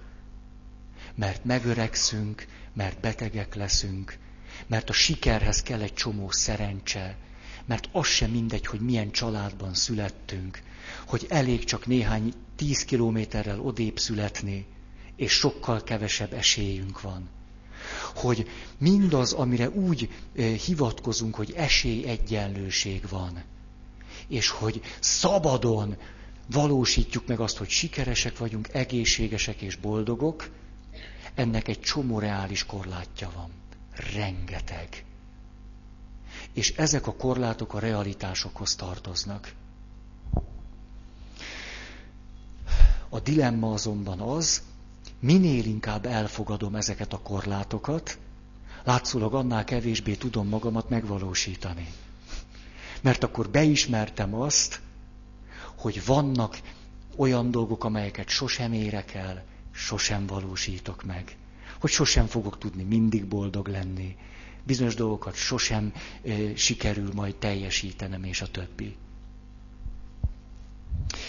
Mert 1.14 1.44
megöregszünk, 1.44 2.46
mert 2.74 3.00
betegek 3.00 3.54
leszünk, 3.54 4.18
mert 4.66 4.88
a 4.88 4.92
sikerhez 4.92 5.62
kell 5.62 5.80
egy 5.80 5.94
csomó 5.94 6.30
szerencse, 6.30 7.16
mert 7.66 7.88
az 7.92 8.06
sem 8.06 8.30
mindegy, 8.30 8.66
hogy 8.66 8.80
milyen 8.80 9.10
családban 9.10 9.74
születtünk, 9.74 10.62
hogy 11.06 11.26
elég 11.28 11.64
csak 11.64 11.86
néhány 11.86 12.32
tíz 12.56 12.84
kilométerrel 12.84 13.60
odébb 13.60 13.98
születni, 13.98 14.66
és 15.16 15.32
sokkal 15.32 15.82
kevesebb 15.82 16.32
esélyünk 16.32 17.00
van. 17.00 17.28
Hogy 18.14 18.48
mindaz, 18.78 19.32
amire 19.32 19.68
úgy 19.70 20.10
hivatkozunk, 20.64 21.34
hogy 21.34 21.52
esélyegyenlőség 21.56 23.08
van, 23.08 23.42
és 24.28 24.48
hogy 24.48 24.80
szabadon 25.00 25.96
valósítjuk 26.46 27.26
meg 27.26 27.40
azt, 27.40 27.56
hogy 27.56 27.68
sikeresek 27.68 28.38
vagyunk, 28.38 28.68
egészségesek 28.72 29.60
és 29.62 29.76
boldogok, 29.76 30.50
ennek 31.34 31.68
egy 31.68 31.80
csomó 31.80 32.18
reális 32.18 32.66
korlátja 32.66 33.30
van. 33.34 33.50
Rengeteg. 34.14 35.04
És 36.52 36.72
ezek 36.76 37.06
a 37.06 37.14
korlátok 37.14 37.74
a 37.74 37.78
realitásokhoz 37.78 38.74
tartoznak. 38.74 39.52
A 43.08 43.20
dilemma 43.20 43.72
azonban 43.72 44.20
az, 44.20 44.62
minél 45.20 45.64
inkább 45.64 46.06
elfogadom 46.06 46.74
ezeket 46.74 47.12
a 47.12 47.18
korlátokat, 47.18 48.18
látszólag 48.84 49.34
annál 49.34 49.64
kevésbé 49.64 50.14
tudom 50.14 50.48
magamat 50.48 50.88
megvalósítani. 50.88 51.86
Mert 53.02 53.24
akkor 53.24 53.50
beismertem 53.50 54.34
azt, 54.34 54.80
hogy 55.76 56.04
vannak 56.04 56.60
olyan 57.16 57.50
dolgok, 57.50 57.84
amelyeket 57.84 58.28
sosem 58.28 58.72
érek 58.72 59.14
el, 59.14 59.44
sosem 59.72 60.26
valósítok 60.26 61.04
meg. 61.04 61.36
Hogy 61.80 61.90
sosem 61.90 62.26
fogok 62.26 62.58
tudni 62.58 62.82
mindig 62.82 63.26
boldog 63.26 63.68
lenni, 63.68 64.16
bizonyos 64.64 64.94
dolgokat 64.94 65.34
sosem 65.34 65.92
e, 66.24 66.56
sikerül 66.56 67.10
majd 67.14 67.34
teljesítenem, 67.36 68.24
és 68.24 68.40
a 68.40 68.50
többi. 68.50 68.96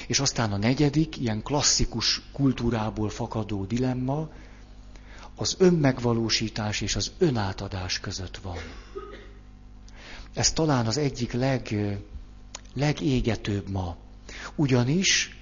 És 0.07 0.19
aztán 0.19 0.51
a 0.51 0.57
negyedik, 0.57 1.17
ilyen 1.17 1.43
klasszikus 1.43 2.21
kultúrából 2.31 3.09
fakadó 3.09 3.65
dilemma, 3.65 4.29
az 5.35 5.55
önmegvalósítás 5.57 6.81
és 6.81 6.95
az 6.95 7.11
önátadás 7.17 7.99
között 7.99 8.37
van. 8.37 8.57
Ez 10.33 10.51
talán 10.51 10.85
az 10.85 10.97
egyik 10.97 11.33
leg, 11.33 11.75
legégetőbb 12.73 13.69
ma. 13.69 13.95
Ugyanis 14.55 15.39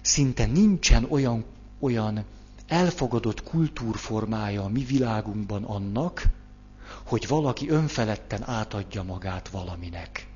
szinte 0.00 0.46
nincsen 0.46 1.06
olyan, 1.08 1.44
olyan 1.78 2.24
elfogadott 2.66 3.42
kultúrformája 3.42 4.62
a 4.62 4.68
mi 4.68 4.84
világunkban 4.84 5.64
annak, 5.64 6.22
hogy 7.04 7.26
valaki 7.28 7.68
önfeledten 7.68 8.48
átadja 8.48 9.02
magát 9.02 9.48
valaminek. 9.48 10.26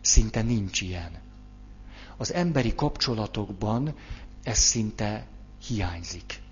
Szinte 0.00 0.42
nincs 0.42 0.80
ilyen. 0.80 1.23
Az 2.16 2.32
emberi 2.32 2.74
kapcsolatokban 2.74 3.94
ez 4.42 4.58
szinte 4.58 5.26
hiányzik. 5.66 6.42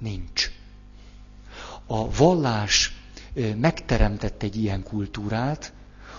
Nincs. 0.00 0.50
A 1.86 2.10
vallás 2.10 2.94
megteremtett 3.56 4.42
egy 4.42 4.56
ilyen 4.56 4.82
kultúrát, 4.82 5.72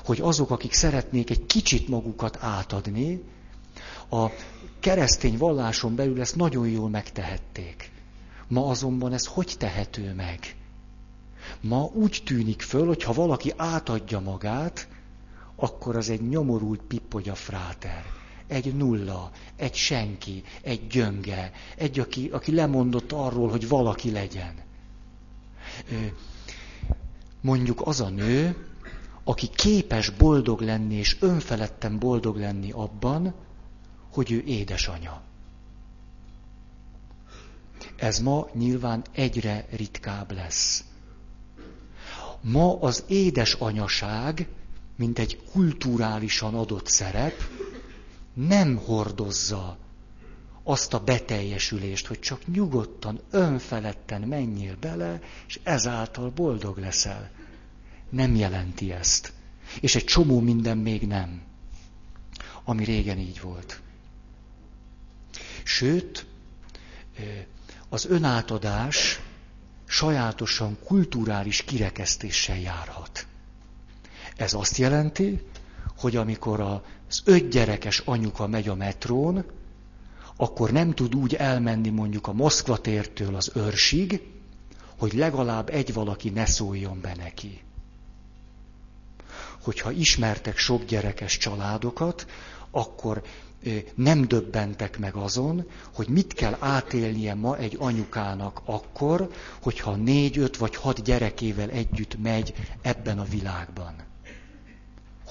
hogy 0.06 0.22
azok, 0.22 0.50
akik 0.52 0.74
szeretnék 0.74 1.30
egy 1.30 1.46
kicsit 1.46 1.88
magukat 1.88 2.38
átadni, 2.42 3.24
a 4.10 4.26
keresztény 4.80 5.38
valláson 5.38 5.96
belül 5.96 6.22
ezt 6.22 6.36
nagyon 6.36 6.68
jól 6.68 6.90
megtehették. 6.90 7.92
Ma 8.48 8.68
azonban 8.68 9.14
ez 9.14 9.26
hogy 9.26 9.56
tehető 9.58 10.14
meg? 10.14 10.56
Ma 11.62 11.84
úgy 11.94 12.22
tűnik 12.26 12.62
föl, 12.62 12.86
hogy 12.88 13.04
ha 13.04 13.14
valaki 13.14 13.54
átadja 13.58 14.20
magát, 14.20 14.88
akkor 15.56 15.96
az 15.96 16.10
egy 16.10 16.30
nyomorult 16.30 16.82
pippogya 16.82 17.36
fráter. 17.36 18.04
Egy 18.52 18.76
nulla, 18.76 19.32
egy 19.56 19.74
senki, 19.76 20.44
egy 20.62 20.88
gyönge, 20.88 21.52
egy, 21.78 22.00
aki, 22.00 22.30
aki 22.30 22.52
lemondott 22.54 23.12
arról, 23.12 23.50
hogy 23.50 23.68
valaki 23.68 24.12
legyen. 24.12 24.54
Mondjuk 27.42 27.82
az 27.88 28.02
a 28.02 28.10
nő, 28.10 28.68
aki 29.24 29.48
képes 29.48 30.10
boldog 30.10 30.62
lenni 30.62 30.96
és 30.96 31.18
önfeledten 31.20 32.00
boldog 32.00 32.38
lenni 32.38 32.72
abban, 32.72 33.34
hogy 34.12 34.32
ő 34.32 34.44
édesanya. 34.46 35.22
Ez 37.96 38.20
ma 38.20 38.48
nyilván 38.54 39.04
egyre 39.12 39.66
ritkább 39.70 40.32
lesz. 40.32 40.84
Ma 42.42 42.80
az 42.80 43.04
édesanyaság, 43.08 44.48
mint 44.96 45.20
egy 45.20 45.44
kulturálisan 45.52 46.56
adott 46.56 46.88
szerep, 46.88 47.34
nem 48.34 48.76
hordozza 48.76 49.78
azt 50.64 50.94
a 50.94 51.04
beteljesülést, 51.04 52.08
hogy 52.08 52.20
csak 52.20 52.48
nyugodtan, 52.48 53.20
önfeledten 53.30 54.22
menjél 54.22 54.76
bele, 54.80 55.20
és 55.48 55.60
ezáltal 55.64 56.30
boldog 56.30 56.78
leszel. 56.78 57.30
Nem 58.10 58.36
jelenti 58.36 58.92
ezt. 58.92 59.34
És 59.80 59.96
egy 59.96 60.04
csomó 60.04 60.40
minden 60.40 60.78
még 60.78 61.08
nem, 61.08 61.42
ami 62.64 62.84
régen 62.84 63.18
így 63.18 63.42
volt. 63.42 63.82
Sőt, 65.64 66.26
az 67.90 68.06
önátadás 68.06 69.20
sajátosan 69.86 70.78
kulturális 70.84 71.62
kirekesztéssel 71.62 72.60
járhat. 72.60 73.28
Ez 74.36 74.54
azt 74.54 74.78
jelenti, 74.78 75.42
hogy 76.02 76.16
amikor 76.16 76.60
az 76.60 77.22
öt 77.26 78.02
anyuka 78.06 78.48
megy 78.48 78.68
a 78.68 78.76
metrón, 78.76 79.46
akkor 80.36 80.72
nem 80.72 80.94
tud 80.94 81.16
úgy 81.16 81.34
elmenni 81.34 81.90
mondjuk 81.90 82.28
a 82.28 82.34
Moszkva 82.34 82.78
tértől 82.78 83.36
az 83.36 83.52
őrsig, 83.56 84.22
hogy 84.98 85.14
legalább 85.14 85.70
egy 85.70 85.94
valaki 85.94 86.30
ne 86.30 86.46
szóljon 86.46 87.02
be 87.02 87.16
neki. 87.16 87.62
Hogyha 89.62 89.92
ismertek 89.92 90.58
sok 90.58 90.86
gyerekes 90.86 91.38
családokat, 91.38 92.26
akkor 92.72 93.22
nem 93.96 94.28
döbbentek 94.28 95.00
meg 95.00 95.16
azon, 95.16 95.66
hogy 95.94 96.08
mit 96.08 96.34
kell 96.34 96.58
átélnie 96.60 97.34
ma 97.34 97.58
egy 97.58 97.76
anyukának 97.80 98.62
akkor, 98.66 99.32
hogyha 99.62 99.96
négy, 99.96 100.38
öt 100.38 100.58
vagy 100.58 100.76
hat 100.76 101.04
gyerekével 101.04 101.70
együtt 101.70 102.22
megy 102.22 102.54
ebben 102.82 103.20
a 103.20 103.24
világban. 103.24 104.11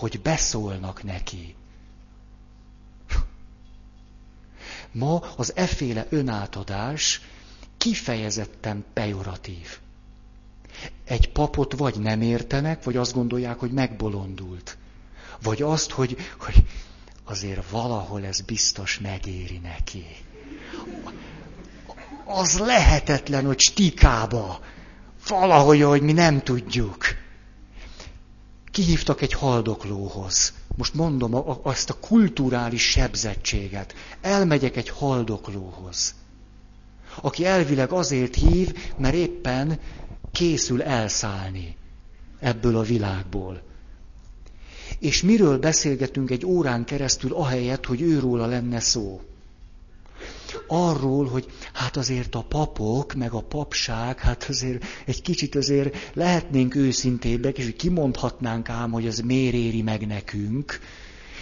Hogy 0.01 0.21
beszólnak 0.21 1.03
neki. 1.03 1.55
Ma 4.93 5.19
az 5.37 5.57
efféle 5.57 6.07
önátadás 6.11 7.21
kifejezetten 7.77 8.85
pejoratív. 8.93 9.79
Egy 11.05 11.33
papot 11.33 11.73
vagy 11.73 11.99
nem 11.99 12.21
értenek, 12.21 12.85
vagy 12.85 12.97
azt 12.97 13.13
gondolják, 13.13 13.59
hogy 13.59 13.71
megbolondult. 13.71 14.79
Vagy 15.43 15.63
azt, 15.63 15.91
hogy, 15.91 16.17
hogy 16.39 16.65
azért 17.25 17.71
valahol 17.71 18.25
ez 18.25 18.41
biztos 18.41 18.99
megéri 18.99 19.59
neki. 19.59 20.07
Az 22.25 22.59
lehetetlen, 22.59 23.45
hogy 23.47 23.59
stikába, 23.61 24.61
valahogy, 25.29 25.83
hogy 25.83 26.03
mi 26.03 26.13
nem 26.13 26.43
tudjuk. 26.43 27.05
Kihívtak 28.81 29.21
egy 29.21 29.33
haldoklóhoz. 29.33 30.53
Most 30.77 30.95
mondom 30.95 31.35
azt 31.63 31.91
a 31.91 31.99
kulturális 32.01 32.91
sebzettséget. 32.91 33.95
Elmegyek 34.21 34.77
egy 34.77 34.89
haldoklóhoz, 34.89 36.15
aki 37.23 37.45
elvileg 37.45 37.93
azért 37.93 38.35
hív, 38.35 38.75
mert 38.97 39.15
éppen 39.15 39.79
készül 40.33 40.83
elszállni 40.83 41.77
ebből 42.39 42.77
a 42.77 42.83
világból. 42.83 43.63
És 44.99 45.23
miről 45.23 45.59
beszélgetünk 45.59 46.31
egy 46.31 46.47
órán 46.47 46.85
keresztül, 46.85 47.35
ahelyett, 47.35 47.87
hogy 47.87 48.01
őróla 48.01 48.47
lenne 48.47 48.81
szó? 48.81 49.21
Arról, 50.67 51.27
hogy 51.27 51.47
hát 51.73 51.97
azért 51.97 52.35
a 52.35 52.43
papok, 52.43 53.15
meg 53.15 53.33
a 53.33 53.41
papság, 53.41 54.19
hát 54.19 54.47
azért 54.49 54.85
egy 55.05 55.23
kicsit 55.23 55.55
azért 55.55 56.11
lehetnénk 56.15 56.75
őszintébbek, 56.75 57.59
és 57.59 57.73
kimondhatnánk 57.77 58.69
ám, 58.69 58.91
hogy 58.91 59.07
ez 59.07 59.19
miért 59.19 59.55
éri 59.55 59.83
meg 59.83 60.07
nekünk, 60.07 60.81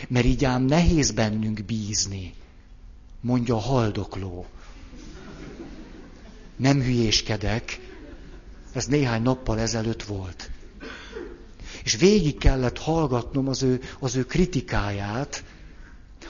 mert 0.09 0.27
így 0.27 0.45
ám 0.45 0.63
nehéz 0.63 1.11
bennünk 1.11 1.65
bízni, 1.65 2.35
mondja 3.21 3.55
a 3.55 3.61
haldokló. 3.61 4.47
Nem 6.57 6.83
hülyéskedek, 6.83 7.81
ez 8.73 8.87
néhány 8.87 9.23
nappal 9.23 9.59
ezelőtt 9.59 10.03
volt 10.03 10.51
és 11.89 11.97
végig 11.97 12.39
kellett 12.39 12.79
hallgatnom 12.79 13.49
az 13.49 13.63
ő, 13.63 13.81
az 14.01 14.17
ő 14.17 14.25
kritikáját, 14.25 15.45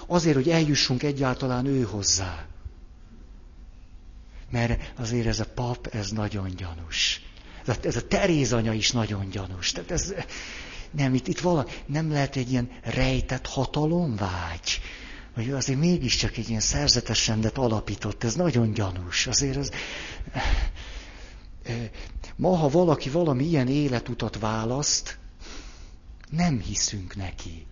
azért, 0.09 0.37
hogy 0.37 0.51
eljussunk 0.51 1.03
egyáltalán 1.03 1.67
ő 1.67 1.83
hozzá. 1.83 2.47
Mert 4.51 4.93
azért 4.99 5.27
ez 5.27 5.41
a 5.41 5.47
pap, 5.55 5.87
ez 5.87 6.11
nagyon 6.11 6.51
gyanús. 6.57 7.23
Ez 7.67 7.77
a, 7.77 7.87
ez 7.87 7.97
a 7.97 8.07
Teréz 8.07 8.53
anya 8.53 8.73
is 8.73 8.93
nagyon 8.93 9.29
gyanús. 9.31 9.73
Tehát 9.73 9.91
ez, 9.91 10.15
nem, 10.91 11.15
itt, 11.15 11.29
itt 11.29 11.41
vala, 11.41 11.67
nem 11.87 12.11
lehet 12.11 12.37
egy 12.37 12.51
ilyen 12.51 12.71
rejtett 12.83 13.47
hatalomvágy, 13.47 14.81
vagy 15.35 15.51
azért 15.51 15.79
mégiscsak 15.79 16.37
egy 16.37 16.49
ilyen 16.49 16.61
szerzetes 16.61 17.27
rendet 17.27 17.59
alapított, 17.59 18.25
ez 18.25 18.35
nagyon 18.35 18.73
gyanús. 18.73 19.27
Azért 19.27 19.57
ez... 19.57 19.71
Ma, 22.37 22.57
ha 22.57 22.69
valaki 22.69 23.11
valami 23.11 23.45
ilyen 23.45 23.69
életutat 23.69 24.39
választ, 24.39 25.19
nem 26.31 26.61
hiszünk 26.61 27.17
neki. 27.17 27.67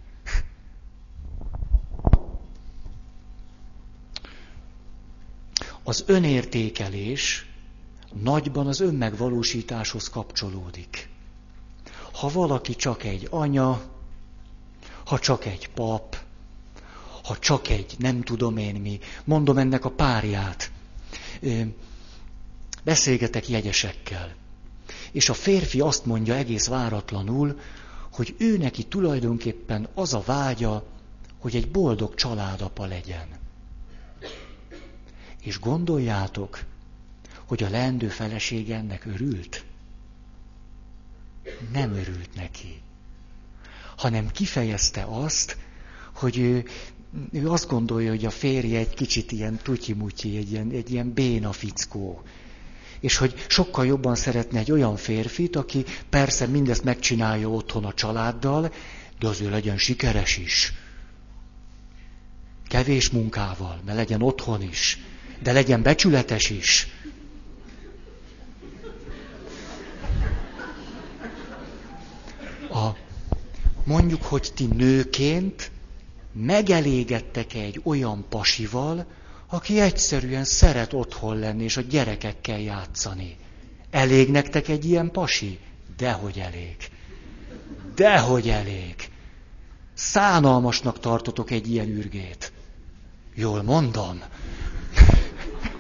Az 5.89 6.05
önértékelés 6.07 7.47
nagyban 8.22 8.66
az 8.66 8.80
önmegvalósításhoz 8.80 10.09
kapcsolódik. 10.09 11.09
Ha 12.12 12.28
valaki 12.28 12.74
csak 12.74 13.05
egy 13.05 13.26
anya, 13.30 13.82
ha 15.05 15.18
csak 15.18 15.45
egy 15.45 15.68
pap, 15.68 16.16
ha 17.22 17.39
csak 17.39 17.68
egy 17.68 17.95
nem 17.99 18.22
tudom 18.22 18.57
én 18.57 18.74
mi, 18.74 18.99
mondom 19.24 19.59
ennek 19.59 19.84
a 19.84 19.91
párját. 19.91 20.70
Beszélgetek 22.84 23.49
jegyesekkel. 23.49 24.34
És 25.12 25.28
a 25.28 25.34
férfi 25.34 25.80
azt 25.80 26.07
mondja 26.07 26.34
egész 26.34 26.66
váratlanul, 26.66 27.61
hogy 28.12 28.34
ő 28.39 28.57
neki 28.57 28.84
tulajdonképpen 28.84 29.89
az 29.95 30.14
a 30.14 30.22
vágya, 30.26 30.87
hogy 31.39 31.57
egy 31.57 31.70
boldog 31.70 32.14
családapa 32.14 32.87
legyen. 32.87 33.45
És 35.47 35.59
gondoljátok, 35.61 36.65
hogy 37.45 37.63
a 37.63 37.69
leendő 37.69 38.09
feleség 38.09 38.71
ennek 38.71 39.05
örült? 39.05 39.65
Nem 41.73 41.93
örült 41.93 42.35
neki. 42.35 42.83
Hanem 43.97 44.31
kifejezte 44.31 45.03
azt, 45.03 45.57
hogy 46.15 46.39
ő, 46.39 46.65
ő 47.33 47.51
azt 47.51 47.69
gondolja, 47.69 48.11
hogy 48.11 48.25
a 48.25 48.31
férje 48.31 48.79
egy 48.79 48.95
kicsit 48.95 49.33
ilyen 49.33 49.59
tutyi 49.63 49.97
egy 50.23 50.51
ilyen, 50.51 50.71
egy 50.71 50.91
ilyen 50.91 51.13
béna 51.13 51.53
fickó 51.53 52.23
és 53.01 53.17
hogy 53.17 53.45
sokkal 53.49 53.87
jobban 53.87 54.15
szeretne 54.15 54.59
egy 54.59 54.73
olyan 54.73 54.97
férfit, 54.97 55.57
aki 55.57 55.85
persze 56.11 56.47
mindezt 56.47 56.85
megcsinálja 56.85 57.51
otthon 57.51 57.85
a 57.85 57.95
családdal, 57.95 58.73
de 59.19 59.29
azért 59.29 59.51
legyen 59.51 59.79
sikeres 59.79 60.37
is. 60.37 60.73
Kevés 62.69 63.11
munkával, 63.11 63.81
mert 63.85 63.97
legyen 63.97 64.23
otthon 64.23 64.63
is, 64.63 64.99
de 65.43 65.53
legyen 65.53 65.82
becsületes 65.82 66.51
is. 66.51 66.89
A, 72.70 72.89
mondjuk, 73.84 74.22
hogy 74.22 74.51
ti 74.55 74.66
nőként 74.66 75.70
megelégedtek 76.32 77.55
egy 77.55 77.80
olyan 77.84 78.24
pasival, 78.28 79.07
aki 79.47 79.80
egyszerűen 79.80 80.45
szeret 80.45 80.93
otthon 80.93 81.39
lenni 81.39 81.62
és 81.64 81.76
a 81.76 81.80
gyerekekkel 81.80 82.61
játszani. 82.61 83.37
Elég 83.91 84.30
nektek 84.30 84.68
egy 84.68 84.84
ilyen 84.84 85.11
pasi? 85.11 85.59
Dehogy 85.97 86.39
elég. 86.39 86.76
Dehogy 87.95 88.49
elég. 88.49 88.95
Szánalmasnak 89.95 91.01
tartotok 91.01 91.51
egy 91.51 91.70
ilyen 91.70 91.89
ürgét. 91.89 92.53
Jól 93.34 93.62
mondom. 93.62 94.22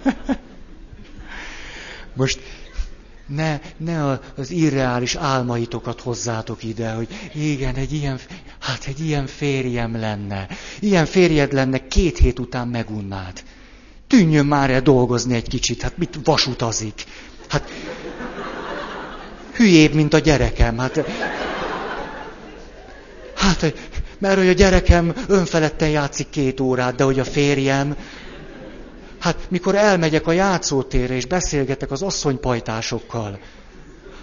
Most 2.16 2.40
ne, 3.26 3.60
ne 3.76 4.18
az 4.36 4.50
irreális 4.50 5.14
álmaitokat 5.14 6.00
hozzátok 6.00 6.62
ide, 6.62 6.90
hogy 6.90 7.08
igen, 7.34 7.74
egy 7.74 7.92
ilyen, 7.92 8.18
hát 8.58 8.84
egy 8.86 9.00
ilyen 9.00 9.26
férjem 9.26 9.98
lenne. 9.98 10.48
Ilyen 10.80 11.06
férjed 11.06 11.52
lenne, 11.52 11.88
két 11.88 12.18
hét 12.18 12.38
után 12.38 12.68
megunnád. 12.68 13.42
Tűnjön 14.06 14.46
már 14.46 14.70
el 14.70 14.80
dolgozni 14.80 15.34
egy 15.34 15.48
kicsit, 15.48 15.82
hát 15.82 15.98
mit 15.98 16.18
vasutazik. 16.24 17.04
Hát 17.48 17.70
hülyébb, 19.52 19.92
mint 19.92 20.14
a 20.14 20.18
gyerekem. 20.18 20.78
Hát, 20.78 21.06
hát 23.36 23.74
mert 24.18 24.38
hogy 24.38 24.48
a 24.48 24.52
gyerekem 24.52 25.14
önfeledten 25.28 25.88
játszik 25.88 26.30
két 26.30 26.60
órát, 26.60 26.94
de 26.94 27.04
hogy 27.04 27.18
a 27.18 27.24
férjem, 27.24 27.96
Hát 29.26 29.50
mikor 29.50 29.74
elmegyek 29.74 30.26
a 30.26 30.32
játszótérre 30.32 31.14
és 31.14 31.26
beszélgetek 31.26 31.90
az 31.90 32.02
asszonypajtásokkal, 32.02 33.38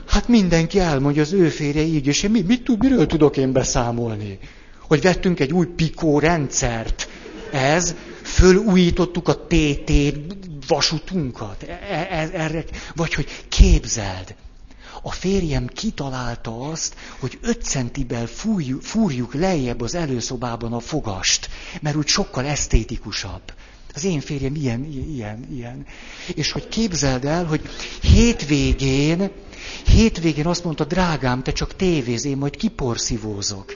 hát 0.07 0.27
mindenki 0.27 0.79
elmondja 0.79 1.21
az 1.21 1.33
ő 1.33 1.49
férje 1.49 1.81
így, 1.81 2.07
és 2.07 2.23
én 2.23 2.31
mit, 2.31 2.47
mit 2.47 2.63
tud, 2.63 2.79
miről 2.79 3.05
tudok 3.05 3.37
én 3.37 3.51
beszámolni? 3.51 4.39
Hogy 4.79 5.01
vettünk 5.01 5.39
egy 5.39 5.53
új 5.53 5.65
pikó 5.65 6.19
rendszert. 6.19 7.09
Ez, 7.51 7.95
fölújítottuk 8.21 9.27
a 9.27 9.47
TT 9.47 9.91
vasutunkat. 10.67 11.63
E, 11.63 12.07
e, 12.09 12.29
erre, 12.33 12.63
vagy 12.95 13.13
hogy 13.13 13.45
képzeld, 13.49 14.35
a 15.01 15.11
férjem 15.11 15.67
kitalálta 15.67 16.69
azt, 16.69 16.95
hogy 17.19 17.37
öt 17.41 17.63
centivel 17.63 18.25
fúrjuk, 18.25 18.81
fúrjuk 18.81 19.33
lejjebb 19.33 19.81
az 19.81 19.95
előszobában 19.95 20.73
a 20.73 20.79
fogast, 20.79 21.49
mert 21.81 21.95
úgy 21.95 22.07
sokkal 22.07 22.45
esztétikusabb. 22.45 23.41
Az 23.95 24.03
én 24.03 24.19
férjem 24.19 24.55
ilyen, 24.55 24.83
ilyen, 24.85 25.47
ilyen. 25.51 25.85
És 26.35 26.51
hogy 26.51 26.67
képzeld 26.67 27.25
el, 27.25 27.45
hogy 27.45 27.61
hétvégén, 28.01 29.31
hétvégén 29.85 30.45
azt 30.47 30.63
mondta, 30.63 30.83
drágám, 30.83 31.43
te 31.43 31.51
csak 31.51 31.75
tévéz, 31.75 32.25
én 32.25 32.37
majd 32.37 32.55
kiporszivózok. 32.55 33.75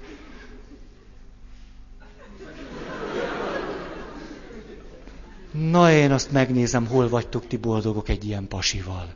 Na 5.51 5.91
én 5.91 6.11
azt 6.11 6.31
megnézem, 6.31 6.87
hol 6.87 7.09
vagytok 7.09 7.47
ti 7.47 7.57
boldogok 7.57 8.09
egy 8.09 8.25
ilyen 8.25 8.47
pasival. 8.47 9.13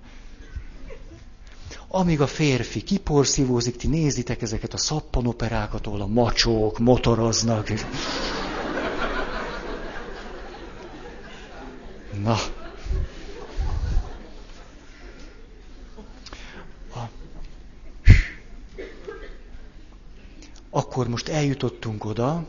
Amíg 1.88 2.22
a 2.22 2.28
férfi 2.28 2.82
kiporszívózik, 2.82 3.76
ti 3.76 3.88
nézitek 3.88 4.42
ezeket 4.42 4.74
a 4.74 4.78
szappanoperákat, 4.78 5.88
ahol 5.88 6.02
a 6.02 6.08
macsók 6.08 6.80
motoroznak. 6.80 7.72
Na. 12.24 12.38
Akkor 20.70 21.08
most 21.08 21.28
eljutottunk 21.28 22.06
oda, 22.06 22.48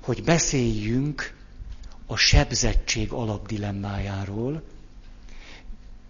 hogy 0.00 0.24
beszéljünk 0.24 1.36
a 2.06 2.16
sebzettség 2.16 3.12
alapdilemmájáról. 3.12 4.62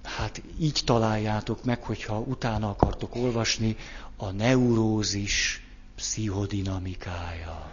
Hát 0.02 0.42
így 0.58 0.82
találjátok 0.84 1.64
meg, 1.64 1.82
hogyha 1.82 2.20
utána 2.20 2.68
akartok 2.68 3.14
olvasni, 3.14 3.76
a 4.16 4.30
neurózis 4.30 5.66
pszichodinamikája 5.96 7.70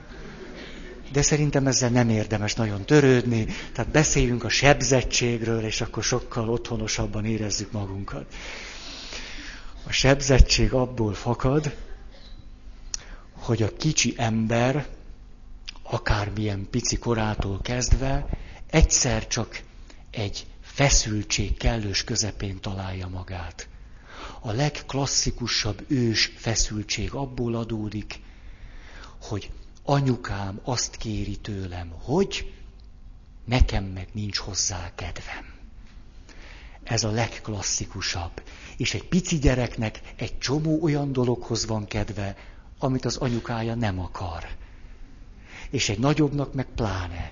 de 1.12 1.22
szerintem 1.22 1.68
ezzel 1.68 1.90
nem 1.90 2.10
érdemes 2.10 2.54
nagyon 2.54 2.86
törődni, 2.86 3.46
tehát 3.74 3.92
beszéljünk 3.92 4.44
a 4.44 4.50
sebzettségről, 4.50 5.64
és 5.66 5.82
akkor 5.82 6.04
sokkal 6.04 6.50
otthonosabban 6.50 7.26
érezzük 7.26 7.72
magunkat. 7.72 8.34
A 9.88 9.92
sebzettség 9.92 10.74
abból 10.74 11.14
fakad, 11.14 11.76
hogy 13.34 13.62
a 13.64 13.76
kicsi 13.76 14.14
ember, 14.18 14.88
akármilyen 15.84 16.68
pici 16.72 16.98
korától 16.98 17.60
kezdve, 17.62 18.28
egyszer 18.70 19.28
csak 19.28 19.62
egy 20.12 20.46
feszültség 20.62 21.58
kellős 21.58 22.04
közepén 22.04 22.60
találja 22.60 23.08
magát. 23.08 23.68
A 24.40 24.52
legklasszikusabb 24.52 25.84
ős 25.88 26.32
feszültség 26.36 27.14
abból 27.14 27.56
adódik, 27.56 28.20
hogy 29.22 29.50
anyukám 29.84 30.60
azt 30.64 30.96
kéri 30.96 31.38
tőlem, 31.38 31.92
hogy 32.02 32.54
nekem 33.46 33.84
meg 33.84 34.08
nincs 34.12 34.38
hozzá 34.38 34.92
kedvem. 34.96 35.46
Ez 36.84 37.04
a 37.04 37.12
legklasszikusabb. 37.12 38.42
És 38.78 38.94
egy 38.94 39.04
pici 39.08 39.40
gyereknek 39.40 40.02
egy 40.16 40.38
csomó 40.38 40.82
olyan 40.82 41.12
dologhoz 41.12 41.66
van 41.66 41.88
kedve, 41.88 42.36
amit 42.80 43.06
az 43.06 43.18
anyukája 43.18 43.76
nem 43.76 44.00
akar. 44.00 44.48
És 45.70 45.90
egy 45.90 46.00
nagyobbnak 46.00 46.54
meg 46.54 46.68
pláne. 46.76 47.32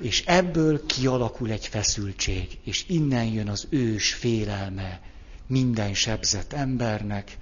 És 0.00 0.24
ebből 0.26 0.86
kialakul 0.86 1.50
egy 1.50 1.66
feszültség, 1.66 2.58
és 2.64 2.84
innen 2.88 3.24
jön 3.24 3.48
az 3.48 3.66
ős 3.70 4.14
félelme 4.14 5.00
minden 5.46 5.94
sebzett 5.94 6.52
embernek, 6.52 7.38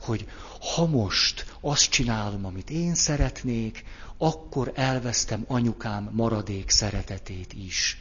hogy 0.00 0.26
ha 0.74 0.86
most 0.86 1.56
azt 1.60 1.90
csinálom, 1.90 2.44
amit 2.44 2.70
én 2.70 2.94
szeretnék, 2.94 3.84
akkor 4.18 4.72
elvesztem 4.74 5.44
anyukám 5.48 6.08
maradék 6.12 6.70
szeretetét 6.70 7.52
is. 7.52 7.98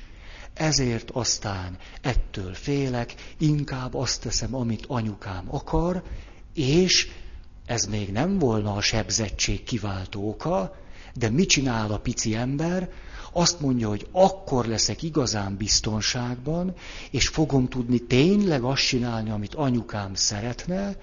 Ezért 0.53 1.09
aztán 1.11 1.77
ettől 2.01 2.53
félek, 2.53 3.15
inkább 3.37 3.93
azt 3.93 4.21
teszem, 4.21 4.55
amit 4.55 4.85
anyukám 4.87 5.45
akar, 5.47 6.03
és 6.53 7.07
ez 7.65 7.85
még 7.85 8.11
nem 8.11 8.37
volna 8.39 8.73
a 8.73 8.81
sebzettség 8.81 9.63
kiváltó 9.63 10.29
oka, 10.29 10.75
de 11.13 11.29
mit 11.29 11.49
csinál 11.49 11.91
a 11.91 11.99
pici 11.99 12.35
ember? 12.35 12.89
Azt 13.31 13.59
mondja, 13.59 13.87
hogy 13.87 14.07
akkor 14.11 14.65
leszek 14.65 15.03
igazán 15.03 15.55
biztonságban, 15.57 16.75
és 17.11 17.27
fogom 17.27 17.67
tudni 17.67 17.99
tényleg 17.99 18.63
azt 18.63 18.87
csinálni, 18.87 19.29
amit 19.29 19.55
anyukám 19.55 20.13
szeretne, 20.13 20.95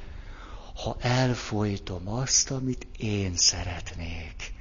ha 0.77 0.97
elfolytom 1.01 2.09
azt, 2.09 2.51
amit 2.51 2.87
én 2.99 3.33
szeretnék. 3.37 4.55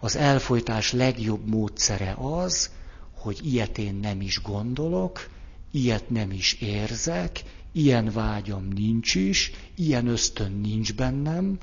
Az 0.00 0.16
elfolytás 0.16 0.92
legjobb 0.92 1.46
módszere 1.48 2.14
az, 2.18 2.70
hogy 3.14 3.40
ilyet 3.46 3.78
én 3.78 3.94
nem 3.94 4.20
is 4.20 4.42
gondolok, 4.42 5.30
ilyet 5.70 6.10
nem 6.10 6.30
is 6.30 6.52
érzek, 6.52 7.42
ilyen 7.72 8.10
vágyam 8.12 8.68
nincs 8.68 9.14
is, 9.14 9.52
ilyen 9.74 10.06
ösztön 10.06 10.52
nincs 10.52 10.94
bennem, 10.94 11.58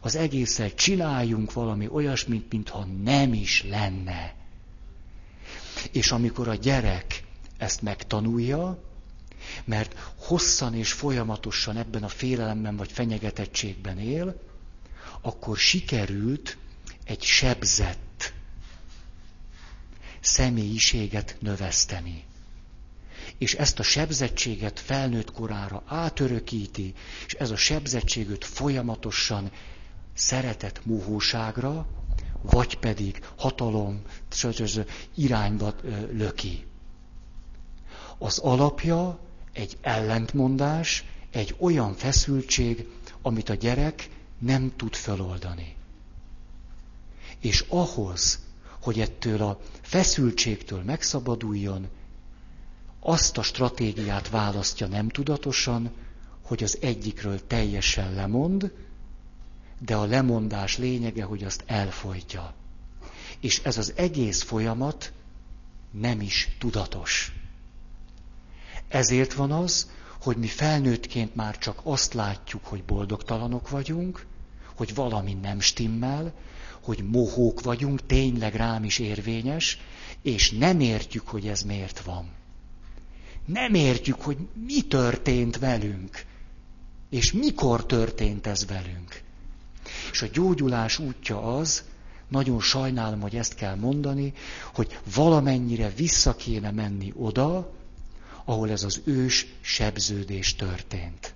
az 0.00 0.16
egészet 0.16 0.74
csináljunk 0.74 1.52
valami 1.52 1.88
olyasmit, 1.88 2.52
mintha 2.52 2.84
nem 2.84 3.32
is 3.32 3.64
lenne. 3.68 4.34
És 5.92 6.10
amikor 6.10 6.48
a 6.48 6.54
gyerek 6.54 7.24
ezt 7.58 7.82
megtanulja, 7.82 8.89
mert 9.64 9.94
hosszan 10.16 10.74
és 10.74 10.92
folyamatosan 10.92 11.76
ebben 11.76 12.02
a 12.02 12.08
félelemben 12.08 12.76
vagy 12.76 12.92
fenyegetettségben 12.92 13.98
él, 13.98 14.40
akkor 15.20 15.56
sikerült 15.56 16.56
egy 17.04 17.22
sebzett 17.22 18.32
személyiséget 20.20 21.36
növeszteni. 21.40 22.24
És 23.38 23.54
ezt 23.54 23.78
a 23.78 23.82
sebzettséget 23.82 24.80
felnőtt 24.80 25.32
korára 25.32 25.82
átörökíti, 25.86 26.94
és 27.26 27.32
ez 27.34 27.50
a 27.50 27.56
sebzettségőt 27.56 28.44
folyamatosan 28.44 29.50
szeretett 30.14 30.84
mohóságra, 30.86 31.86
vagy 32.42 32.78
pedig 32.78 33.24
hatalom 33.36 34.02
irányba 35.14 35.74
löki. 36.12 36.66
Az 38.18 38.38
alapja 38.38 39.18
egy 39.52 39.76
ellentmondás, 39.80 41.04
egy 41.30 41.54
olyan 41.58 41.94
feszültség, 41.94 42.86
amit 43.22 43.48
a 43.48 43.54
gyerek 43.54 44.08
nem 44.38 44.72
tud 44.76 44.94
feloldani. 44.94 45.76
És 47.40 47.64
ahhoz, 47.68 48.38
hogy 48.80 49.00
ettől 49.00 49.42
a 49.42 49.60
feszültségtől 49.80 50.82
megszabaduljon, 50.82 51.88
azt 53.00 53.38
a 53.38 53.42
stratégiát 53.42 54.28
választja 54.28 54.86
nem 54.86 55.08
tudatosan, 55.08 55.90
hogy 56.42 56.62
az 56.62 56.78
egyikről 56.80 57.46
teljesen 57.46 58.14
lemond, 58.14 58.72
de 59.78 59.96
a 59.96 60.04
lemondás 60.04 60.78
lényege, 60.78 61.24
hogy 61.24 61.44
azt 61.44 61.62
elfolytja. 61.66 62.54
És 63.40 63.60
ez 63.64 63.78
az 63.78 63.92
egész 63.96 64.42
folyamat 64.42 65.12
nem 65.90 66.20
is 66.20 66.56
tudatos. 66.58 67.32
Ezért 68.90 69.32
van 69.32 69.52
az, 69.52 69.90
hogy 70.20 70.36
mi 70.36 70.46
felnőttként 70.46 71.34
már 71.34 71.58
csak 71.58 71.80
azt 71.82 72.14
látjuk, 72.14 72.64
hogy 72.64 72.84
boldogtalanok 72.84 73.68
vagyunk, 73.68 74.26
hogy 74.76 74.94
valami 74.94 75.32
nem 75.32 75.60
stimmel, 75.60 76.32
hogy 76.82 77.04
mohók 77.10 77.60
vagyunk, 77.60 78.06
tényleg 78.06 78.54
rám 78.54 78.84
is 78.84 78.98
érvényes, 78.98 79.78
és 80.22 80.50
nem 80.50 80.80
értjük, 80.80 81.28
hogy 81.28 81.46
ez 81.46 81.62
miért 81.62 82.00
van. 82.00 82.28
Nem 83.44 83.74
értjük, 83.74 84.20
hogy 84.20 84.36
mi 84.66 84.80
történt 84.80 85.58
velünk, 85.58 86.24
és 87.10 87.32
mikor 87.32 87.86
történt 87.86 88.46
ez 88.46 88.66
velünk. 88.66 89.22
És 90.10 90.22
a 90.22 90.26
gyógyulás 90.32 90.98
útja 90.98 91.56
az, 91.56 91.84
nagyon 92.28 92.60
sajnálom, 92.60 93.20
hogy 93.20 93.36
ezt 93.36 93.54
kell 93.54 93.74
mondani, 93.74 94.32
hogy 94.74 94.98
valamennyire 95.14 95.88
vissza 95.96 96.36
kéne 96.36 96.70
menni 96.70 97.12
oda, 97.16 97.78
ahol 98.50 98.70
ez 98.70 98.82
az 98.82 99.00
ős 99.04 99.46
sebződés 99.60 100.54
történt. 100.54 101.34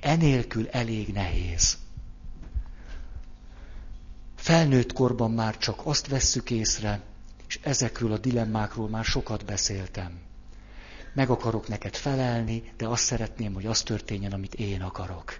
Enélkül 0.00 0.68
elég 0.68 1.08
nehéz. 1.12 1.78
Felnőtt 4.36 4.92
korban 4.92 5.30
már 5.30 5.58
csak 5.58 5.80
azt 5.84 6.06
vesszük 6.06 6.50
észre, 6.50 7.00
és 7.48 7.58
ezekről 7.62 8.12
a 8.12 8.18
dilemmákról 8.18 8.88
már 8.88 9.04
sokat 9.04 9.44
beszéltem. 9.44 10.18
Meg 11.14 11.30
akarok 11.30 11.68
neked 11.68 11.96
felelni, 11.96 12.72
de 12.76 12.86
azt 12.86 13.04
szeretném, 13.04 13.54
hogy 13.54 13.66
az 13.66 13.82
történjen, 13.82 14.32
amit 14.32 14.54
én 14.54 14.82
akarok. 14.82 15.38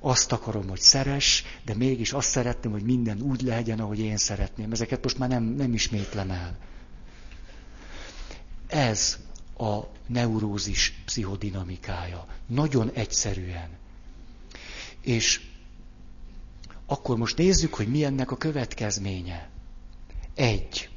Azt 0.00 0.32
akarom, 0.32 0.68
hogy 0.68 0.80
szeres, 0.80 1.44
de 1.64 1.74
mégis 1.74 2.12
azt 2.12 2.28
szeretném, 2.28 2.72
hogy 2.72 2.82
minden 2.84 3.20
úgy 3.20 3.40
legyen, 3.42 3.80
ahogy 3.80 3.98
én 3.98 4.16
szeretném. 4.16 4.72
Ezeket 4.72 5.02
most 5.02 5.18
már 5.18 5.28
nem, 5.28 5.42
nem 5.42 5.72
ismétlem 5.72 6.30
el. 6.30 6.58
Ez 8.66 9.18
a 9.58 9.80
neurózis 10.06 10.92
pszichodinamikája. 11.04 12.26
Nagyon 12.46 12.90
egyszerűen. 12.90 13.68
És 15.00 15.40
akkor 16.86 17.16
most 17.16 17.36
nézzük, 17.36 17.74
hogy 17.74 17.88
mi 17.88 18.04
ennek 18.04 18.30
a 18.30 18.36
következménye. 18.36 19.48
Egy. 20.34 20.88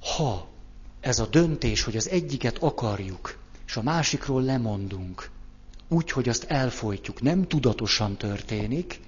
Ha 0.00 0.48
ez 1.00 1.18
a 1.18 1.26
döntés, 1.26 1.82
hogy 1.82 1.96
az 1.96 2.08
egyiket 2.08 2.58
akarjuk, 2.58 3.38
és 3.66 3.76
a 3.76 3.82
másikról 3.82 4.42
lemondunk, 4.42 5.30
úgy, 5.88 6.10
hogy 6.10 6.28
azt 6.28 6.44
elfolytjuk, 6.44 7.20
nem 7.22 7.46
tudatosan 7.46 8.16
történik, 8.16 9.00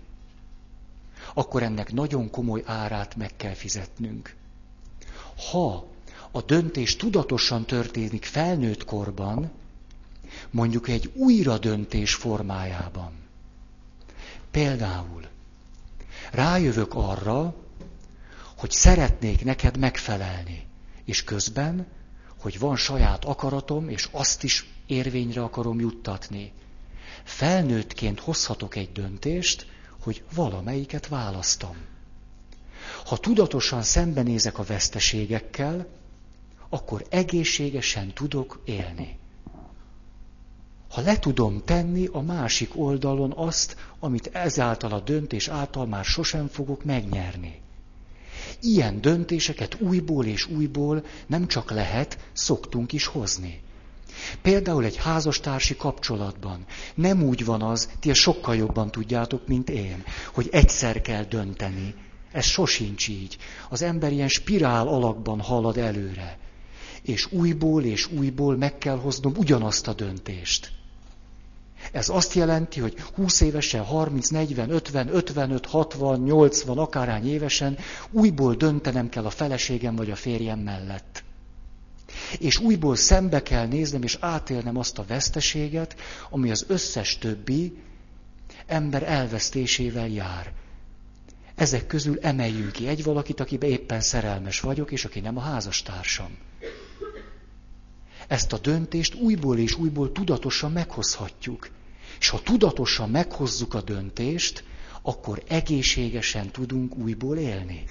akkor 1.35 1.63
ennek 1.63 1.93
nagyon 1.93 2.31
komoly 2.31 2.63
árát 2.65 3.17
meg 3.17 3.37
kell 3.37 3.55
fizetnünk. 3.55 4.37
Ha 5.51 5.89
a 6.31 6.43
döntés 6.43 6.97
tudatosan 6.97 7.65
történik 7.67 8.25
felnőtt 8.25 8.85
korban, 8.85 9.51
mondjuk 10.51 10.89
egy 10.89 11.11
újra 11.15 11.59
döntés 11.59 12.15
formájában. 12.15 13.13
Például 14.51 15.27
rájövök 16.33 16.95
arra, 16.95 17.55
hogy 18.57 18.71
szeretnék 18.71 19.45
neked 19.45 19.77
megfelelni, 19.79 20.67
és 21.05 21.25
közben, 21.25 21.87
hogy 22.41 22.59
van 22.59 22.77
saját 22.77 23.25
akaratom, 23.25 23.89
és 23.89 24.09
azt 24.11 24.43
is 24.43 24.67
érvényre 24.87 25.43
akarom 25.43 25.81
juttatni. 25.81 26.53
Felnőttként 27.25 28.21
hozhatok 28.21 28.77
egy 28.77 28.93
döntést, 28.93 29.67
hogy 30.03 30.23
valamelyiket 30.35 31.09
választom. 31.09 31.77
Ha 33.05 33.17
tudatosan 33.17 33.83
szembenézek 33.83 34.59
a 34.59 34.63
veszteségekkel, 34.63 35.87
akkor 36.69 37.07
egészségesen 37.09 38.15
tudok 38.15 38.63
élni 38.65 39.19
ha 40.91 41.01
le 41.01 41.19
tudom 41.19 41.63
tenni 41.65 42.07
a 42.13 42.21
másik 42.21 42.71
oldalon 42.77 43.33
azt, 43.37 43.77
amit 43.99 44.31
ezáltal 44.33 44.93
a 44.93 45.01
döntés 45.01 45.49
által 45.49 45.87
már 45.87 46.05
sosem 46.05 46.49
fogok 46.49 46.85
megnyerni. 46.85 47.61
Ilyen 48.61 49.01
döntéseket 49.01 49.81
újból 49.81 50.27
és 50.27 50.47
újból 50.47 51.05
nem 51.27 51.47
csak 51.47 51.71
lehet, 51.71 52.19
szoktunk 52.33 52.93
is 52.93 53.07
hozni. 53.07 53.61
Például 54.43 54.85
egy 54.85 54.97
házastársi 54.97 55.77
kapcsolatban 55.77 56.65
nem 56.95 57.23
úgy 57.23 57.45
van 57.45 57.63
az, 57.63 57.91
ti 58.01 58.13
sokkal 58.13 58.57
jobban 58.57 58.91
tudjátok, 58.91 59.47
mint 59.47 59.71
én, 59.71 60.05
hogy 60.35 60.49
egyszer 60.53 61.01
kell 61.01 61.25
dönteni. 61.25 61.95
Ez 62.33 62.45
sosincs 62.45 63.09
így. 63.09 63.37
Az 63.69 63.83
ember 63.83 64.13
ilyen 64.13 64.29
spirál 64.29 64.89
alakban 64.89 65.41
halad 65.41 65.77
előre. 65.77 66.39
És 67.03 67.33
újból 67.33 67.85
és 67.85 68.11
újból 68.11 68.57
meg 68.57 68.79
kell 68.79 68.99
hoznom 68.99 69.33
ugyanazt 69.37 69.89
a 69.89 69.93
döntést. 69.93 70.73
Ez 71.93 72.09
azt 72.09 72.35
jelenti, 72.35 72.81
hogy 72.81 73.01
20 73.15 73.41
évesen, 73.41 73.85
30, 73.85 74.29
40, 74.29 74.71
50, 74.71 75.09
55, 75.15 75.67
60, 75.67 76.21
80, 76.21 76.79
akárhány 76.79 77.29
évesen 77.29 77.79
újból 78.11 78.55
döntenem 78.55 79.09
kell 79.09 79.25
a 79.25 79.31
feleségem 79.31 79.97
vagy 79.97 80.11
a 80.11 80.17
férjem 80.17 80.59
mellett. 80.59 81.25
És 82.39 82.59
újból 82.59 82.97
szembe 82.97 83.43
kell 83.43 83.67
néznem 83.67 84.03
és 84.03 84.17
átélnem 84.21 84.77
azt 84.77 84.99
a 84.99 85.05
veszteséget, 85.09 85.97
ami 86.31 86.51
az 86.51 86.65
összes 86.69 87.19
többi 87.19 87.77
ember 88.67 89.03
elvesztésével 89.03 90.09
jár. 90.09 90.53
Ezek 91.61 91.87
közül 91.87 92.19
emeljünk 92.21 92.73
ki 92.73 92.89
egy 92.89 93.05
valakit, 93.05 93.41
akibe 93.41 93.67
éppen 93.67 94.01
szerelmes 94.01 94.61
vagyok, 94.61 94.91
és 94.91 95.05
aki 95.05 95.21
nem 95.21 95.37
a 95.37 95.41
házastársam. 95.41 96.39
Ezt 98.29 98.53
a 98.53 98.59
döntést 98.59 99.15
újból 99.15 99.59
és 99.59 99.75
újból 99.75 100.13
tudatosan 100.13 100.73
meghozhatjuk. 100.73 101.69
És 102.19 102.29
ha 102.29 102.43
tudatosan 102.43 103.11
meghozzuk 103.11 103.75
a 103.75 103.81
döntést, 103.81 104.65
akkor 105.03 105.43
egészségesen 105.49 106.51
tudunk 106.51 106.97
újból 106.97 107.37
élni. 107.37 107.85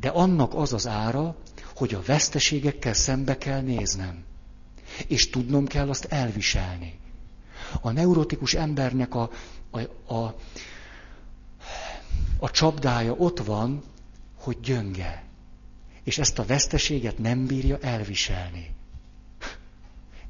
De 0.00 0.08
annak 0.08 0.54
az 0.54 0.72
az 0.72 0.86
ára, 0.86 1.36
hogy 1.74 1.94
a 1.94 2.02
veszteségekkel 2.06 2.94
szembe 2.94 3.38
kell 3.38 3.60
néznem. 3.60 4.24
És 5.06 5.30
tudnom 5.30 5.66
kell 5.66 5.88
azt 5.88 6.04
elviselni. 6.04 6.98
A 7.80 7.90
neurotikus 7.90 8.54
embernek 8.54 9.14
a, 9.14 9.30
a, 9.70 9.80
a, 10.14 10.34
a 12.38 12.50
csapdája 12.50 13.12
ott 13.12 13.38
van, 13.38 13.82
hogy 14.38 14.60
gyönge. 14.60 15.24
És 16.04 16.18
ezt 16.18 16.38
a 16.38 16.44
veszteséget 16.44 17.18
nem 17.18 17.46
bírja 17.46 17.78
elviselni. 17.78 18.74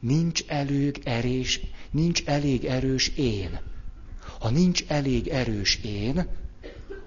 Nincs 0.01 0.45
elég 0.47 1.01
erős, 1.05 1.61
nincs 1.91 2.25
elég 2.25 2.65
erős 2.65 3.09
én. 3.09 3.61
Ha 4.39 4.51
nincs 4.51 4.85
elég 4.87 5.29
erős 5.29 5.77
én, 5.77 6.27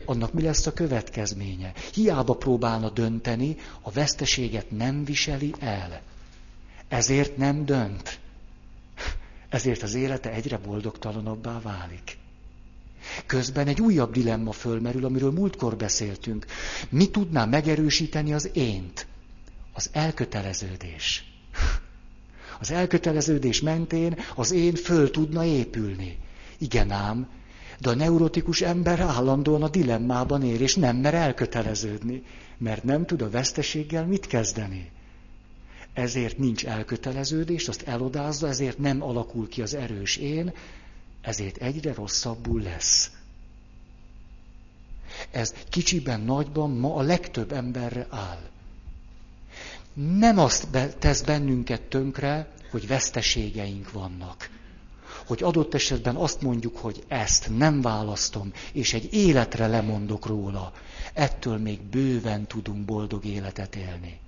annak 0.05 0.33
mi 0.33 0.41
lesz 0.41 0.65
a 0.65 0.73
következménye? 0.73 1.73
Hiába 1.93 2.33
próbálna 2.35 2.89
dönteni, 2.89 3.55
a 3.81 3.91
veszteséget 3.91 4.71
nem 4.71 5.03
viseli 5.03 5.53
el. 5.59 6.01
Ezért 6.87 7.37
nem 7.37 7.65
dönt. 7.65 8.19
Ezért 9.49 9.83
az 9.83 9.93
élete 9.93 10.31
egyre 10.31 10.57
boldogtalanabbá 10.57 11.59
válik. 11.61 12.17
Közben 13.25 13.67
egy 13.67 13.81
újabb 13.81 14.11
dilemma 14.11 14.51
fölmerül, 14.51 15.05
amiről 15.05 15.31
múltkor 15.31 15.75
beszéltünk. 15.75 16.45
Mi 16.89 17.09
tudná 17.09 17.45
megerősíteni 17.45 18.33
az 18.33 18.49
ént? 18.53 19.07
Az 19.73 19.89
elköteleződés. 19.93 21.31
Az 22.59 22.71
elköteleződés 22.71 23.61
mentén 23.61 24.17
az 24.35 24.51
én 24.51 24.75
föl 24.75 25.11
tudna 25.11 25.43
épülni. 25.45 26.17
Igen 26.57 26.91
ám, 26.91 27.27
de 27.79 27.89
a 27.89 27.95
neurotikus 27.95 28.61
ember 28.61 28.99
állandóan 28.99 29.63
a 29.63 29.69
dilemmában 29.69 30.43
él, 30.43 30.61
és 30.61 30.75
nem 30.75 30.97
mer 30.97 31.13
elköteleződni, 31.13 32.23
mert 32.57 32.83
nem 32.83 33.05
tud 33.05 33.21
a 33.21 33.29
veszteséggel 33.29 34.05
mit 34.05 34.27
kezdeni. 34.27 34.89
Ezért 35.93 36.37
nincs 36.37 36.65
elköteleződés, 36.65 37.67
azt 37.67 37.81
elodázza, 37.81 38.47
ezért 38.47 38.77
nem 38.77 39.03
alakul 39.03 39.47
ki 39.47 39.61
az 39.61 39.73
erős 39.73 40.17
én, 40.17 40.53
ezért 41.21 41.57
egyre 41.57 41.93
rosszabbul 41.93 42.61
lesz. 42.61 43.11
Ez 45.31 45.53
kicsiben, 45.69 46.21
nagyban 46.21 46.71
ma 46.71 46.95
a 46.95 47.01
legtöbb 47.01 47.51
emberre 47.51 48.07
áll 48.09 48.49
nem 49.93 50.39
azt 50.39 50.67
tesz 50.99 51.21
bennünket 51.21 51.81
tönkre, 51.81 52.51
hogy 52.71 52.87
veszteségeink 52.87 53.91
vannak. 53.91 54.49
Hogy 55.25 55.43
adott 55.43 55.73
esetben 55.73 56.15
azt 56.15 56.41
mondjuk, 56.41 56.77
hogy 56.77 57.03
ezt 57.07 57.57
nem 57.57 57.81
választom, 57.81 58.51
és 58.73 58.93
egy 58.93 59.13
életre 59.13 59.67
lemondok 59.67 60.25
róla. 60.25 60.73
Ettől 61.13 61.57
még 61.57 61.81
bőven 61.81 62.47
tudunk 62.47 62.85
boldog 62.85 63.25
életet 63.25 63.75
élni. 63.75 64.19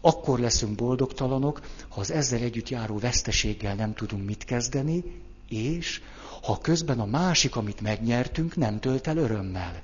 Akkor 0.00 0.38
leszünk 0.38 0.74
boldogtalanok, 0.74 1.60
ha 1.88 2.00
az 2.00 2.10
ezzel 2.10 2.42
együtt 2.42 2.68
járó 2.68 2.98
veszteséggel 2.98 3.74
nem 3.74 3.94
tudunk 3.94 4.24
mit 4.24 4.44
kezdeni, 4.44 5.04
és 5.48 6.00
ha 6.42 6.58
közben 6.58 7.00
a 7.00 7.04
másik, 7.04 7.56
amit 7.56 7.80
megnyertünk, 7.80 8.56
nem 8.56 8.80
tölt 8.80 9.06
el 9.06 9.16
örömmel. 9.16 9.82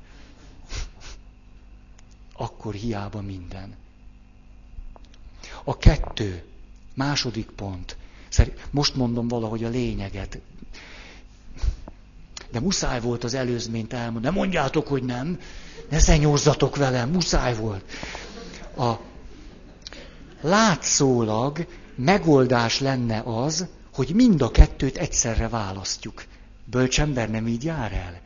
Akkor 2.37 2.75
hiába 2.75 3.21
minden. 3.21 3.75
A 5.65 5.77
kettő, 5.77 6.45
második 6.95 7.51
pont. 7.51 7.97
Most 8.71 8.95
mondom 8.95 9.29
valahogy 9.29 9.65
a 9.65 9.69
lényeget. 9.69 10.39
De 12.51 12.61
muszáj 12.61 13.01
volt 13.01 13.25
az 13.25 13.35
előzményt 13.35 13.93
elmondani. 13.93 14.25
Nem 14.25 14.35
mondjátok, 14.35 14.87
hogy 14.87 15.03
nem. 15.03 15.41
Ne 15.91 15.99
zenyózzatok 15.99 16.77
velem, 16.77 17.11
muszáj 17.11 17.55
volt. 17.57 17.85
A 18.77 18.95
látszólag 20.41 21.67
megoldás 21.95 22.81
lenne 22.81 23.23
az, 23.25 23.67
hogy 23.95 24.15
mind 24.15 24.43
a 24.43 24.51
kettőt 24.51 24.97
egyszerre 24.97 25.49
választjuk. 25.49 26.25
Bölcsember 26.65 27.31
nem 27.31 27.47
így 27.47 27.65
jár 27.65 27.93
el. 27.93 28.21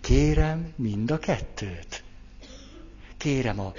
Kérem 0.00 0.72
mind 0.76 1.10
a 1.10 1.18
kettőt. 1.18 2.02
Kérem 3.16 3.60
a 3.60 3.72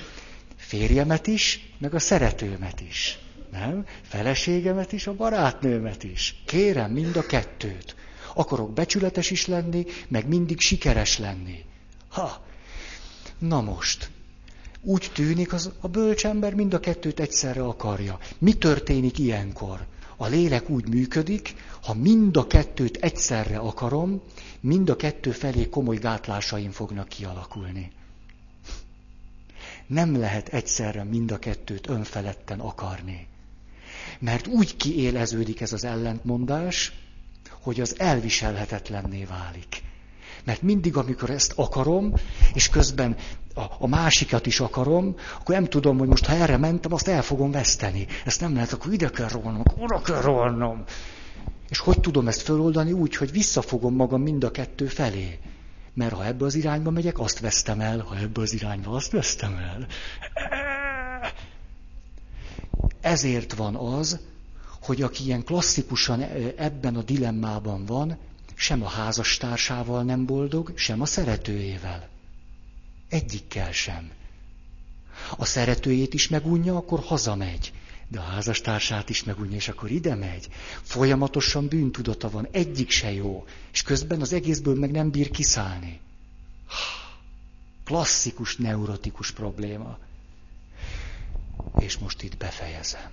férjemet 0.56 1.28
is, 1.28 1.74
meg 1.78 1.94
a 1.94 2.00
szeretőmet 2.00 2.82
is. 2.82 3.20
Nem? 3.52 3.86
Feleségemet 4.02 4.92
is, 4.92 5.08
a 5.08 5.14
barátnőmet 5.14 6.04
is. 6.04 6.36
Kérem 6.46 6.92
mind 6.92 7.16
a 7.16 7.26
kettőt. 7.26 7.96
Akarok 8.34 8.74
becsületes 8.74 9.32
is 9.32 9.46
lenni, 9.48 9.86
meg 10.08 10.28
mindig 10.28 10.60
sikeres 10.60 11.18
lenni. 11.18 11.66
Ha! 12.08 12.46
Na 13.38 13.62
most, 13.62 14.10
úgy 14.82 15.12
tűnik, 15.14 15.54
az 15.54 15.72
a 15.80 15.88
bölcsember 15.88 16.54
mind 16.54 16.74
a 16.74 16.80
kettőt 16.80 17.20
egyszerre 17.20 17.64
akarja. 17.64 18.20
Mi 18.38 18.54
történik 18.54 19.20
ilyenkor? 19.20 19.86
A 20.18 20.28
lélek 20.28 20.70
úgy 20.70 20.88
működik, 20.88 21.56
ha 21.84 21.94
mind 21.94 22.38
a 22.38 22.48
kettőt 22.48 22.98
egyszerre 22.98 23.58
akarom, 23.58 24.22
mind 24.60 24.90
a 24.90 24.96
kettő 24.96 25.32
felé 25.32 25.70
komoly 25.70 25.98
gátlásaim 25.98 26.72
fognak 26.72 27.08
kialakulni. 27.08 27.92
Nem 29.88 30.20
lehet 30.20 30.48
egyszerre 30.48 31.04
mind 31.04 31.32
a 31.32 31.40
kettőt 31.40 31.90
önfeledten 31.90 32.60
akarni. 32.60 33.28
Mert 34.20 34.48
úgy 34.48 34.78
kiéleződik 34.78 35.62
ez 35.62 35.74
az 35.74 35.84
ellentmondás, 35.84 36.94
hogy 37.50 37.82
az 37.82 38.00
elviselhetetlenné 38.00 39.24
válik. 39.24 39.84
Mert 40.44 40.62
mindig, 40.62 40.98
amikor 40.98 41.30
ezt 41.30 41.54
akarom, 41.56 42.14
és 42.54 42.70
közben 42.70 43.16
a, 43.56 43.62
a 43.80 43.88
másikat 43.88 44.46
is 44.46 44.60
akarom, 44.60 45.16
akkor 45.40 45.56
nem 45.56 45.66
tudom, 45.66 45.98
hogy 45.98 46.08
most 46.08 46.26
ha 46.26 46.34
erre 46.34 46.58
mentem, 46.58 46.94
azt 46.94 47.08
el 47.08 47.22
fogom 47.22 47.52
veszteni. 47.52 48.08
Ezt 48.26 48.42
nem 48.42 48.54
lehet, 48.54 48.72
akkor 48.74 48.94
ide 48.94 49.10
kell 49.10 49.28
rohannom, 49.28 49.62
akkor 49.66 49.84
oda 49.84 50.02
kell 50.02 50.22
rohannom. 50.22 50.84
És 51.70 51.80
hogy 51.80 52.00
tudom 52.00 52.28
ezt 52.28 52.42
föloldani? 52.42 52.92
Úgy, 52.92 53.16
hogy 53.16 53.32
visszafogom 53.32 53.96
magam 53.96 54.22
mind 54.22 54.44
a 54.44 54.52
kettő 54.52 54.86
felé. 54.86 55.40
Mert 55.94 56.14
ha 56.14 56.26
ebbe 56.26 56.46
az 56.46 56.56
irányba 56.56 56.90
megyek, 56.90 57.20
azt 57.20 57.40
vesztem 57.40 57.80
el, 57.80 58.00
ha 58.00 58.18
ebbe 58.18 58.42
az 58.42 58.54
irányba, 58.54 58.92
azt 58.92 59.12
vesztem 59.12 59.56
el. 59.56 59.88
Ezért 63.02 63.54
van 63.54 63.76
az, 63.76 64.20
hogy 64.82 65.02
aki 65.02 65.24
ilyen 65.24 65.44
klasszikusan 65.44 66.22
ebben 66.58 66.96
a 66.96 67.02
dilemmában 67.02 67.86
van, 67.86 68.18
sem 68.56 68.84
a 68.84 68.88
házastársával 68.88 70.04
nem 70.04 70.26
boldog, 70.26 70.72
sem 70.76 71.02
a 71.02 71.06
szeretőjével. 71.06 72.15
Egyikkel 73.16 73.72
sem. 73.72 74.12
A 75.38 75.46
szeretőjét 75.46 76.14
is 76.14 76.28
megunja, 76.28 76.76
akkor 76.76 77.00
hazamegy. 77.00 77.74
De 78.08 78.20
a 78.20 78.24
házastársát 78.24 79.10
is 79.10 79.24
megunja, 79.24 79.56
és 79.56 79.68
akkor 79.68 79.92
ide 79.92 80.16
megy. 80.16 80.48
Folyamatosan 80.82 81.68
bűntudata 81.68 82.30
van, 82.30 82.48
egyik 82.52 82.90
se 82.90 83.12
jó. 83.12 83.46
És 83.72 83.82
közben 83.82 84.22
az 84.22 84.34
egészből 84.34 84.76
meg 84.76 84.92
nem 84.92 85.10
bír 85.12 85.32
kiszállni. 85.32 86.00
Klasszikus 87.84 88.56
neurotikus 88.56 89.32
probléma. 89.32 89.98
És 91.80 91.98
most 91.98 92.22
itt 92.22 92.38
befejezem. 92.38 93.12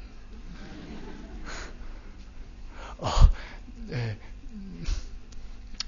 A, 3.01 3.11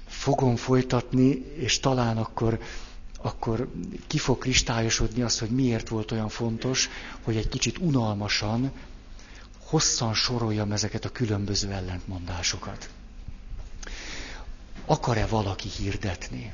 fogom 0.07 0.55
folytatni, 0.55 1.29
és 1.55 1.79
talán 1.79 2.17
akkor, 2.17 2.59
akkor 3.21 3.71
ki 4.07 4.17
fog 4.17 4.37
kristályosodni 4.37 5.21
az, 5.21 5.39
hogy 5.39 5.49
miért 5.49 5.89
volt 5.89 6.11
olyan 6.11 6.29
fontos, 6.29 6.89
hogy 7.23 7.35
egy 7.37 7.47
kicsit 7.49 7.77
unalmasan, 7.77 8.71
hosszan 9.65 10.13
soroljam 10.13 10.71
ezeket 10.71 11.05
a 11.05 11.09
különböző 11.11 11.71
ellentmondásokat. 11.71 12.89
Akar-e 14.85 15.25
valaki 15.25 15.67
hirdetni? 15.69 16.53